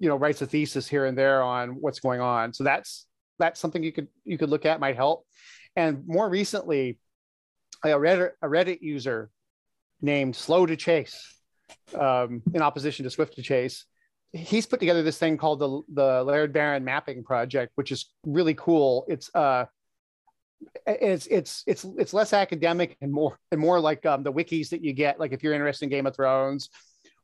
know 0.09 0.15
writes 0.15 0.41
a 0.41 0.45
thesis 0.45 0.87
here 0.87 1.05
and 1.05 1.17
there 1.17 1.41
on 1.41 1.71
what's 1.81 1.99
going 1.99 2.21
on. 2.21 2.53
So 2.53 2.63
that's 2.63 3.05
that's 3.39 3.59
something 3.59 3.83
you 3.83 3.91
could 3.91 4.07
you 4.23 4.37
could 4.37 4.49
look 4.49 4.65
at 4.65 4.79
might 4.79 4.95
help. 4.95 5.25
And 5.75 6.07
more 6.07 6.27
recently, 6.27 6.97
a 7.83 7.89
Reddit, 7.89 8.31
a 8.41 8.47
Reddit 8.47 8.81
user 8.81 9.29
named 10.01 10.35
Slow 10.35 10.65
to 10.65 10.75
Chase, 10.75 11.39
um, 11.93 12.41
in 12.53 12.61
opposition 12.61 13.03
to 13.03 13.09
Swift 13.09 13.35
to 13.35 13.41
Chase, 13.41 13.85
he's 14.33 14.65
put 14.65 14.79
together 14.79 15.03
this 15.03 15.17
thing 15.17 15.37
called 15.37 15.59
the 15.59 15.81
the 15.93 16.23
Laird 16.23 16.53
Barron 16.53 16.83
Mapping 16.83 17.23
Project, 17.23 17.71
which 17.75 17.91
is 17.91 18.11
really 18.25 18.53
cool. 18.53 19.05
It's 19.07 19.33
uh 19.33 19.65
it's 20.85 21.27
it's 21.27 21.63
it's 21.67 21.85
it's 21.97 22.13
less 22.13 22.33
academic 22.33 22.97
and 23.01 23.11
more 23.11 23.37
and 23.51 23.61
more 23.61 23.79
like 23.79 24.05
um, 24.05 24.23
the 24.23 24.33
wikis 24.33 24.69
that 24.69 24.83
you 24.83 24.93
get. 24.93 25.19
Like 25.19 25.31
if 25.31 25.43
you're 25.43 25.53
interested 25.53 25.85
in 25.85 25.89
Game 25.89 26.07
of 26.07 26.15
Thrones 26.15 26.69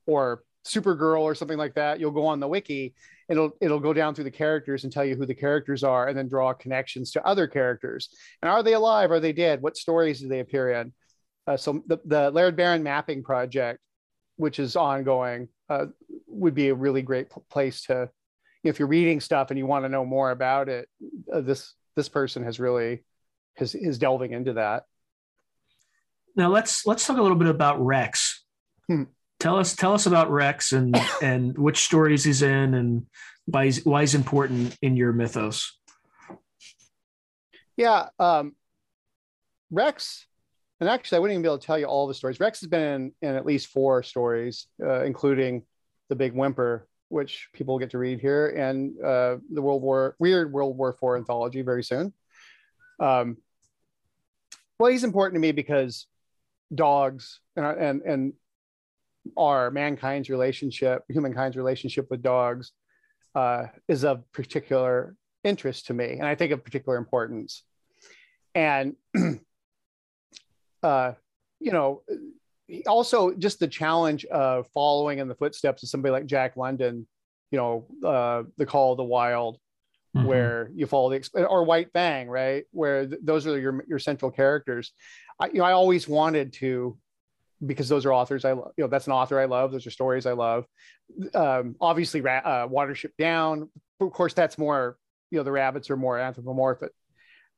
or 0.06 0.44
Supergirl 0.66 1.22
or 1.22 1.36
something 1.36 1.58
like 1.58 1.76
that, 1.76 2.00
you'll 2.00 2.12
go 2.12 2.26
on 2.26 2.40
the 2.40 2.48
wiki. 2.48 2.94
It'll 3.30 3.52
it'll 3.62 3.80
go 3.80 3.94
down 3.94 4.16
through 4.16 4.26
the 4.26 4.32
characters 4.32 4.84
and 4.84 4.94
tell 4.94 5.06
you 5.06 5.16
who 5.16 5.26
the 5.26 5.36
characters 5.36 5.84
are, 5.84 6.08
and 6.08 6.18
then 6.18 6.28
draw 6.28 6.54
connections 6.54 7.12
to 7.12 7.26
other 7.26 7.48
characters. 7.48 8.10
And 8.42 8.52
are 8.52 8.64
they 8.64 8.74
alive? 8.74 9.12
Are 9.12 9.20
they 9.20 9.34
dead? 9.34 9.62
What 9.62 9.78
stories 9.78 10.20
do 10.20 10.28
they 10.28 10.40
appear 10.40 10.72
in? 10.72 10.94
Uh, 11.48 11.58
so 11.58 11.84
the 11.88 12.00
the 12.06 12.32
Laird 12.32 12.56
Barron 12.56 12.84
Mapping 12.84 13.24
Project, 13.24 13.80
which 14.36 14.60
is 14.60 14.76
ongoing, 14.76 15.48
uh, 15.70 15.88
would 16.34 16.56
be 16.56 16.70
a 16.70 16.76
really 16.76 17.02
great 17.02 17.28
place 17.50 17.84
to. 17.86 18.10
If 18.64 18.80
you're 18.80 18.88
reading 18.88 19.20
stuff 19.20 19.50
and 19.52 19.58
you 19.58 19.66
want 19.66 19.84
to 19.84 19.90
know 19.90 20.06
more 20.06 20.32
about 20.32 20.70
it, 20.70 20.88
uh, 21.32 21.42
this 21.42 21.74
this 21.96 22.10
person 22.10 22.44
has 22.44 22.60
really 22.60 23.04
is 23.58 23.76
is 23.76 23.98
delving 23.98 24.32
into 24.32 24.54
that. 24.54 24.86
Now 26.36 26.50
let's 26.50 26.86
let's 26.86 27.06
talk 27.06 27.18
a 27.18 27.22
little 27.22 27.38
bit 27.38 27.50
about 27.50 27.84
Rex. 27.84 28.44
Hmm. 28.88 29.04
Tell 29.40 29.58
us 29.58 29.76
tell 29.76 29.94
us 29.94 30.06
about 30.06 30.32
Rex 30.32 30.72
and 30.72 30.98
and 31.22 31.58
which 31.58 31.84
stories 31.84 32.24
he's 32.24 32.42
in 32.42 32.74
and 32.74 33.06
why 33.46 33.66
he's, 33.66 33.86
why 33.86 34.02
he's 34.02 34.16
important 34.16 34.78
in 34.82 34.96
your 34.96 35.12
mythos. 35.12 35.78
Yeah, 37.76 38.10
um, 38.20 38.56
Rex, 39.72 40.28
and 40.80 40.88
actually 40.88 41.18
I 41.18 41.20
wouldn't 41.20 41.34
even 41.34 41.42
be 41.42 41.48
able 41.48 41.58
to 41.58 41.66
tell 41.66 41.80
you 41.80 41.86
all 41.86 42.08
the 42.08 42.14
stories. 42.14 42.40
Rex 42.40 42.62
has 42.62 42.70
been 42.70 42.82
in, 43.22 43.30
in 43.30 43.36
at 43.36 43.46
least 43.46 43.68
four 43.68 44.04
stories, 44.04 44.68
uh, 44.84 45.04
including 45.04 45.64
the 46.10 46.16
Big 46.16 46.34
Whimper, 46.34 46.88
which 47.10 47.50
people 47.54 47.80
get 47.80 47.92
to 47.92 47.98
read 47.98 48.20
here, 48.20 48.50
and 48.50 48.94
uh, 49.04 49.38
the 49.52 49.62
World 49.62 49.82
War 49.82 50.16
Weird 50.20 50.52
World 50.52 50.78
War 50.78 50.94
Four 50.94 51.18
anthology 51.18 51.62
very 51.62 51.84
soon. 51.84 52.14
Um, 53.00 53.38
well, 54.80 54.92
he's 54.92 55.04
important 55.04 55.36
to 55.36 55.40
me 55.40 55.52
because 55.52 56.08
dogs 56.74 57.40
and 57.56 57.66
and 57.66 58.02
and 58.02 58.34
our 59.38 59.72
mankind's 59.72 60.30
relationship, 60.30 61.04
humankind's 61.10 61.56
relationship 61.56 62.08
with 62.10 62.22
dogs, 62.22 62.72
uh, 63.36 63.68
is 63.88 64.04
of 64.04 64.30
particular 64.32 65.16
interest 65.44 65.88
to 65.88 65.94
me, 65.94 66.14
and 66.14 66.26
I 66.26 66.36
think 66.36 66.52
of 66.52 66.64
particular 66.64 66.98
importance. 66.98 67.64
And 68.56 68.96
uh, 70.84 71.14
you 71.60 71.72
know, 71.72 72.04
also 72.88 73.34
just 73.34 73.60
the 73.60 73.68
challenge 73.68 74.26
of 74.26 74.68
following 74.74 75.20
in 75.20 75.28
the 75.28 75.36
footsteps 75.36 75.84
of 75.84 75.90
somebody 75.90 76.12
like 76.12 76.26
Jack 76.26 76.56
London, 76.58 77.08
you 77.52 77.58
know, 77.58 77.88
uh, 78.08 78.44
the 78.58 78.66
Call 78.66 78.94
of 78.94 78.98
the 78.98 79.04
Wild, 79.04 79.58
mm-hmm. 80.16 80.28
where 80.28 80.72
you 80.74 80.88
follow 80.88 81.10
the 81.10 81.46
or 81.46 81.64
White 81.64 81.92
Fang, 81.94 82.30
right? 82.30 82.64
Where 82.72 83.08
th- 83.08 83.22
those 83.24 83.46
are 83.48 83.60
your 83.60 83.84
your 83.88 84.00
central 84.00 84.32
characters. 84.32 84.92
I, 85.40 85.48
you 85.48 85.56
know, 85.56 85.66
I 85.66 85.74
always 85.74 86.08
wanted 86.08 86.54
to 86.54 86.98
because 87.66 87.90
those 87.90 88.06
are 88.06 88.14
authors 88.14 88.46
I 88.46 88.54
love. 88.54 88.72
You 88.78 88.86
know, 88.86 88.90
that's 88.90 89.08
an 89.08 89.14
author 89.14 89.40
I 89.40 89.46
love. 89.46 89.72
Those 89.72 89.88
are 89.88 89.92
stories 89.92 90.26
I 90.26 90.34
love. 90.34 90.66
Um, 91.34 91.76
obviously, 91.80 92.22
uh, 92.22 92.68
Watership 92.68 93.12
Down. 93.18 93.70
Of 94.00 94.12
course, 94.12 94.34
that's 94.34 94.58
more. 94.58 94.98
You 95.32 95.40
know, 95.40 95.44
the 95.44 95.52
rabbits 95.52 95.90
are 95.90 95.98
more 95.98 96.18
anthropomorphic. 96.18 96.92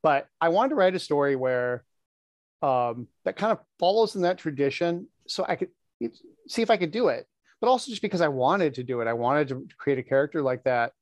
But 0.02 0.28
I 0.39 0.50
wanted 0.50 0.70
to 0.70 0.76
write 0.76 0.96
a 0.96 1.00
story 1.00 1.36
where 1.36 1.84
um, 2.65 3.08
that 3.25 3.36
kind 3.36 3.51
of 3.51 3.60
follows 3.80 4.15
in 4.15 4.21
that 4.23 4.38
tradition, 4.38 5.08
so 5.28 5.45
I 5.47 5.56
could 5.56 5.69
see 6.47 6.62
if 6.62 6.69
I 6.69 6.78
could 6.78 6.91
do 6.91 7.10
it. 7.10 7.28
But 7.62 7.69
also 7.69 7.89
just 7.89 8.01
because 8.01 8.21
I 8.21 8.28
wanted 8.28 8.75
to 8.75 8.84
do 8.84 9.01
it, 9.01 9.08
I 9.08 9.13
wanted 9.13 9.47
to 9.49 9.67
create 9.78 9.99
a 9.99 10.04
character 10.04 10.41
like 10.41 10.63
that 10.63 10.93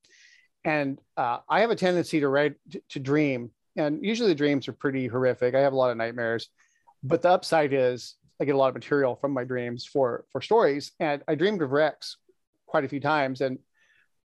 and 0.66 1.00
uh, 1.18 1.40
I 1.50 1.62
have 1.62 1.72
a 1.72 1.76
tendency 1.76 2.20
to 2.22 2.28
write 2.28 2.56
to, 2.72 2.82
to 2.90 3.00
dream, 3.00 3.52
and 3.76 4.04
usually 4.04 4.30
the 4.30 4.36
dreams 4.36 4.68
are 4.68 4.74
pretty 4.74 5.08
horrific. 5.08 5.56
I 5.56 5.60
have 5.62 5.74
a 5.74 5.76
lot 5.76 5.92
of 5.92 5.98
nightmares, 5.98 6.50
but 7.04 7.22
the 7.22 7.30
upside 7.30 7.74
is 7.74 8.16
I 8.42 8.46
get 8.46 8.56
a 8.56 8.58
lot 8.58 8.70
of 8.70 8.74
material 8.74 9.16
from 9.16 9.34
my 9.34 9.44
dreams 9.44 9.86
for 9.86 10.26
for 10.32 10.42
stories. 10.42 10.92
And 11.00 11.22
I 11.28 11.36
dreamed 11.36 11.62
of 11.62 11.72
Rex 11.72 12.18
quite 12.66 12.86
a 12.86 12.90
few 12.90 13.00
times, 13.00 13.42
and 13.42 13.60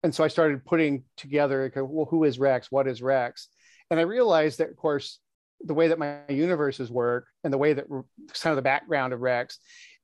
and 0.04 0.14
so 0.14 0.24
I 0.24 0.28
started 0.28 0.66
putting 0.66 1.04
together, 1.18 1.72
well, 1.76 2.06
who 2.06 2.24
is 2.24 2.40
Rex? 2.40 2.72
What 2.72 2.88
is 2.88 3.02
Rex? 3.02 3.48
And 3.90 4.00
I 4.00 4.04
realized 4.04 4.58
that, 4.58 4.70
of 4.70 4.76
course, 4.76 5.20
the 5.62 5.74
way 5.74 5.88
that 5.88 6.00
my 6.00 6.20
universes 6.30 6.92
work 6.92 7.28
and 7.44 7.54
the 7.54 7.58
way 7.58 7.74
that 7.74 7.88
kind 7.90 8.52
of 8.52 8.56
the 8.56 8.62
background 8.62 9.14
of 9.14 9.22
Rex 9.22 9.60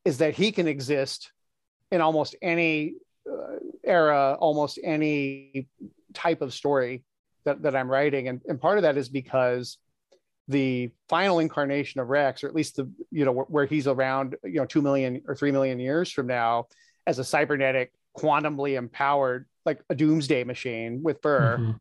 is 0.05 0.19
that 0.19 0.35
he 0.35 0.51
can 0.51 0.67
exist 0.67 1.31
in 1.91 2.01
almost 2.01 2.35
any 2.41 2.93
uh, 3.29 3.57
era, 3.83 4.37
almost 4.39 4.79
any 4.83 5.67
type 6.13 6.41
of 6.41 6.53
story 6.53 7.03
that, 7.45 7.61
that 7.63 7.75
I'm 7.75 7.89
writing. 7.89 8.27
And, 8.27 8.41
and 8.47 8.59
part 8.59 8.77
of 8.77 8.83
that 8.83 8.97
is 8.97 9.09
because 9.09 9.77
the 10.47 10.91
final 11.07 11.39
incarnation 11.39 12.01
of 12.01 12.09
Rex, 12.09 12.43
or 12.43 12.47
at 12.47 12.55
least 12.55 12.77
the, 12.77 12.89
you 13.11 13.25
know, 13.25 13.31
where, 13.31 13.45
where 13.45 13.65
he's 13.65 13.87
around, 13.87 14.35
you 14.43 14.55
know, 14.59 14.65
2 14.65 14.81
million 14.81 15.21
or 15.27 15.35
3 15.35 15.51
million 15.51 15.79
years 15.79 16.11
from 16.11 16.27
now 16.27 16.65
as 17.05 17.19
a 17.19 17.23
cybernetic, 17.23 17.91
quantumly 18.17 18.77
empowered, 18.77 19.45
like 19.65 19.81
a 19.89 19.95
doomsday 19.95 20.43
machine 20.43 21.01
with 21.03 21.21
fur. 21.21 21.57
Mm-hmm. 21.59 21.71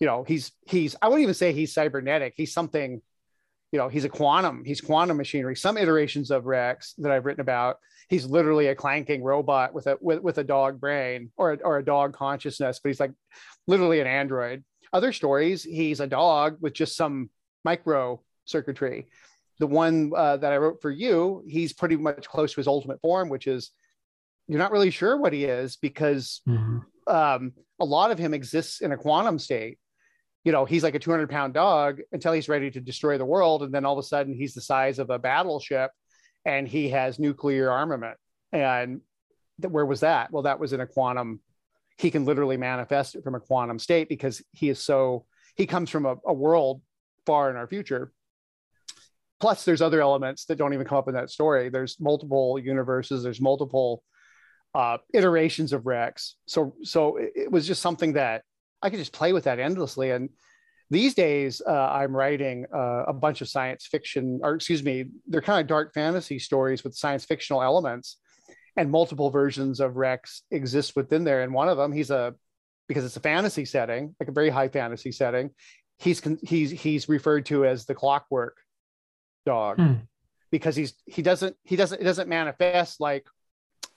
You 0.00 0.06
know, 0.06 0.24
he's, 0.24 0.52
he's, 0.66 0.96
I 1.00 1.08
wouldn't 1.08 1.22
even 1.22 1.34
say 1.34 1.52
he's 1.52 1.72
cybernetic. 1.72 2.34
He's 2.36 2.52
something, 2.52 3.02
you 3.72 3.78
know, 3.78 3.88
he's 3.88 4.04
a 4.04 4.08
quantum, 4.08 4.64
he's 4.64 4.80
quantum 4.80 5.16
machinery. 5.16 5.56
Some 5.56 5.76
iterations 5.76 6.30
of 6.30 6.46
Rex 6.46 6.94
that 6.98 7.12
I've 7.12 7.26
written 7.26 7.42
about 7.42 7.78
he's 8.08 8.24
literally 8.24 8.68
a 8.68 8.74
clanking 8.74 9.22
robot 9.22 9.72
with 9.72 9.86
a 9.86 9.96
with, 10.00 10.20
with 10.20 10.38
a 10.38 10.44
dog 10.44 10.80
brain 10.80 11.30
or 11.36 11.56
or 11.62 11.78
a 11.78 11.84
dog 11.84 12.14
consciousness, 12.14 12.80
but 12.82 12.88
he's 12.88 13.00
like 13.00 13.12
literally 13.66 14.00
an 14.00 14.06
android. 14.06 14.64
Other 14.92 15.12
stories, 15.12 15.62
he's 15.62 16.00
a 16.00 16.06
dog 16.06 16.56
with 16.60 16.72
just 16.72 16.96
some 16.96 17.30
micro 17.64 18.22
circuitry. 18.46 19.08
The 19.58 19.66
one 19.66 20.12
uh, 20.16 20.38
that 20.38 20.52
I 20.52 20.56
wrote 20.56 20.80
for 20.80 20.90
you, 20.90 21.44
he's 21.46 21.72
pretty 21.72 21.96
much 21.96 22.28
close 22.28 22.52
to 22.52 22.60
his 22.60 22.66
ultimate 22.66 23.00
form, 23.00 23.28
which 23.28 23.46
is 23.46 23.70
you're 24.46 24.58
not 24.58 24.72
really 24.72 24.90
sure 24.90 25.18
what 25.18 25.32
he 25.32 25.44
is 25.44 25.76
because 25.76 26.40
mm-hmm. 26.48 26.78
um, 27.06 27.52
a 27.78 27.84
lot 27.84 28.10
of 28.10 28.18
him 28.18 28.32
exists 28.32 28.80
in 28.80 28.92
a 28.92 28.96
quantum 28.96 29.38
state. 29.38 29.78
You 30.48 30.52
know, 30.52 30.64
he's 30.64 30.82
like 30.82 30.94
a 30.94 30.98
200 30.98 31.28
pound 31.28 31.52
dog 31.52 32.00
until 32.10 32.32
he's 32.32 32.48
ready 32.48 32.70
to 32.70 32.80
destroy 32.80 33.18
the 33.18 33.24
world. 33.26 33.62
And 33.62 33.74
then 33.74 33.84
all 33.84 33.98
of 33.98 34.02
a 34.02 34.08
sudden, 34.08 34.32
he's 34.32 34.54
the 34.54 34.62
size 34.62 34.98
of 34.98 35.10
a 35.10 35.18
battleship 35.18 35.90
and 36.44 36.66
he 36.66 36.88
has 36.88 37.18
nuclear 37.18 37.70
armament. 37.70 38.16
And 38.50 39.02
th- 39.60 39.70
where 39.70 39.84
was 39.84 40.00
that? 40.00 40.32
Well, 40.32 40.44
that 40.44 40.58
was 40.58 40.72
in 40.72 40.80
a 40.80 40.86
quantum 40.86 41.40
he 41.98 42.10
can 42.12 42.24
literally 42.24 42.56
manifest 42.56 43.16
it 43.16 43.24
from 43.24 43.34
a 43.34 43.40
quantum 43.40 43.78
state 43.78 44.08
because 44.08 44.42
he 44.52 44.68
is 44.70 44.80
so 44.80 45.26
he 45.56 45.66
comes 45.66 45.90
from 45.90 46.06
a, 46.06 46.16
a 46.26 46.32
world 46.32 46.80
far 47.26 47.50
in 47.50 47.56
our 47.56 47.66
future 47.66 48.12
plus 49.40 49.64
there's 49.64 49.82
other 49.82 50.00
elements 50.00 50.46
that 50.46 50.56
don't 50.56 50.72
even 50.72 50.86
come 50.86 50.98
up 50.98 51.08
in 51.08 51.14
that 51.14 51.30
story 51.30 51.68
there's 51.68 51.98
multiple 52.00 52.58
universes 52.58 53.22
there's 53.22 53.40
multiple 53.40 54.02
uh, 54.74 54.98
iterations 55.12 55.72
of 55.72 55.86
rex 55.86 56.36
so 56.46 56.74
so 56.82 57.16
it, 57.16 57.32
it, 57.34 57.50
was 57.50 57.66
just 57.66 57.82
something 57.82 58.12
that 58.12 58.42
i 58.82 58.90
could 58.90 58.98
just 58.98 59.12
play 59.12 59.32
with 59.32 59.44
that 59.44 59.58
endlessly 59.58 60.10
and 60.10 60.28
these 60.90 61.14
days 61.14 61.60
uh, 61.66 61.90
i'm 61.90 62.14
writing 62.16 62.66
uh, 62.74 63.04
a 63.06 63.12
bunch 63.12 63.40
of 63.40 63.48
science 63.48 63.86
fiction 63.86 64.40
or 64.42 64.54
excuse 64.54 64.82
me 64.82 65.06
they're 65.26 65.42
kind 65.42 65.60
of 65.60 65.66
dark 65.66 65.92
fantasy 65.94 66.38
stories 66.38 66.84
with 66.84 66.94
science 66.94 67.24
fictional 67.24 67.62
elements 67.62 68.16
and 68.76 68.90
multiple 68.90 69.30
versions 69.30 69.80
of 69.80 69.96
rex 69.96 70.42
exist 70.50 70.94
within 70.96 71.24
there 71.24 71.42
and 71.42 71.52
one 71.52 71.68
of 71.68 71.76
them 71.76 71.92
he's 71.92 72.10
a 72.10 72.34
because 72.86 73.04
it's 73.04 73.16
a 73.16 73.20
fantasy 73.20 73.64
setting 73.64 74.14
like 74.18 74.28
a 74.28 74.32
very 74.32 74.48
high 74.48 74.68
fantasy 74.68 75.12
setting 75.12 75.50
he's 75.98 76.22
he's 76.42 76.70
he's 76.70 77.08
referred 77.08 77.44
to 77.46 77.64
as 77.66 77.84
the 77.84 77.94
clockwork 77.94 78.56
dog 79.44 79.76
hmm. 79.78 79.94
because 80.50 80.76
he's 80.76 80.94
he 81.06 81.22
doesn't 81.22 81.56
he 81.64 81.76
doesn't 81.76 82.00
it 82.00 82.04
doesn't 82.04 82.28
manifest 82.28 83.00
like 83.00 83.26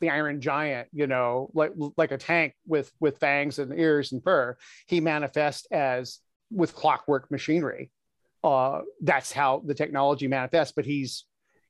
the 0.02 0.10
iron 0.10 0.42
giant 0.42 0.88
you 0.92 1.08
know 1.08 1.50
like 1.54 1.72
like 1.96 2.12
a 2.12 2.18
tank 2.18 2.54
with 2.68 2.92
with 3.00 3.18
fangs 3.20 3.60
and 3.60 3.80
ears 3.80 4.12
and 4.12 4.24
fur 4.24 4.58
he 4.88 5.00
manifests 5.00 5.66
as 5.72 6.20
with 6.52 6.76
clockwork 6.76 7.32
machinery. 7.32 7.90
Uh, 8.44 8.82
that's 9.02 9.32
how 9.32 9.62
the 9.66 9.74
technology 9.74 10.28
manifests. 10.28 10.74
But 10.76 10.86
he's, 10.86 11.26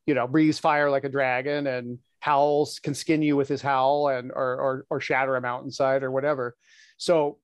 you 0.05 0.13
know, 0.13 0.27
breathes 0.27 0.59
fire 0.59 0.89
like 0.89 1.03
a 1.03 1.09
dragon 1.09 1.67
and 1.67 1.99
howls, 2.19 2.79
can 2.79 2.93
skin 2.93 3.21
you 3.21 3.35
with 3.35 3.47
his 3.47 3.61
howl 3.61 4.07
and 4.09 4.31
or 4.31 4.59
or, 4.59 4.85
or 4.89 5.01
shatter 5.01 5.35
a 5.35 5.41
mountainside 5.41 6.03
or 6.03 6.11
whatever. 6.11 6.55
So 6.97 7.37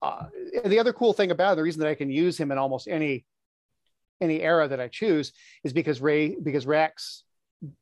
uh, 0.00 0.26
the 0.64 0.78
other 0.78 0.92
cool 0.92 1.12
thing 1.12 1.30
about 1.30 1.56
the 1.56 1.62
reason 1.62 1.80
that 1.80 1.88
I 1.88 1.94
can 1.94 2.10
use 2.10 2.38
him 2.38 2.50
in 2.50 2.58
almost 2.58 2.88
any 2.88 3.26
any 4.20 4.40
era 4.40 4.66
that 4.68 4.80
I 4.80 4.88
choose 4.88 5.32
is 5.64 5.72
because 5.72 6.00
Ray 6.00 6.36
because 6.40 6.66
Rex 6.66 7.24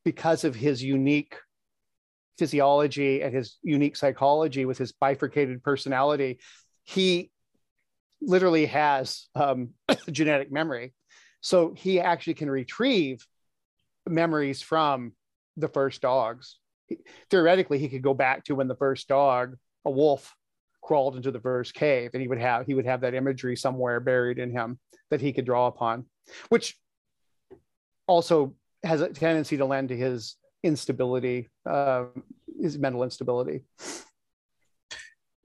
because 0.04 0.44
of 0.44 0.54
his 0.54 0.82
unique 0.82 1.36
physiology 2.38 3.22
and 3.22 3.34
his 3.34 3.56
unique 3.62 3.96
psychology 3.96 4.64
with 4.64 4.78
his 4.78 4.92
bifurcated 4.92 5.62
personality 5.62 6.38
he 6.86 7.30
literally 8.22 8.66
has 8.66 9.26
um, 9.34 9.70
genetic 10.10 10.50
memory. 10.50 10.94
So 11.40 11.74
he 11.74 12.00
actually 12.00 12.34
can 12.34 12.50
retrieve 12.50 13.26
memories 14.08 14.62
from 14.62 15.12
the 15.56 15.68
first 15.68 16.00
dogs. 16.00 16.58
Theoretically, 17.30 17.78
he 17.78 17.88
could 17.88 18.02
go 18.02 18.14
back 18.14 18.44
to 18.44 18.54
when 18.54 18.68
the 18.68 18.76
first 18.76 19.08
dog, 19.08 19.56
a 19.84 19.90
wolf, 19.90 20.34
crawled 20.82 21.16
into 21.16 21.32
the 21.32 21.40
first 21.40 21.74
cave, 21.74 22.10
and 22.14 22.22
he 22.22 22.28
would 22.28 22.38
have 22.38 22.64
he 22.64 22.74
would 22.74 22.86
have 22.86 23.00
that 23.00 23.14
imagery 23.14 23.56
somewhere 23.56 23.98
buried 23.98 24.38
in 24.38 24.52
him 24.52 24.78
that 25.10 25.20
he 25.20 25.32
could 25.32 25.44
draw 25.44 25.66
upon, 25.66 26.06
which 26.48 26.78
also 28.06 28.54
has 28.84 29.00
a 29.00 29.08
tendency 29.08 29.56
to 29.56 29.64
lend 29.64 29.88
to 29.88 29.96
his 29.96 30.36
instability, 30.62 31.50
uh, 31.68 32.04
his 32.60 32.78
mental 32.78 33.02
instability. 33.02 33.62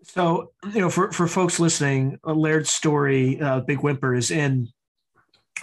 So, 0.04 0.52
you 0.74 0.82
know, 0.82 0.90
for, 0.90 1.12
for 1.12 1.28
folks 1.28 1.60
listening, 1.60 2.20
Laird's 2.24 2.70
story, 2.70 3.40
uh, 3.40 3.62
Big 3.62 3.80
Whimper, 3.80 4.16
is 4.16 4.32
in 4.32 4.70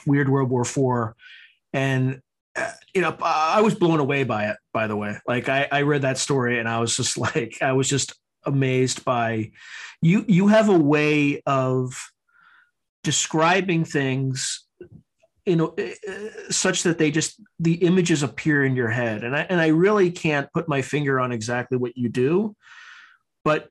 Weird 0.06 0.28
World 0.28 0.48
War 0.48 0.64
Four, 0.64 1.16
and 1.72 2.20
uh, 2.56 2.70
you 2.94 3.02
know, 3.02 3.16
I 3.20 3.60
was 3.60 3.74
blown 3.74 4.00
away 4.00 4.24
by 4.24 4.48
it. 4.48 4.56
By 4.72 4.86
the 4.86 4.96
way, 4.96 5.16
like 5.26 5.48
I, 5.48 5.68
I 5.70 5.82
read 5.82 6.02
that 6.02 6.18
story 6.18 6.58
and 6.58 6.68
I 6.68 6.80
was 6.80 6.96
just 6.96 7.18
like, 7.36 7.58
I 7.60 7.72
was 7.72 7.88
just 7.88 8.14
amazed 8.44 9.04
by 9.04 9.50
you. 10.00 10.24
You 10.28 10.48
have 10.48 10.68
a 10.68 10.78
way 10.78 11.42
of 11.46 12.10
describing 13.04 13.84
things 13.84 14.66
you 15.48 15.56
know 15.56 15.74
eh, 15.78 15.94
eh, 16.06 16.28
such 16.50 16.82
that 16.82 16.98
they 16.98 17.10
just 17.10 17.40
the 17.58 17.74
images 17.74 18.22
appear 18.22 18.64
in 18.64 18.76
your 18.76 18.88
head. 18.88 19.24
And 19.24 19.34
i 19.34 19.40
and 19.40 19.60
i 19.60 19.68
really 19.68 20.10
can't 20.10 20.52
put 20.52 20.68
my 20.68 20.82
finger 20.82 21.18
on 21.18 21.32
exactly 21.32 21.78
what 21.78 21.96
you 21.96 22.08
do 22.08 22.54
but 23.44 23.70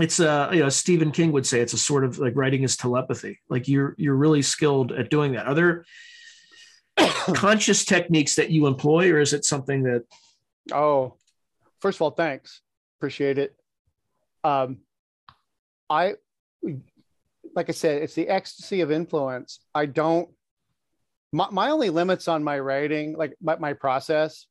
it's 0.00 0.18
a 0.18 0.50
you 0.52 0.60
know 0.60 0.68
stephen 0.68 1.12
king 1.12 1.30
would 1.32 1.46
say 1.46 1.60
it's 1.60 1.74
a 1.74 1.78
sort 1.78 2.04
of 2.04 2.18
like 2.18 2.34
writing 2.34 2.62
is 2.62 2.76
telepathy. 2.76 3.40
Like 3.48 3.68
you're 3.68 3.94
you're 3.98 4.16
really 4.16 4.42
skilled 4.42 4.92
at 4.92 5.10
doing 5.10 5.32
that. 5.32 5.46
Are 5.46 5.54
there 5.54 5.84
conscious 7.34 7.84
techniques 7.84 8.36
that 8.36 8.50
you 8.50 8.66
employ 8.66 9.10
or 9.12 9.20
is 9.20 9.32
it 9.32 9.44
something 9.44 9.82
that 9.84 10.04
oh 10.72 11.14
first 11.80 11.98
of 11.98 12.02
all 12.02 12.10
thanks. 12.10 12.62
Appreciate 12.98 13.38
it. 13.38 13.54
Um 14.42 14.78
i 15.90 16.14
like 17.54 17.68
i 17.68 17.72
said 17.72 18.02
it's 18.02 18.14
the 18.14 18.28
ecstasy 18.28 18.80
of 18.80 18.90
influence. 18.90 19.60
I 19.74 19.86
don't 19.86 20.30
my, 21.34 21.48
my 21.50 21.70
only 21.70 21.90
limits 21.90 22.28
on 22.28 22.42
my 22.42 22.58
writing 22.58 23.16
like 23.16 23.34
my, 23.42 23.56
my 23.56 23.72
process 23.72 24.46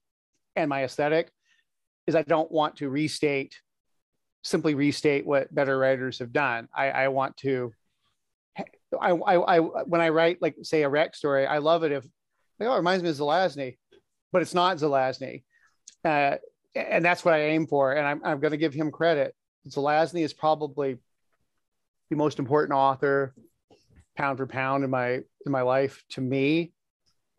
and 0.56 0.70
my 0.70 0.84
aesthetic 0.84 1.32
is 2.08 2.16
i 2.16 2.22
don't 2.22 2.52
want 2.52 2.78
to 2.78 2.90
restate 2.90 3.56
simply 4.44 4.76
restate 4.76 5.26
what 5.26 5.54
better 5.54 5.78
writers 5.78 6.20
have 6.20 6.34
done. 6.34 6.68
I, 6.76 6.90
I 6.90 7.08
want 7.08 7.38
to, 7.38 7.74
I, 9.02 9.12
I, 9.12 9.36
I, 9.36 9.60
when 9.60 10.02
I 10.02 10.10
write 10.10 10.42
like 10.42 10.56
say 10.62 10.84
a 10.84 10.90
Rex 10.90 11.18
story, 11.18 11.48
I 11.48 11.58
love 11.58 11.84
it 11.84 11.92
if, 11.92 12.04
like, 12.60 12.70
oh, 12.70 12.74
it 12.74 12.78
reminds 12.78 13.04
me 13.04 13.10
of 13.10 13.16
Zelazny, 13.16 13.78
but 14.32 14.42
it's 14.42 14.54
not 14.54 14.78
Zelazny. 14.78 15.44
Uh, 16.06 16.36
and 16.76 17.04
that's 17.04 17.24
what 17.24 17.34
I 17.34 17.42
aim 17.44 17.68
for. 17.68 17.94
And 17.94 18.06
I'm, 18.06 18.22
I'm 18.24 18.40
going 18.40 18.52
to 18.52 18.58
give 18.58 18.74
him 18.74 18.92
credit. 18.92 19.34
Zelazny 19.68 20.24
is 20.24 20.34
probably 20.34 20.98
the 22.10 22.16
most 22.16 22.38
important 22.38 22.78
author 22.78 23.34
pound 24.16 24.38
for 24.38 24.48
pound 24.48 24.84
in 24.84 24.90
my, 24.90 25.12
in 25.12 25.52
my 25.52 25.62
life 25.62 26.04
to 26.12 26.22
me 26.22 26.72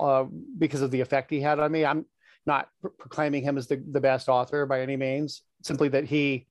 uh, 0.01 0.25
because 0.59 0.83
of 0.83 0.91
the 0.91 1.01
effect 1.01 1.31
he 1.31 1.41
had 1.41 1.59
on 1.59 1.71
me. 1.71 1.85
I'm 1.85 2.07
not 2.47 2.69
proclaiming 2.99 3.43
him 3.43 3.57
as 3.57 3.67
the, 3.67 3.83
the 3.91 4.01
best 4.01 4.29
author 4.29 4.67
by 4.67 4.83
any 4.83 4.97
means, 4.97 5.43
simply 5.63 5.89
that 5.89 6.05
he 6.05 6.47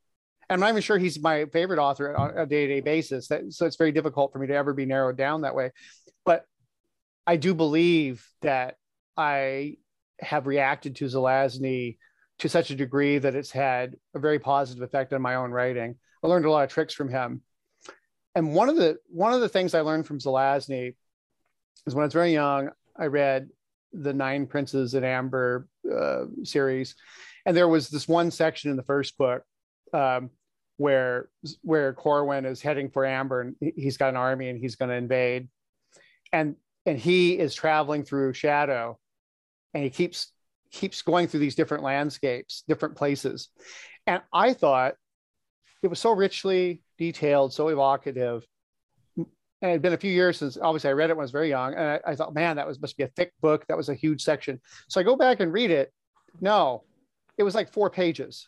I'm 0.49 0.59
not 0.59 0.69
even 0.69 0.81
sure 0.81 0.97
he's 0.97 1.19
my 1.21 1.45
favorite 1.45 1.79
author 1.79 2.15
on 2.15 2.37
a 2.37 2.45
day 2.45 2.67
to 2.67 2.73
day 2.75 2.81
basis. 2.81 3.27
That, 3.27 3.53
so 3.53 3.65
it's 3.65 3.75
very 3.75 3.91
difficult 3.91 4.31
for 4.31 4.39
me 4.39 4.47
to 4.47 4.53
ever 4.53 4.73
be 4.73 4.85
narrowed 4.85 5.17
down 5.17 5.41
that 5.41 5.55
way. 5.55 5.71
But 6.25 6.45
I 7.25 7.37
do 7.37 7.53
believe 7.53 8.27
that 8.41 8.75
I 9.15 9.77
have 10.19 10.47
reacted 10.47 10.97
to 10.97 11.05
Zelazny 11.05 11.97
to 12.39 12.49
such 12.49 12.71
a 12.71 12.75
degree 12.75 13.17
that 13.17 13.35
it's 13.35 13.51
had 13.51 13.95
a 14.13 14.19
very 14.19 14.39
positive 14.39 14.83
effect 14.83 15.13
on 15.13 15.21
my 15.21 15.35
own 15.35 15.51
writing. 15.51 15.95
I 16.23 16.27
learned 16.27 16.45
a 16.45 16.51
lot 16.51 16.63
of 16.63 16.69
tricks 16.69 16.93
from 16.93 17.09
him. 17.09 17.41
And 18.35 18.53
one 18.53 18.69
of 18.69 18.75
the 18.75 18.97
one 19.07 19.33
of 19.33 19.41
the 19.41 19.49
things 19.49 19.73
I 19.73 19.81
learned 19.81 20.07
from 20.07 20.19
Zelazny 20.19 20.95
is 21.85 21.93
when 21.93 22.03
I 22.03 22.05
was 22.05 22.13
very 22.13 22.33
young, 22.33 22.69
I 22.97 23.05
read 23.05 23.49
the 23.91 24.13
Nine 24.13 24.47
Princes 24.47 24.95
in 24.95 25.03
Amber 25.03 25.67
uh, 25.91 26.25
series, 26.43 26.95
and 27.45 27.55
there 27.55 27.67
was 27.67 27.89
this 27.89 28.07
one 28.07 28.31
section 28.31 28.71
in 28.71 28.77
the 28.77 28.83
first 28.83 29.17
book 29.17 29.43
um, 29.93 30.31
where 30.77 31.29
where 31.61 31.93
Corwin 31.93 32.45
is 32.45 32.61
heading 32.61 32.89
for 32.89 33.05
Amber 33.05 33.41
and 33.41 33.55
he's 33.75 33.97
got 33.97 34.09
an 34.09 34.15
army 34.15 34.49
and 34.49 34.59
he's 34.59 34.75
going 34.75 34.89
to 34.89 34.95
invade, 34.95 35.47
and 36.31 36.55
and 36.85 36.97
he 36.97 37.37
is 37.37 37.53
traveling 37.53 38.03
through 38.03 38.33
Shadow, 38.33 38.97
and 39.75 39.83
he 39.83 39.91
keeps 39.91 40.31
keeps 40.71 41.03
going 41.03 41.27
through 41.27 41.41
these 41.41 41.55
different 41.55 41.83
landscapes, 41.83 42.63
different 42.67 42.95
places, 42.95 43.49
and 44.07 44.23
I 44.33 44.53
thought 44.53 44.95
it 45.83 45.89
was 45.89 45.99
so 45.99 46.13
richly 46.13 46.81
detailed, 47.05 47.53
so 47.53 47.67
evocative. 47.69 48.45
And 49.17 49.25
it 49.61 49.71
had 49.71 49.81
been 49.81 49.93
a 49.93 49.97
few 49.97 50.11
years 50.11 50.37
since 50.37 50.57
obviously 50.57 50.89
I 50.89 50.93
read 50.93 51.09
it 51.09 51.15
when 51.15 51.23
I 51.23 51.29
was 51.29 51.31
very 51.31 51.49
young, 51.49 51.73
and 51.73 51.83
I, 51.83 51.99
I 52.11 52.15
thought, 52.15 52.33
man, 52.33 52.57
that 52.57 52.67
was 52.67 52.81
must 52.81 52.97
be 52.97 53.03
a 53.03 53.13
thick 53.15 53.31
book. 53.41 53.65
That 53.67 53.77
was 53.77 53.89
a 53.89 53.93
huge 53.93 54.21
section. 54.21 54.59
So 54.89 54.99
I 54.99 55.03
go 55.03 55.15
back 55.15 55.39
and 55.39 55.53
read 55.53 55.71
it. 55.71 55.93
No, 56.41 56.83
it 57.37 57.43
was 57.43 57.55
like 57.55 57.71
four 57.71 57.89
pages 57.89 58.47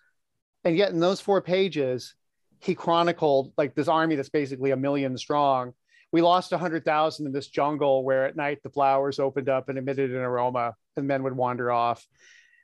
and 0.66 0.76
yet 0.76 0.92
in 0.92 1.00
those 1.00 1.22
four 1.22 1.42
pages 1.42 2.16
he 2.60 2.76
chronicled 2.76 3.54
like 3.58 3.76
this 3.76 3.88
army 3.88 4.16
that's 4.16 4.30
basically 4.30 4.72
a 4.72 4.78
million 4.78 5.18
strong 5.18 5.74
we 6.12 6.22
lost 6.22 6.52
100000 6.52 7.26
in 7.26 7.32
this 7.32 7.48
jungle 7.48 8.04
where 8.04 8.26
at 8.26 8.36
night 8.36 8.60
the 8.64 8.70
flowers 8.70 9.20
opened 9.20 9.50
up 9.50 9.70
and 9.70 9.78
emitted 9.78 10.12
an 10.12 10.18
aroma 10.18 10.74
and 10.98 11.08
men 11.08 11.24
would 11.24 11.36
wander 11.36 11.72
off 11.72 12.06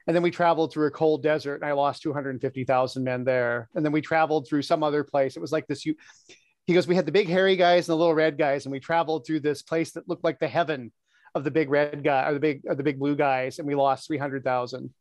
and 0.08 0.16
then 0.16 0.24
we 0.24 0.32
traveled 0.32 0.72
through 0.72 0.88
a 0.88 0.92
cold 0.92 1.24
desert 1.24 1.56
and 1.56 1.66
i 1.66 1.72
lost 1.72 2.02
250000 2.04 3.04
men 3.04 3.24
there 3.24 3.70
and 3.76 3.86
then 3.86 3.92
we 3.92 4.02
traveled 4.02 4.48
through 4.48 4.62
some 4.62 4.84
other 4.84 5.04
place 5.04 5.36
it 5.36 5.42
was 5.42 5.52
like 5.52 5.68
this 5.68 5.82
he 5.84 6.74
goes 6.74 6.88
we 6.88 6.96
had 6.96 7.06
the 7.06 7.12
big 7.12 7.28
hairy 7.28 7.56
guys 7.56 7.88
and 7.88 7.94
the 7.94 7.98
little 7.98 8.14
red 8.14 8.38
guys 8.38 8.66
and 8.66 8.72
we 8.72 8.80
traveled 8.80 9.26
through 9.26 9.40
this 9.40 9.62
place 9.62 9.92
that 9.92 10.08
looked 10.08 10.24
like 10.24 10.40
the 10.40 10.48
heaven 10.48 10.92
of 11.34 11.44
the 11.44 11.52
big 11.52 11.70
red 11.70 12.04
guy 12.04 12.28
or 12.28 12.34
the 12.34 12.40
big 12.40 12.62
or 12.68 12.76
the 12.76 12.84
big 12.84 13.00
blue 13.00 13.16
guys 13.16 13.60
and 13.60 13.68
we 13.68 13.76
lost 13.76 14.08
300000 14.08 14.94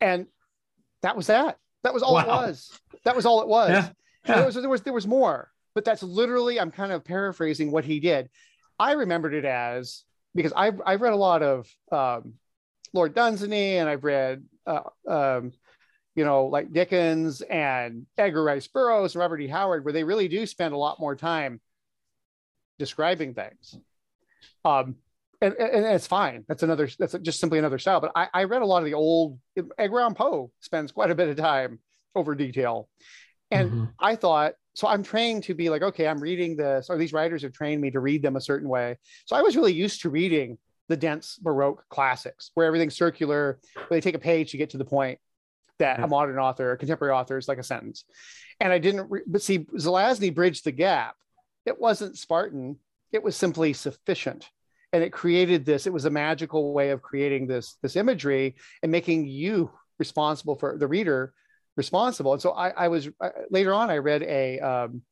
and 0.00 0.26
that 1.02 1.16
was 1.16 1.26
that 1.26 1.58
that 1.82 1.94
was 1.94 2.02
all 2.02 2.14
wow. 2.14 2.22
it 2.22 2.26
was. 2.26 2.80
That 3.04 3.16
was 3.16 3.26
all 3.26 3.42
it 3.42 3.48
was. 3.48 3.70
Yeah. 3.70 3.88
Yeah. 4.26 4.34
There 4.36 4.46
was 4.46 4.54
there 4.56 4.68
was 4.68 4.82
there 4.82 4.92
was 4.92 5.06
more, 5.06 5.50
but 5.74 5.84
that's 5.84 6.02
literally 6.02 6.60
I'm 6.60 6.70
kind 6.70 6.92
of 6.92 7.04
paraphrasing 7.04 7.70
what 7.70 7.84
he 7.84 8.00
did. 8.00 8.28
I 8.78 8.92
remembered 8.92 9.34
it 9.34 9.44
as 9.44 10.04
because 10.34 10.52
I've 10.54 10.80
I've 10.84 11.00
read 11.00 11.12
a 11.12 11.16
lot 11.16 11.42
of 11.42 11.66
um, 11.92 12.34
Lord 12.92 13.14
Dunsany 13.14 13.76
and 13.76 13.88
I've 13.88 14.04
read 14.04 14.44
uh, 14.66 14.82
um, 15.08 15.52
you 16.18 16.24
know, 16.24 16.46
like 16.46 16.72
Dickens 16.72 17.42
and 17.42 18.04
Edgar 18.18 18.42
Rice 18.42 18.66
Burroughs 18.66 19.14
and 19.14 19.20
Robert 19.20 19.40
E. 19.40 19.46
Howard, 19.46 19.84
where 19.84 19.92
they 19.92 20.02
really 20.02 20.26
do 20.26 20.46
spend 20.46 20.74
a 20.74 20.76
lot 20.76 20.98
more 20.98 21.14
time 21.14 21.60
describing 22.76 23.34
things. 23.34 23.78
Um, 24.64 24.96
and, 25.40 25.54
and, 25.54 25.86
it's 25.86 26.08
fine. 26.08 26.44
That's 26.48 26.64
another. 26.64 26.88
That's 26.98 27.14
just 27.22 27.38
simply 27.38 27.60
another 27.60 27.78
style. 27.78 28.00
But 28.00 28.10
I, 28.16 28.26
I 28.34 28.44
read 28.44 28.62
a 28.62 28.66
lot 28.66 28.78
of 28.78 28.86
the 28.86 28.94
old. 28.94 29.38
Edgar 29.78 30.00
Allan 30.00 30.14
Poe 30.14 30.50
spends 30.58 30.90
quite 30.90 31.12
a 31.12 31.14
bit 31.14 31.28
of 31.28 31.36
time 31.36 31.78
over 32.16 32.34
detail, 32.34 32.88
and 33.52 33.70
mm-hmm. 33.70 33.84
I 34.00 34.16
thought 34.16 34.54
so. 34.74 34.88
I'm 34.88 35.04
trained 35.04 35.44
to 35.44 35.54
be 35.54 35.70
like, 35.70 35.82
okay, 35.82 36.08
I'm 36.08 36.18
reading 36.18 36.56
this, 36.56 36.88
or 36.90 36.98
these 36.98 37.12
writers 37.12 37.42
have 37.42 37.52
trained 37.52 37.80
me 37.80 37.92
to 37.92 38.00
read 38.00 38.22
them 38.22 38.34
a 38.34 38.40
certain 38.40 38.68
way. 38.68 38.98
So 39.26 39.36
I 39.36 39.42
was 39.42 39.54
really 39.54 39.72
used 39.72 40.02
to 40.02 40.10
reading 40.10 40.58
the 40.88 40.96
dense 40.96 41.38
Baroque 41.40 41.84
classics, 41.88 42.50
where 42.54 42.66
everything's 42.66 42.96
circular. 42.96 43.58
Where 43.74 43.86
they 43.90 44.00
take 44.00 44.14
a 44.14 44.20
page 44.20 44.52
to 44.52 44.56
get 44.56 44.70
to 44.70 44.78
the 44.78 44.84
point 44.84 45.18
that 45.78 46.02
a 46.02 46.08
modern 46.08 46.38
author, 46.38 46.72
a 46.72 46.76
contemporary 46.76 47.14
author, 47.14 47.38
is 47.38 47.48
like 47.48 47.58
a 47.58 47.62
sentence. 47.62 48.04
And 48.60 48.72
I 48.72 48.78
didn't. 48.78 49.10
Re- 49.10 49.22
but 49.26 49.42
see, 49.42 49.60
Zelazny 49.60 50.34
bridged 50.34 50.64
the 50.64 50.72
gap. 50.72 51.14
It 51.66 51.80
wasn't 51.80 52.18
Spartan. 52.18 52.78
It 53.12 53.22
was 53.22 53.36
simply 53.36 53.72
sufficient 53.72 54.48
and 54.92 55.02
it 55.02 55.12
created 55.12 55.64
this 55.64 55.86
it 55.86 55.92
was 55.92 56.04
a 56.04 56.10
magical 56.10 56.72
way 56.72 56.90
of 56.90 57.02
creating 57.02 57.46
this 57.46 57.76
this 57.82 57.96
imagery 57.96 58.56
and 58.82 58.92
making 58.92 59.26
you 59.26 59.70
responsible 59.98 60.56
for 60.56 60.76
the 60.78 60.86
reader 60.86 61.32
responsible 61.76 62.32
and 62.32 62.42
so 62.42 62.52
i, 62.52 62.70
I 62.70 62.88
was 62.88 63.08
uh, 63.20 63.30
later 63.50 63.74
on 63.74 63.90
i 63.90 63.98
read 63.98 64.22
a 64.22 64.58
um, 64.60 65.02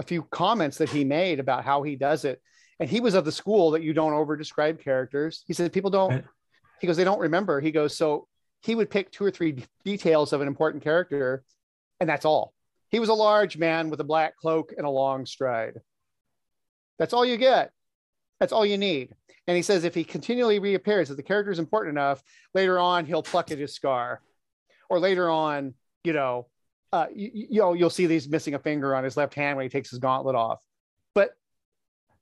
a 0.00 0.02
few 0.02 0.22
comments 0.22 0.78
that 0.78 0.88
he 0.88 1.04
made 1.04 1.38
about 1.38 1.64
how 1.64 1.82
he 1.82 1.96
does 1.96 2.24
it 2.24 2.40
and 2.80 2.88
he 2.88 3.00
was 3.00 3.14
of 3.14 3.24
the 3.24 3.32
school 3.32 3.72
that 3.72 3.82
you 3.82 3.92
don't 3.92 4.12
over 4.12 4.36
describe 4.36 4.80
characters. 4.80 5.42
He 5.46 5.52
said 5.52 5.72
people 5.72 5.90
don't 5.90 6.24
he 6.80 6.86
goes 6.86 6.96
they 6.96 7.04
don't 7.04 7.20
remember. 7.20 7.60
He 7.60 7.72
goes 7.72 7.96
so 7.96 8.26
he 8.62 8.74
would 8.74 8.90
pick 8.90 9.10
two 9.10 9.24
or 9.24 9.30
three 9.30 9.64
details 9.84 10.32
of 10.32 10.40
an 10.40 10.48
important 10.48 10.82
character 10.82 11.42
and 12.00 12.08
that's 12.08 12.24
all. 12.24 12.54
He 12.90 13.00
was 13.00 13.08
a 13.08 13.14
large 13.14 13.58
man 13.58 13.90
with 13.90 14.00
a 14.00 14.04
black 14.04 14.36
cloak 14.36 14.72
and 14.76 14.86
a 14.86 14.90
long 14.90 15.26
stride. 15.26 15.80
That's 16.98 17.12
all 17.12 17.24
you 17.24 17.36
get. 17.36 17.72
That's 18.40 18.52
all 18.52 18.64
you 18.64 18.78
need. 18.78 19.14
And 19.46 19.56
he 19.56 19.62
says 19.62 19.84
if 19.84 19.94
he 19.94 20.04
continually 20.04 20.58
reappears, 20.58 21.10
if 21.10 21.16
the 21.16 21.22
character 21.22 21.50
is 21.50 21.58
important 21.58 21.96
enough, 21.96 22.22
later 22.54 22.78
on 22.78 23.06
he'll 23.06 23.22
pluck 23.22 23.50
at 23.50 23.58
his 23.58 23.74
scar, 23.74 24.20
or 24.88 24.98
later 24.98 25.28
on, 25.28 25.74
you 26.04 26.12
know, 26.12 26.46
uh, 26.92 27.06
you, 27.14 27.30
you 27.32 27.60
know, 27.60 27.74
you'll 27.74 27.90
see 27.90 28.06
that 28.06 28.12
he's 28.12 28.28
missing 28.28 28.54
a 28.54 28.58
finger 28.58 28.94
on 28.94 29.04
his 29.04 29.16
left 29.16 29.34
hand 29.34 29.56
when 29.56 29.64
he 29.64 29.70
takes 29.70 29.90
his 29.90 29.98
gauntlet 29.98 30.34
off. 30.34 30.60
But 31.14 31.30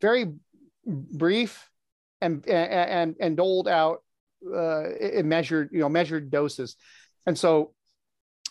very 0.00 0.34
brief 0.86 1.68
and 2.20 2.46
and 2.48 3.16
and 3.20 3.36
doled 3.36 3.68
out 3.68 4.02
uh, 4.46 4.94
in 4.94 5.28
measured, 5.28 5.70
you 5.72 5.80
know, 5.80 5.88
measured 5.88 6.30
doses. 6.30 6.76
And 7.26 7.36
so, 7.36 7.74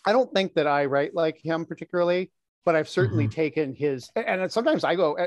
I 0.06 0.12
don't 0.12 0.32
think 0.34 0.54
that 0.56 0.68
I 0.68 0.86
write 0.86 1.16
like 1.16 1.40
him 1.44 1.66
particularly, 1.66 2.32
but 2.66 2.76
I've 2.76 2.90
certainly 2.90 3.26
mm-hmm. 3.26 3.32
taken 3.32 3.76
his. 3.76 4.10
And 4.16 4.52
sometimes 4.52 4.84
I 4.84 4.96
go, 4.96 5.18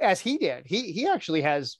as 0.00 0.20
he 0.20 0.38
did. 0.38 0.64
He 0.66 0.92
he 0.92 1.06
actually 1.06 1.42
has. 1.42 1.78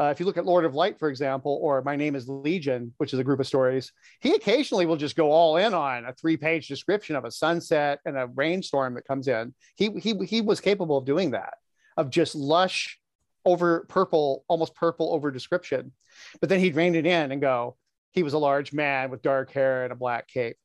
Uh, 0.00 0.04
if 0.04 0.18
you 0.18 0.24
look 0.24 0.38
at 0.38 0.46
Lord 0.46 0.64
of 0.64 0.74
Light, 0.74 0.98
for 0.98 1.10
example, 1.10 1.58
or 1.60 1.82
My 1.82 1.96
Name 1.96 2.16
is 2.16 2.26
Legion, 2.26 2.94
which 2.96 3.12
is 3.12 3.18
a 3.18 3.24
group 3.24 3.40
of 3.40 3.46
stories, 3.46 3.92
he 4.20 4.34
occasionally 4.34 4.86
will 4.86 4.96
just 4.96 5.16
go 5.16 5.30
all 5.30 5.58
in 5.58 5.74
on 5.74 6.06
a 6.06 6.14
three-page 6.14 6.66
description 6.66 7.14
of 7.14 7.26
a 7.26 7.30
sunset 7.30 8.00
and 8.06 8.16
a 8.16 8.26
rainstorm 8.26 8.94
that 8.94 9.06
comes 9.06 9.28
in. 9.28 9.54
He 9.76 9.90
he 10.00 10.14
he 10.24 10.40
was 10.40 10.60
capable 10.60 10.96
of 10.96 11.04
doing 11.04 11.32
that, 11.32 11.54
of 11.98 12.08
just 12.08 12.34
lush, 12.34 12.98
over 13.44 13.86
purple, 13.88 14.44
almost 14.48 14.74
purple 14.74 15.12
over 15.12 15.30
description. 15.30 15.92
But 16.40 16.48
then 16.48 16.60
he'd 16.60 16.76
rein 16.76 16.94
it 16.94 17.06
in 17.06 17.32
and 17.32 17.40
go, 17.40 17.76
he 18.12 18.22
was 18.22 18.34
a 18.34 18.38
large 18.38 18.72
man 18.72 19.10
with 19.10 19.22
dark 19.22 19.50
hair 19.52 19.84
and 19.84 19.92
a 19.92 19.96
black 19.96 20.28
cape, 20.28 20.56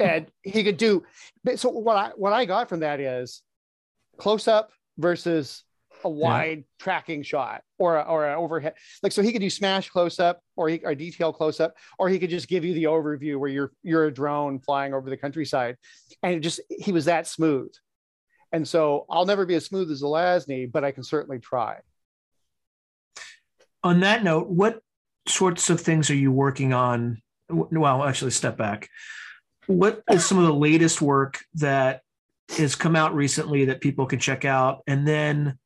and 0.00 0.26
he 0.42 0.64
could 0.64 0.78
do. 0.78 1.04
So 1.56 1.68
what 1.68 1.96
I 1.96 2.10
what 2.16 2.32
I 2.32 2.44
got 2.44 2.68
from 2.68 2.80
that 2.80 3.00
is 3.00 3.42
close 4.16 4.48
up 4.48 4.70
versus 4.96 5.64
a 6.04 6.08
wide 6.08 6.58
yeah. 6.58 6.64
tracking 6.78 7.22
shot 7.22 7.62
or 7.78 7.96
a, 7.96 8.02
or 8.02 8.26
an 8.26 8.36
overhead 8.36 8.74
like 9.02 9.12
so 9.12 9.22
he 9.22 9.32
could 9.32 9.40
do 9.40 9.50
smash 9.50 9.90
close 9.90 10.20
up 10.20 10.40
or 10.56 10.68
he 10.68 10.80
or 10.84 10.94
detail 10.94 11.32
close 11.32 11.60
up 11.60 11.74
or 11.98 12.08
he 12.08 12.18
could 12.18 12.30
just 12.30 12.48
give 12.48 12.64
you 12.64 12.74
the 12.74 12.84
overview 12.84 13.36
where 13.36 13.50
you're 13.50 13.72
you're 13.82 14.06
a 14.06 14.14
drone 14.14 14.60
flying 14.60 14.94
over 14.94 15.10
the 15.10 15.16
countryside 15.16 15.76
and 16.22 16.34
it 16.34 16.40
just 16.40 16.60
he 16.68 16.92
was 16.92 17.06
that 17.06 17.26
smooth 17.26 17.72
and 18.52 18.66
so 18.66 19.06
I'll 19.10 19.26
never 19.26 19.44
be 19.44 19.56
as 19.56 19.64
smooth 19.64 19.90
as 19.90 20.02
Zelazny 20.02 20.70
but 20.70 20.84
I 20.84 20.92
can 20.92 21.02
certainly 21.02 21.40
try 21.40 21.78
on 23.82 24.00
that 24.00 24.24
note 24.24 24.48
what 24.48 24.80
sorts 25.26 25.70
of 25.70 25.80
things 25.80 26.10
are 26.10 26.16
you 26.16 26.32
working 26.32 26.72
on? 26.72 27.22
Well 27.48 28.04
actually 28.04 28.32
step 28.32 28.56
back. 28.56 28.88
What 29.66 30.02
is 30.10 30.26
some 30.26 30.38
of 30.38 30.44
the 30.44 30.54
latest 30.54 31.02
work 31.02 31.40
that 31.54 32.02
has 32.56 32.74
come 32.74 32.96
out 32.96 33.14
recently 33.14 33.66
that 33.66 33.80
people 33.80 34.06
can 34.06 34.18
check 34.18 34.44
out? 34.44 34.82
And 34.86 35.06
then 35.06 35.58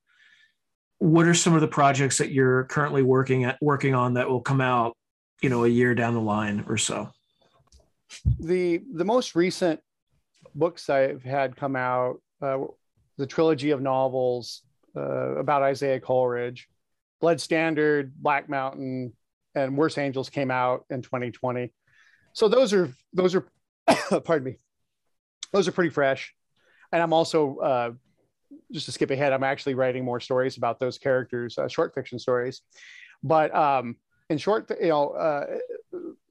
what 0.98 1.26
are 1.26 1.34
some 1.34 1.54
of 1.54 1.60
the 1.60 1.68
projects 1.68 2.18
that 2.18 2.30
you're 2.30 2.64
currently 2.64 3.02
working 3.02 3.44
at 3.44 3.58
working 3.60 3.94
on 3.94 4.14
that 4.14 4.28
will 4.28 4.40
come 4.40 4.60
out 4.60 4.96
you 5.40 5.48
know 5.48 5.64
a 5.64 5.68
year 5.68 5.94
down 5.94 6.14
the 6.14 6.20
line 6.20 6.64
or 6.68 6.76
so? 6.76 7.10
The 8.38 8.82
the 8.92 9.04
most 9.04 9.34
recent 9.34 9.80
books 10.54 10.90
i've 10.90 11.22
had 11.22 11.56
come 11.56 11.76
out 11.76 12.20
uh, 12.40 12.58
the 13.16 13.26
trilogy 13.26 13.70
of 13.70 13.80
novels 13.80 14.62
uh, 14.96 15.36
about 15.36 15.62
isaiah 15.62 16.00
coleridge 16.00 16.68
blood 17.22 17.40
standard 17.40 18.12
black 18.16 18.50
mountain 18.50 19.14
and 19.54 19.78
worse 19.78 19.96
angels 19.96 20.28
came 20.28 20.50
out 20.50 20.84
in 20.90 21.00
2020 21.00 21.72
so 22.34 22.48
those 22.48 22.74
are 22.74 22.92
those 23.14 23.34
are 23.34 23.46
pardon 24.24 24.44
me 24.44 24.58
those 25.52 25.66
are 25.66 25.72
pretty 25.72 25.90
fresh 25.90 26.34
and 26.92 27.00
i'm 27.00 27.14
also 27.14 27.56
uh, 27.58 27.90
just 28.72 28.86
to 28.86 28.92
skip 28.92 29.10
ahead, 29.10 29.32
I'm 29.32 29.44
actually 29.44 29.74
writing 29.74 30.04
more 30.04 30.20
stories 30.20 30.56
about 30.56 30.80
those 30.80 30.98
characters, 30.98 31.58
uh, 31.58 31.68
short 31.68 31.94
fiction 31.94 32.18
stories. 32.18 32.62
But 33.22 33.54
um, 33.54 33.96
in 34.30 34.38
short, 34.38 34.70
you 34.80 34.88
know, 34.88 35.10
uh, 35.10 35.46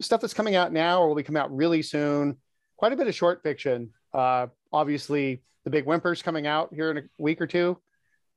stuff 0.02 0.22
that's 0.22 0.34
coming 0.34 0.56
out 0.56 0.74
now 0.74 1.02
or 1.02 1.08
will 1.08 1.16
be 1.16 1.24
coming 1.24 1.42
out 1.42 1.56
really 1.56 1.82
soon. 1.82 2.38
Quite 2.78 2.94
a 2.94 2.96
bit 2.96 3.08
of 3.08 3.16
short 3.16 3.44
fiction. 3.44 3.92
Uh, 4.14 4.48
obviously, 4.74 5.44
the 5.64 5.70
Big 5.70 5.86
Whimper's 5.86 6.22
coming 6.22 6.48
out 6.48 6.74
here 6.74 6.92
in 6.92 6.98
a 6.98 7.02
week 7.18 7.40
or 7.40 7.48
two. 7.48 7.78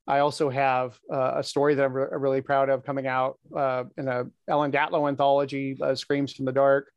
I 0.07 0.19
also 0.19 0.51
have 0.51 0.99
uh, 1.13 1.35
a 1.37 1.43
story 1.43 1.75
that 1.75 1.85
I'm 1.85 1.93
re- 1.93 2.09
really 2.13 2.43
proud 2.43 2.69
of 2.69 2.85
coming 2.85 3.07
out 3.07 3.39
uh, 3.57 3.85
in 3.97 4.09
a 4.09 4.27
Ellen 4.47 4.71
Datlow 4.71 5.09
anthology, 5.09 5.79
uh, 5.81 5.95
"Screams 5.95 6.33
from 6.33 6.45
the 6.45 6.53
Dark." 6.53 6.91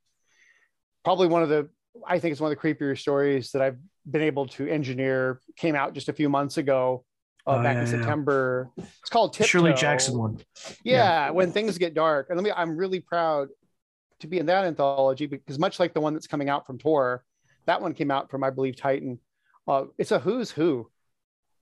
Probably 1.05 1.27
one 1.27 1.41
of 1.41 1.49
the, 1.49 1.69
I 2.05 2.19
think 2.19 2.33
it's 2.33 2.41
one 2.41 2.51
of 2.51 2.57
the 2.57 2.61
creepier 2.61 2.97
stories 2.97 3.51
that 3.51 3.61
I've 3.61 3.77
been 4.09 4.23
able 4.23 4.47
to 4.47 4.67
engineer 4.67 5.39
came 5.55 5.75
out 5.75 5.93
just 5.93 6.09
a 6.09 6.13
few 6.13 6.27
months 6.27 6.57
ago 6.57 7.05
uh, 7.45 7.57
oh, 7.59 7.63
back 7.63 7.75
yeah, 7.75 7.81
in 7.81 7.87
September. 7.87 8.69
Yeah. 8.75 8.85
It's 8.99 9.09
called 9.09 9.33
Tiptoe. 9.33 9.47
Shirley 9.47 9.73
Jackson 9.73 10.17
one. 10.17 10.39
Yeah, 10.83 11.27
yeah, 11.27 11.29
when 11.31 11.53
things 11.53 11.77
get 11.77 11.93
dark. 11.93 12.27
And 12.29 12.37
let 12.37 12.43
me 12.43 12.51
I'm 12.51 12.75
really 12.75 12.99
proud 12.99 13.47
to 14.19 14.27
be 14.27 14.39
in 14.39 14.47
that 14.47 14.65
anthology 14.65 15.27
because 15.27 15.57
much 15.59 15.79
like 15.79 15.93
the 15.93 16.01
one 16.01 16.13
that's 16.13 16.27
coming 16.27 16.49
out 16.49 16.65
from 16.65 16.77
Tor, 16.77 17.23
that 17.67 17.81
one 17.81 17.93
came 17.93 18.11
out 18.11 18.29
from 18.29 18.43
I 18.43 18.49
believe 18.49 18.75
Titan. 18.75 19.19
Uh, 19.65 19.85
it's 19.97 20.11
a 20.11 20.19
who's 20.19 20.51
who 20.51 20.89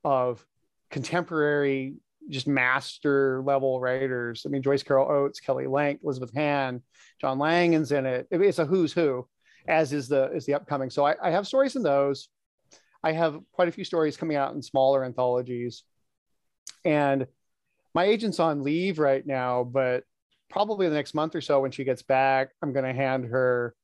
of 0.03 0.43
contemporary 0.89 1.95
just 2.29 2.47
master 2.47 3.41
level 3.43 3.79
writers. 3.79 4.43
I 4.45 4.49
mean, 4.49 4.61
Joyce 4.61 4.83
Carol 4.83 5.09
Oates, 5.09 5.39
Kelly 5.39 5.67
Link, 5.67 5.99
Elizabeth 6.03 6.33
Hand, 6.33 6.81
John 7.21 7.37
Langan's 7.37 7.91
in 7.91 8.05
it. 8.05 8.27
It's 8.31 8.59
a 8.59 8.65
who's 8.65 8.93
who, 8.93 9.27
as 9.67 9.93
is 9.93 10.07
the 10.07 10.31
is 10.31 10.45
the 10.45 10.55
upcoming. 10.55 10.89
So 10.89 11.05
I, 11.05 11.15
I 11.21 11.31
have 11.31 11.47
stories 11.47 11.75
in 11.75 11.83
those. 11.83 12.29
I 13.03 13.11
have 13.11 13.39
quite 13.51 13.67
a 13.67 13.71
few 13.71 13.83
stories 13.83 14.17
coming 14.17 14.37
out 14.37 14.53
in 14.55 14.61
smaller 14.61 15.05
anthologies. 15.05 15.83
And 16.83 17.27
my 17.93 18.05
agent's 18.05 18.39
on 18.39 18.63
leave 18.63 18.99
right 18.99 19.25
now, 19.25 19.63
but 19.63 20.03
probably 20.49 20.89
the 20.89 20.95
next 20.95 21.13
month 21.13 21.35
or 21.35 21.41
so 21.41 21.61
when 21.61 21.71
she 21.71 21.83
gets 21.83 22.01
back, 22.01 22.49
I'm 22.61 22.73
going 22.73 22.85
to 22.85 22.93
hand 22.93 23.25
her 23.25 23.75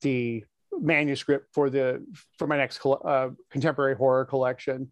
the 0.00 0.44
manuscript 0.72 1.48
for 1.52 1.68
the 1.68 2.04
for 2.38 2.46
my 2.46 2.56
next 2.56 2.80
uh, 2.84 3.28
contemporary 3.50 3.94
horror 3.94 4.24
collection 4.24 4.90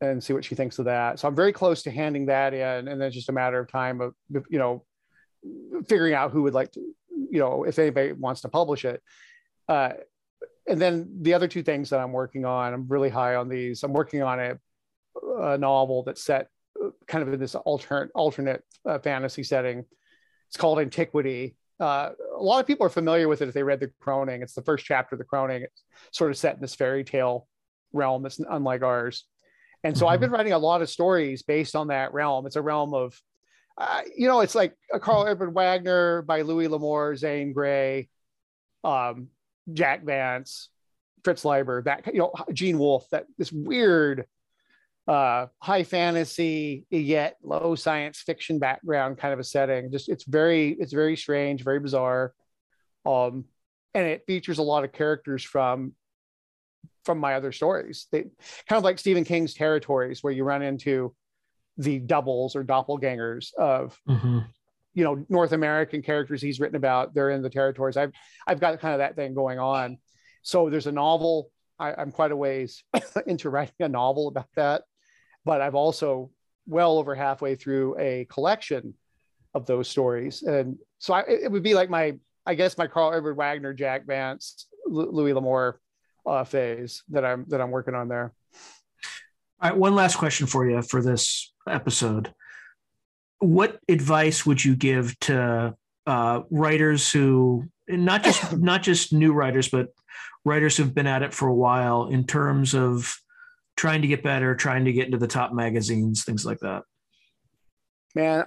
and 0.00 0.22
see 0.22 0.32
what 0.32 0.44
she 0.44 0.54
thinks 0.54 0.78
of 0.78 0.86
that. 0.86 1.18
So 1.18 1.28
I'm 1.28 1.36
very 1.36 1.52
close 1.52 1.82
to 1.84 1.90
handing 1.90 2.26
that 2.26 2.54
in, 2.54 2.88
and 2.88 3.00
then 3.00 3.02
it's 3.02 3.16
just 3.16 3.28
a 3.28 3.32
matter 3.32 3.58
of 3.58 3.70
time 3.70 4.00
of 4.00 4.14
you 4.30 4.58
know 4.58 4.84
figuring 5.88 6.14
out 6.14 6.30
who 6.30 6.42
would 6.42 6.54
like 6.54 6.72
to 6.72 6.80
you 7.30 7.38
know 7.38 7.64
if 7.64 7.78
anybody 7.78 8.12
wants 8.12 8.42
to 8.42 8.48
publish 8.48 8.84
it. 8.84 9.02
Uh, 9.68 9.90
and 10.66 10.80
then 10.80 11.18
the 11.20 11.34
other 11.34 11.48
two 11.48 11.62
things 11.62 11.90
that 11.90 12.00
I'm 12.00 12.12
working 12.12 12.44
on, 12.44 12.72
I'm 12.72 12.86
really 12.88 13.10
high 13.10 13.34
on 13.34 13.48
these. 13.48 13.82
I'm 13.82 13.92
working 13.92 14.22
on 14.22 14.40
a, 14.40 14.58
a 15.40 15.58
novel 15.58 16.02
that's 16.04 16.24
set 16.24 16.48
uh, 16.82 16.90
kind 17.06 17.22
of 17.22 17.32
in 17.32 17.40
this 17.40 17.54
alternate 17.54 18.10
alternate 18.14 18.62
uh, 18.86 18.98
fantasy 18.98 19.42
setting. 19.42 19.84
It's 20.48 20.56
called 20.56 20.78
Antiquity. 20.78 21.56
Uh, 21.80 22.10
a 22.36 22.42
lot 22.42 22.60
of 22.60 22.66
people 22.66 22.86
are 22.86 22.90
familiar 22.90 23.28
with 23.28 23.42
it 23.42 23.48
if 23.48 23.54
they 23.54 23.62
read 23.62 23.80
the 23.80 23.90
Croning. 24.00 24.42
It's 24.42 24.54
the 24.54 24.62
first 24.62 24.84
chapter 24.84 25.16
of 25.16 25.18
the 25.18 25.24
Croning. 25.24 25.62
It's 25.62 25.82
sort 26.12 26.30
of 26.30 26.36
set 26.36 26.54
in 26.54 26.60
this 26.60 26.74
fairy 26.74 27.04
tale 27.04 27.48
realm 27.92 28.22
that's 28.22 28.38
unlike 28.38 28.82
ours. 28.82 29.24
And 29.84 29.96
so 29.96 30.06
mm-hmm. 30.06 30.12
I've 30.14 30.20
been 30.20 30.30
writing 30.30 30.54
a 30.54 30.58
lot 30.58 30.82
of 30.82 30.88
stories 30.88 31.42
based 31.42 31.76
on 31.76 31.88
that 31.88 32.14
realm. 32.14 32.46
It's 32.46 32.56
a 32.56 32.62
realm 32.62 32.94
of, 32.94 33.20
uh, 33.76 34.00
you 34.16 34.26
know, 34.26 34.40
it's 34.40 34.54
like 34.54 34.74
a 34.92 34.98
Karl 34.98 35.26
Edward 35.26 35.52
Wagner 35.52 36.22
by 36.22 36.40
Louis 36.40 36.68
L'Amour, 36.68 37.14
Zane 37.16 37.52
Grey, 37.52 38.08
um, 38.82 39.28
Jack 39.72 40.02
Vance, 40.02 40.70
Fritz 41.22 41.44
Leiber, 41.44 41.82
that 41.82 42.06
you 42.12 42.20
know, 42.20 42.32
Gene 42.52 42.78
Wolfe, 42.78 43.08
that 43.10 43.26
this 43.36 43.52
weird 43.52 44.26
uh, 45.06 45.46
high 45.58 45.84
fantasy 45.84 46.86
yet 46.88 47.36
low 47.42 47.74
science 47.74 48.20
fiction 48.20 48.58
background 48.58 49.18
kind 49.18 49.34
of 49.34 49.38
a 49.38 49.44
setting. 49.44 49.90
Just 49.90 50.08
it's 50.08 50.24
very 50.24 50.70
it's 50.70 50.92
very 50.92 51.16
strange, 51.16 51.62
very 51.62 51.80
bizarre, 51.80 52.32
um, 53.04 53.44
and 53.92 54.06
it 54.06 54.24
features 54.26 54.58
a 54.58 54.62
lot 54.62 54.84
of 54.84 54.92
characters 54.92 55.42
from 55.42 55.92
from 57.04 57.18
my 57.18 57.34
other 57.34 57.52
stories. 57.52 58.06
They 58.10 58.22
kind 58.68 58.78
of 58.78 58.84
like 58.84 58.98
Stephen 58.98 59.24
King's 59.24 59.54
territories, 59.54 60.22
where 60.22 60.32
you 60.32 60.44
run 60.44 60.62
into 60.62 61.14
the 61.76 61.98
doubles 61.98 62.54
or 62.54 62.64
doppelgangers 62.64 63.52
of 63.54 63.98
mm-hmm. 64.08 64.40
you 64.94 65.04
know 65.04 65.24
North 65.28 65.52
American 65.52 66.02
characters 66.02 66.40
he's 66.42 66.60
written 66.60 66.76
about. 66.76 67.14
They're 67.14 67.30
in 67.30 67.42
the 67.42 67.50
territories. 67.50 67.96
I've 67.96 68.12
I've 68.46 68.60
got 68.60 68.80
kind 68.80 68.94
of 68.94 68.98
that 68.98 69.16
thing 69.16 69.34
going 69.34 69.58
on. 69.58 69.98
So 70.42 70.70
there's 70.70 70.86
a 70.86 70.92
novel. 70.92 71.50
I, 71.78 71.94
I'm 71.94 72.12
quite 72.12 72.30
a 72.30 72.36
ways 72.36 72.84
into 73.26 73.50
writing 73.50 73.74
a 73.80 73.88
novel 73.88 74.28
about 74.28 74.48
that 74.54 74.82
but 75.44 75.60
I've 75.60 75.74
also 75.74 76.30
well 76.66 76.98
over 76.98 77.14
halfway 77.14 77.54
through 77.54 77.98
a 77.98 78.26
collection 78.30 78.94
of 79.52 79.66
those 79.66 79.88
stories. 79.88 80.42
And 80.42 80.78
so 80.98 81.14
I, 81.14 81.24
it 81.28 81.52
would 81.52 81.62
be 81.62 81.74
like 81.74 81.90
my, 81.90 82.14
I 82.46 82.54
guess 82.54 82.78
my 82.78 82.86
Karl 82.86 83.12
Edward 83.14 83.34
Wagner, 83.34 83.74
Jack 83.74 84.06
Vance, 84.06 84.66
Louis 84.86 85.32
L'Amour 85.32 85.80
uh, 86.26 86.44
phase 86.44 87.02
that 87.08 87.24
I'm, 87.24 87.44
that 87.48 87.60
I'm 87.60 87.70
working 87.70 87.94
on 87.94 88.08
there. 88.08 88.32
All 89.60 89.70
right. 89.70 89.78
One 89.78 89.94
last 89.94 90.16
question 90.16 90.46
for 90.46 90.68
you 90.68 90.82
for 90.82 91.02
this 91.02 91.52
episode. 91.68 92.34
What 93.38 93.78
advice 93.88 94.44
would 94.46 94.64
you 94.64 94.76
give 94.76 95.18
to 95.20 95.74
uh, 96.06 96.40
writers 96.50 97.10
who, 97.10 97.64
not 97.88 98.24
just, 98.24 98.52
not 98.56 98.82
just 98.82 99.12
new 99.12 99.32
writers, 99.32 99.68
but 99.68 99.88
writers 100.44 100.76
who've 100.76 100.94
been 100.94 101.06
at 101.06 101.22
it 101.22 101.32
for 101.32 101.48
a 101.48 101.54
while 101.54 102.06
in 102.06 102.26
terms 102.26 102.74
of 102.74 103.16
trying 103.76 104.02
to 104.02 104.08
get 104.08 104.22
better, 104.22 104.54
trying 104.54 104.84
to 104.84 104.92
get 104.92 105.06
into 105.06 105.18
the 105.18 105.26
top 105.26 105.52
magazines, 105.52 106.24
things 106.24 106.44
like 106.46 106.60
that? 106.60 106.82
Man, 108.14 108.44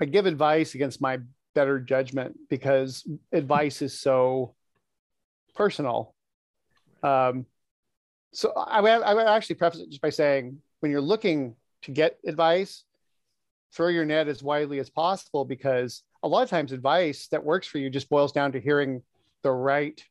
I 0.00 0.04
give 0.04 0.26
advice 0.26 0.74
against 0.74 1.00
my 1.00 1.18
better 1.54 1.80
judgment 1.80 2.38
because 2.48 3.08
advice 3.32 3.82
is 3.82 3.98
so 3.98 4.54
personal. 5.58 6.14
Um, 7.02 7.44
so 8.32 8.52
I 8.52 8.80
would, 8.80 8.90
I 8.90 9.12
would 9.12 9.26
actually 9.26 9.56
preface 9.56 9.80
it 9.80 9.90
just 9.90 10.00
by 10.00 10.10
saying 10.10 10.58
when 10.80 10.92
you're 10.92 11.00
looking 11.00 11.56
to 11.82 11.90
get 11.90 12.18
advice, 12.24 12.84
throw 13.74 13.88
your 13.88 14.04
net 14.04 14.28
as 14.28 14.42
widely 14.42 14.78
as 14.78 14.88
possible 14.88 15.44
because 15.44 16.02
a 16.22 16.28
lot 16.28 16.42
of 16.42 16.50
times 16.50 16.72
advice 16.72 17.28
that 17.28 17.44
works 17.44 17.66
for 17.66 17.78
you 17.78 17.90
just 17.90 18.08
boils 18.08 18.32
down 18.32 18.52
to 18.52 18.60
hearing 18.60 19.02
the 19.42 19.50
right 19.50 20.02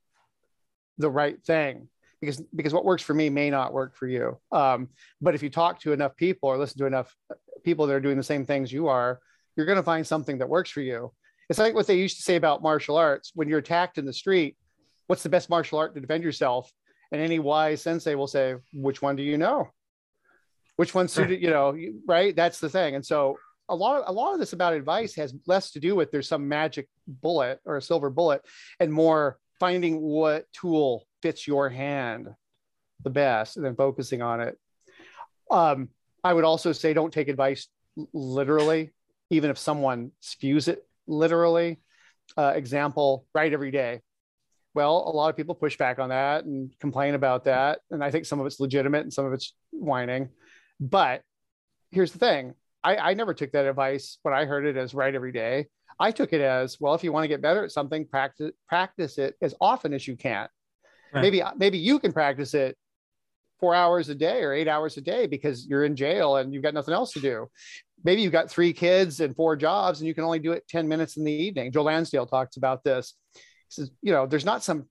the 0.99 1.10
right 1.10 1.43
thing 1.43 1.88
because 2.19 2.41
because 2.55 2.73
what 2.73 2.86
works 2.86 3.03
for 3.03 3.13
me 3.13 3.29
may 3.29 3.49
not 3.49 3.73
work 3.73 3.95
for 3.95 4.07
you. 4.07 4.38
Um, 4.51 4.89
but 5.21 5.36
if 5.36 5.43
you 5.43 5.49
talk 5.49 5.79
to 5.81 5.93
enough 5.93 6.15
people 6.15 6.49
or 6.49 6.57
listen 6.57 6.79
to 6.79 6.86
enough 6.86 7.15
people 7.63 7.88
that 7.88 7.93
are 7.93 7.99
doing 7.99 8.17
the 8.17 8.23
same 8.23 8.45
things 8.45 8.71
you 8.71 8.88
are, 8.88 9.19
you're 9.55 9.65
going 9.65 9.77
to 9.77 9.83
find 9.83 10.05
something 10.05 10.39
that 10.39 10.49
works 10.49 10.69
for 10.69 10.81
you. 10.81 11.13
It's 11.49 11.60
like 11.60 11.75
what 11.75 11.88
they 11.88 11.97
used 11.97 12.17
to 12.17 12.23
say 12.23 12.36
about 12.36 12.63
martial 12.63 12.97
arts: 12.97 13.31
when 13.36 13.47
you're 13.47 13.60
attacked 13.60 13.97
in 13.97 14.05
the 14.05 14.13
street, 14.13 14.57
what's 15.07 15.23
the 15.23 15.29
best 15.29 15.49
martial 15.49 15.79
art 15.79 15.95
to 15.95 16.01
defend 16.01 16.23
yourself? 16.23 16.71
And 17.11 17.21
any 17.21 17.39
wise 17.39 17.81
sensei 17.81 18.15
will 18.15 18.27
say, 18.27 18.55
"Which 18.73 19.01
one 19.01 19.15
do 19.15 19.23
you 19.23 19.37
know? 19.37 19.69
Which 20.75 20.93
one 20.93 21.07
suited? 21.07 21.41
You 21.41 21.49
know, 21.49 21.77
right? 22.05 22.35
That's 22.35 22.59
the 22.59 22.69
thing." 22.69 22.95
And 22.95 23.05
so 23.05 23.37
a 23.69 23.75
lot 23.75 24.01
of 24.01 24.09
a 24.09 24.11
lot 24.11 24.33
of 24.33 24.39
this 24.39 24.53
about 24.53 24.73
advice 24.73 25.15
has 25.15 25.33
less 25.45 25.71
to 25.71 25.79
do 25.79 25.95
with 25.95 26.11
there's 26.11 26.27
some 26.27 26.47
magic 26.47 26.87
bullet 27.07 27.59
or 27.65 27.77
a 27.77 27.81
silver 27.81 28.09
bullet 28.09 28.41
and 28.79 28.91
more 28.91 29.39
finding 29.59 30.01
what 30.01 30.45
tool 30.53 31.05
fits 31.21 31.47
your 31.47 31.69
hand 31.69 32.29
the 33.03 33.09
best 33.09 33.57
and 33.57 33.65
then 33.65 33.75
focusing 33.75 34.21
on 34.21 34.41
it. 34.41 34.57
Um, 35.49 35.89
I 36.23 36.33
would 36.33 36.43
also 36.43 36.71
say 36.71 36.93
don't 36.93 37.13
take 37.13 37.27
advice 37.27 37.67
literally, 38.13 38.91
even 39.29 39.49
if 39.49 39.57
someone 39.57 40.11
spews 40.19 40.67
it 40.67 40.85
literally. 41.07 41.79
Uh, 42.35 42.53
example, 42.55 43.25
write 43.33 43.53
every 43.53 43.71
day. 43.71 44.01
Well, 44.77 45.05
a 45.07 45.09
lot 45.09 45.31
of 45.31 45.35
people 45.35 45.55
push 45.55 45.75
back 45.75 45.97
on 45.97 46.09
that 46.09 46.45
and 46.45 46.71
complain 46.79 47.15
about 47.15 47.45
that. 47.45 47.79
And 47.89 48.03
I 48.03 48.11
think 48.11 48.25
some 48.25 48.39
of 48.39 48.45
it's 48.45 48.59
legitimate 48.59 49.01
and 49.01 49.11
some 49.11 49.25
of 49.25 49.33
it's 49.33 49.55
whining. 49.71 50.29
But 50.79 51.23
here's 51.89 52.11
the 52.11 52.19
thing 52.19 52.53
I, 52.83 52.95
I 52.97 53.13
never 53.15 53.33
took 53.33 53.53
that 53.53 53.65
advice 53.65 54.19
when 54.21 54.35
I 54.35 54.45
heard 54.45 54.67
it 54.67 54.77
as 54.77 54.93
write 54.93 55.15
every 55.15 55.31
day. 55.31 55.65
I 55.99 56.11
took 56.11 56.31
it 56.31 56.41
as 56.41 56.79
well. 56.79 56.93
If 56.93 57.03
you 57.03 57.11
want 57.11 57.23
to 57.23 57.27
get 57.27 57.41
better 57.41 57.63
at 57.63 57.71
something, 57.71 58.05
practice 58.05 58.51
practice 58.69 59.17
it 59.17 59.33
as 59.41 59.55
often 59.59 59.95
as 59.95 60.07
you 60.07 60.15
can. 60.15 60.47
Right. 61.11 61.21
Maybe 61.21 61.41
uh, 61.41 61.53
maybe 61.57 61.79
you 61.79 61.97
can 61.97 62.13
practice 62.13 62.53
it 62.53 62.77
four 63.59 63.73
hours 63.73 64.09
a 64.09 64.15
day 64.15 64.43
or 64.43 64.53
eight 64.53 64.67
hours 64.67 64.95
a 64.97 65.01
day 65.01 65.25
because 65.25 65.65
you're 65.65 65.85
in 65.85 65.95
jail 65.95 66.35
and 66.35 66.53
you've 66.53 66.61
got 66.61 66.75
nothing 66.75 66.93
else 66.93 67.13
to 67.13 67.19
do. 67.19 67.47
Maybe 68.03 68.21
you've 68.21 68.31
got 68.31 68.51
three 68.51 68.73
kids 68.73 69.21
and 69.21 69.35
four 69.35 69.55
jobs 69.55 70.01
and 70.01 70.07
you 70.07 70.13
can 70.13 70.23
only 70.23 70.37
do 70.37 70.51
it 70.51 70.67
10 70.69 70.87
minutes 70.87 71.17
in 71.17 71.23
the 71.23 71.31
evening. 71.31 71.71
Joe 71.71 71.81
Lansdale 71.81 72.27
talks 72.27 72.57
about 72.57 72.83
this. 72.83 73.15
Says, 73.69 73.91
you 74.01 74.12
know, 74.12 74.25
there's 74.25 74.45
not 74.45 74.63
some 74.63 74.86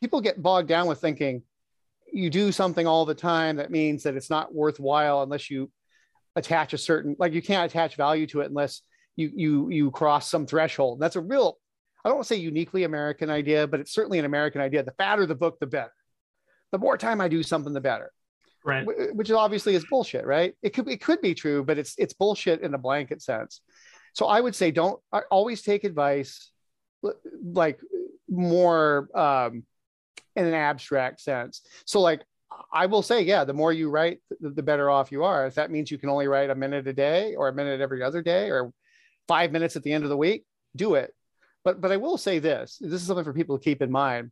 people 0.00 0.20
get 0.20 0.42
bogged 0.42 0.68
down 0.68 0.86
with 0.86 1.00
thinking 1.00 1.42
you 2.12 2.30
do 2.30 2.52
something 2.52 2.86
all 2.86 3.04
the 3.04 3.14
time 3.14 3.56
that 3.56 3.70
means 3.70 4.04
that 4.04 4.16
it's 4.16 4.30
not 4.30 4.54
worthwhile 4.54 5.22
unless 5.22 5.50
you 5.50 5.70
attach 6.34 6.72
a 6.72 6.78
certain 6.78 7.16
like 7.18 7.32
you 7.32 7.42
can't 7.42 7.70
attach 7.70 7.96
value 7.96 8.26
to 8.26 8.40
it 8.40 8.50
unless 8.50 8.82
you 9.16 9.30
you 9.34 9.70
you 9.70 9.90
cross 9.90 10.30
some 10.30 10.46
threshold. 10.46 11.00
That's 11.00 11.16
a 11.16 11.20
real 11.20 11.58
I 12.04 12.08
don't 12.08 12.18
want 12.18 12.28
to 12.28 12.34
say 12.34 12.40
uniquely 12.40 12.84
American 12.84 13.30
idea, 13.30 13.66
but 13.66 13.80
it's 13.80 13.92
certainly 13.92 14.18
an 14.18 14.24
American 14.24 14.60
idea. 14.60 14.82
The 14.84 14.92
fatter 14.92 15.26
the 15.26 15.34
book, 15.34 15.58
the 15.58 15.66
better. 15.66 15.92
The 16.70 16.78
more 16.78 16.96
time 16.96 17.20
I 17.20 17.28
do 17.28 17.42
something, 17.42 17.72
the 17.72 17.80
better. 17.80 18.12
Right. 18.64 18.86
Which 19.14 19.30
obviously 19.30 19.74
is 19.74 19.84
bullshit, 19.84 20.26
right? 20.26 20.54
It 20.62 20.70
could 20.70 20.88
it 20.88 21.00
could 21.00 21.20
be 21.20 21.34
true, 21.34 21.64
but 21.64 21.78
it's 21.78 21.94
it's 21.98 22.14
bullshit 22.14 22.60
in 22.60 22.74
a 22.74 22.78
blanket 22.78 23.22
sense. 23.22 23.60
So 24.12 24.26
I 24.26 24.40
would 24.40 24.54
say 24.54 24.70
don't 24.70 25.00
always 25.30 25.62
take 25.62 25.84
advice 25.84 26.50
like 27.44 27.80
more 28.36 29.08
um, 29.18 29.64
in 30.34 30.46
an 30.46 30.54
abstract 30.54 31.20
sense. 31.20 31.62
So 31.84 32.00
like 32.00 32.22
I 32.72 32.86
will 32.86 33.02
say, 33.02 33.22
yeah, 33.22 33.44
the 33.44 33.52
more 33.52 33.72
you 33.72 33.90
write, 33.90 34.20
the, 34.40 34.50
the 34.50 34.62
better 34.62 34.90
off 34.90 35.12
you 35.12 35.24
are. 35.24 35.46
If 35.46 35.54
that 35.54 35.70
means 35.70 35.90
you 35.90 35.98
can 35.98 36.08
only 36.08 36.28
write 36.28 36.50
a 36.50 36.54
minute 36.54 36.86
a 36.86 36.92
day 36.92 37.34
or 37.34 37.48
a 37.48 37.54
minute 37.54 37.80
every 37.80 38.02
other 38.02 38.22
day 38.22 38.50
or 38.50 38.72
five 39.28 39.52
minutes 39.52 39.76
at 39.76 39.82
the 39.82 39.92
end 39.92 40.04
of 40.04 40.10
the 40.10 40.16
week, 40.16 40.44
do 40.74 40.94
it. 40.94 41.12
But 41.64 41.80
but 41.80 41.90
I 41.90 41.96
will 41.96 42.18
say 42.18 42.38
this: 42.38 42.78
this 42.80 43.00
is 43.00 43.06
something 43.06 43.24
for 43.24 43.32
people 43.32 43.58
to 43.58 43.64
keep 43.64 43.82
in 43.82 43.90
mind. 43.90 44.30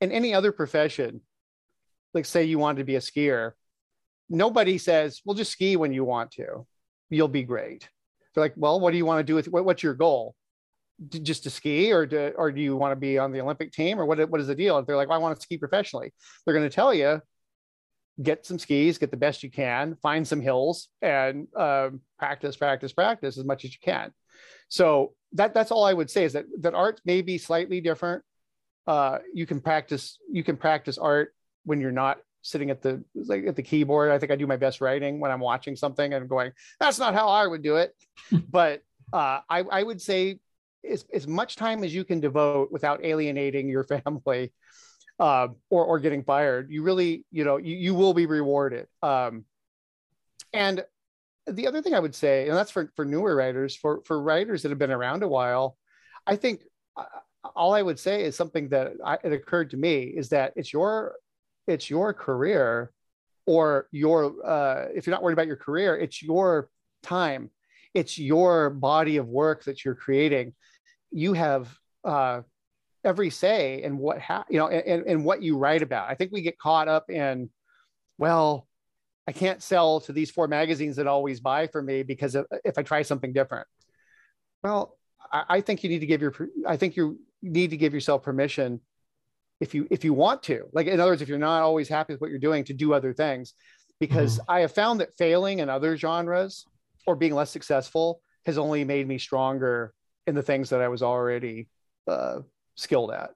In 0.00 0.12
any 0.12 0.34
other 0.34 0.52
profession, 0.52 1.22
like 2.14 2.26
say 2.26 2.44
you 2.44 2.58
wanted 2.58 2.78
to 2.78 2.84
be 2.84 2.96
a 2.96 3.00
skier, 3.00 3.52
nobody 4.28 4.78
says, 4.78 5.20
"Well, 5.24 5.34
just 5.34 5.52
ski 5.52 5.76
when 5.76 5.92
you 5.92 6.04
want 6.04 6.32
to. 6.32 6.66
You'll 7.10 7.28
be 7.28 7.42
great." 7.42 7.88
They're 8.34 8.44
like, 8.44 8.54
"Well, 8.56 8.78
what 8.78 8.92
do 8.92 8.98
you 8.98 9.06
want 9.06 9.20
to 9.20 9.24
do 9.24 9.34
with 9.34 9.48
what, 9.48 9.64
what's 9.64 9.82
your 9.82 9.94
goal? 9.94 10.36
Just 11.08 11.42
to 11.44 11.50
ski, 11.50 11.92
or 11.92 12.06
to, 12.06 12.32
or 12.32 12.50
do 12.50 12.60
you 12.60 12.76
want 12.76 12.92
to 12.92 12.96
be 12.96 13.18
on 13.18 13.32
the 13.32 13.40
Olympic 13.40 13.72
team, 13.72 14.00
or 14.00 14.06
what 14.06 14.28
what 14.30 14.40
is 14.40 14.46
the 14.46 14.54
deal?" 14.54 14.78
If 14.78 14.86
they're 14.86 14.96
like, 14.96 15.08
well, 15.08 15.18
"I 15.18 15.22
want 15.22 15.36
to 15.36 15.42
ski 15.42 15.58
professionally," 15.58 16.12
they're 16.44 16.54
going 16.54 16.68
to 16.68 16.74
tell 16.74 16.94
you, 16.94 17.20
get 18.22 18.46
some 18.46 18.58
skis, 18.58 18.98
get 18.98 19.10
the 19.10 19.16
best 19.16 19.42
you 19.42 19.50
can, 19.50 19.96
find 19.96 20.26
some 20.26 20.40
hills, 20.40 20.88
and 21.02 21.48
um, 21.56 22.00
practice, 22.18 22.56
practice, 22.56 22.92
practice 22.92 23.38
as 23.38 23.44
much 23.44 23.64
as 23.64 23.72
you 23.72 23.78
can. 23.82 24.12
So 24.68 25.14
that 25.32 25.54
that's 25.54 25.70
all 25.70 25.84
I 25.84 25.92
would 25.92 26.10
say 26.10 26.24
is 26.24 26.32
that 26.32 26.46
that 26.60 26.74
art 26.74 27.00
may 27.04 27.22
be 27.22 27.38
slightly 27.38 27.80
different. 27.80 28.22
Uh, 28.86 29.18
you 29.34 29.46
can 29.46 29.60
practice 29.60 30.18
you 30.30 30.44
can 30.44 30.56
practice 30.56 30.98
art 30.98 31.34
when 31.64 31.80
you're 31.80 31.92
not 31.92 32.18
sitting 32.42 32.70
at 32.70 32.80
the 32.80 33.04
like 33.14 33.46
at 33.46 33.56
the 33.56 33.62
keyboard. 33.62 34.10
I 34.10 34.18
think 34.18 34.32
I 34.32 34.36
do 34.36 34.46
my 34.46 34.56
best 34.56 34.80
writing 34.80 35.20
when 35.20 35.30
I'm 35.30 35.40
watching 35.40 35.76
something 35.76 36.12
and 36.14 36.28
going, 36.28 36.52
that's 36.80 36.98
not 36.98 37.14
how 37.14 37.28
I 37.28 37.46
would 37.46 37.62
do 37.62 37.76
it. 37.76 37.92
but 38.50 38.82
uh, 39.12 39.40
I, 39.48 39.60
I 39.60 39.82
would 39.82 40.00
say 40.00 40.38
as, 40.90 41.04
as 41.12 41.26
much 41.26 41.56
time 41.56 41.84
as 41.84 41.94
you 41.94 42.04
can 42.04 42.20
devote 42.20 42.70
without 42.70 43.04
alienating 43.04 43.68
your 43.68 43.84
family 44.04 44.52
uh, 45.18 45.48
or, 45.70 45.84
or 45.84 45.98
getting 45.98 46.22
fired, 46.22 46.70
you 46.70 46.82
really, 46.82 47.24
you 47.30 47.44
know, 47.44 47.56
you, 47.56 47.76
you 47.76 47.94
will 47.94 48.14
be 48.14 48.26
rewarded. 48.26 48.86
Um, 49.02 49.44
and 50.52 50.84
the 51.46 51.66
other 51.66 51.82
thing 51.82 51.94
I 51.94 52.00
would 52.00 52.14
say, 52.14 52.48
and 52.48 52.56
that's 52.56 52.70
for, 52.70 52.92
for 52.96 53.04
newer 53.04 53.34
writers, 53.34 53.76
for, 53.76 54.02
for 54.04 54.20
writers 54.20 54.62
that 54.62 54.70
have 54.70 54.78
been 54.78 54.90
around 54.90 55.22
a 55.22 55.28
while, 55.28 55.76
I 56.26 56.36
think 56.36 56.62
uh, 56.96 57.04
all 57.54 57.74
I 57.74 57.82
would 57.82 57.98
say 57.98 58.24
is 58.24 58.36
something 58.36 58.68
that 58.70 58.92
I, 59.04 59.18
it 59.22 59.32
occurred 59.32 59.70
to 59.70 59.76
me 59.76 60.02
is 60.04 60.30
that 60.30 60.52
it's 60.56 60.72
your, 60.72 61.14
it's 61.66 61.88
your 61.88 62.12
career 62.12 62.92
or 63.46 63.86
your, 63.92 64.34
uh, 64.44 64.86
if 64.94 65.06
you're 65.06 65.12
not 65.14 65.22
worried 65.22 65.34
about 65.34 65.46
your 65.46 65.56
career, 65.56 65.96
it's 65.96 66.22
your 66.22 66.68
time. 67.02 67.50
It's 67.94 68.18
your 68.18 68.70
body 68.70 69.16
of 69.16 69.28
work 69.28 69.64
that 69.64 69.84
you're 69.84 69.94
creating. 69.94 70.54
You 71.10 71.32
have 71.32 71.74
uh, 72.04 72.42
every 73.04 73.30
say 73.30 73.82
in 73.82 73.98
what, 73.98 74.20
ha- 74.20 74.44
you 74.50 74.58
know, 74.58 74.68
and, 74.68 75.06
and 75.06 75.24
what 75.24 75.42
you 75.42 75.56
write 75.56 75.82
about. 75.82 76.10
I 76.10 76.14
think 76.14 76.32
we 76.32 76.42
get 76.42 76.58
caught 76.58 76.88
up 76.88 77.10
in, 77.10 77.50
well, 78.18 78.66
I 79.28 79.32
can't 79.32 79.62
sell 79.62 80.00
to 80.02 80.12
these 80.12 80.30
four 80.30 80.48
magazines 80.48 80.96
that 80.96 81.06
always 81.06 81.40
buy 81.40 81.66
for 81.66 81.82
me 81.82 82.02
because 82.02 82.36
if 82.64 82.78
I 82.78 82.82
try 82.82 83.02
something 83.02 83.32
different. 83.32 83.66
Well, 84.62 84.96
I, 85.32 85.60
think 85.60 85.82
you 85.82 85.90
need 85.90 86.00
to 86.00 86.06
give 86.06 86.20
your, 86.20 86.34
I 86.66 86.76
think 86.76 86.96
you 86.96 87.18
need 87.42 87.70
to 87.70 87.76
give 87.76 87.92
yourself 87.92 88.22
permission 88.22 88.80
if 89.60 89.74
you 89.74 89.86
if 89.90 90.04
you 90.04 90.12
want 90.12 90.42
to 90.42 90.68
like 90.72 90.86
in 90.86 91.00
other 91.00 91.12
words 91.12 91.22
if 91.22 91.28
you're 91.28 91.38
not 91.38 91.62
always 91.62 91.88
happy 91.88 92.12
with 92.12 92.20
what 92.20 92.30
you're 92.30 92.38
doing 92.38 92.64
to 92.64 92.74
do 92.74 92.92
other 92.92 93.12
things 93.12 93.54
because 94.00 94.38
mm-hmm. 94.38 94.50
i 94.50 94.60
have 94.60 94.72
found 94.72 95.00
that 95.00 95.16
failing 95.16 95.60
in 95.60 95.68
other 95.70 95.96
genres 95.96 96.66
or 97.06 97.16
being 97.16 97.34
less 97.34 97.50
successful 97.50 98.20
has 98.44 98.58
only 98.58 98.84
made 98.84 99.08
me 99.08 99.18
stronger 99.18 99.94
in 100.26 100.34
the 100.34 100.42
things 100.42 100.70
that 100.70 100.80
i 100.80 100.88
was 100.88 101.02
already 101.02 101.68
uh, 102.08 102.40
skilled 102.76 103.10
at. 103.10 103.30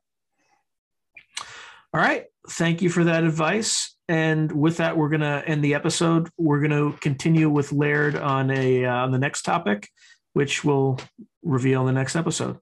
All 1.92 2.00
right. 2.00 2.26
Thank 2.48 2.82
you 2.82 2.88
for 2.88 3.04
that 3.04 3.24
advice. 3.24 3.96
And 4.08 4.52
with 4.52 4.76
that 4.76 4.96
we're 4.96 5.08
going 5.08 5.22
to 5.22 5.42
end 5.46 5.64
the 5.64 5.74
episode. 5.74 6.30
We're 6.38 6.60
going 6.60 6.70
to 6.70 6.96
continue 7.00 7.50
with 7.50 7.72
laird 7.72 8.14
on 8.14 8.50
a 8.50 8.84
uh, 8.84 8.94
on 8.94 9.10
the 9.10 9.18
next 9.18 9.42
topic 9.42 9.88
which 10.32 10.64
we'll 10.64 10.98
reveal 11.42 11.80
in 11.80 11.86
the 11.86 11.92
next 11.92 12.16
episode. 12.16 12.58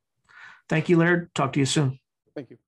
Thank 0.69 0.89
you 0.89 0.97
laird. 0.97 1.35
Talk 1.35 1.53
to 1.55 1.59
you 1.61 1.67
soon. 1.67 1.99
Thank 2.35 2.51
you 2.51 2.59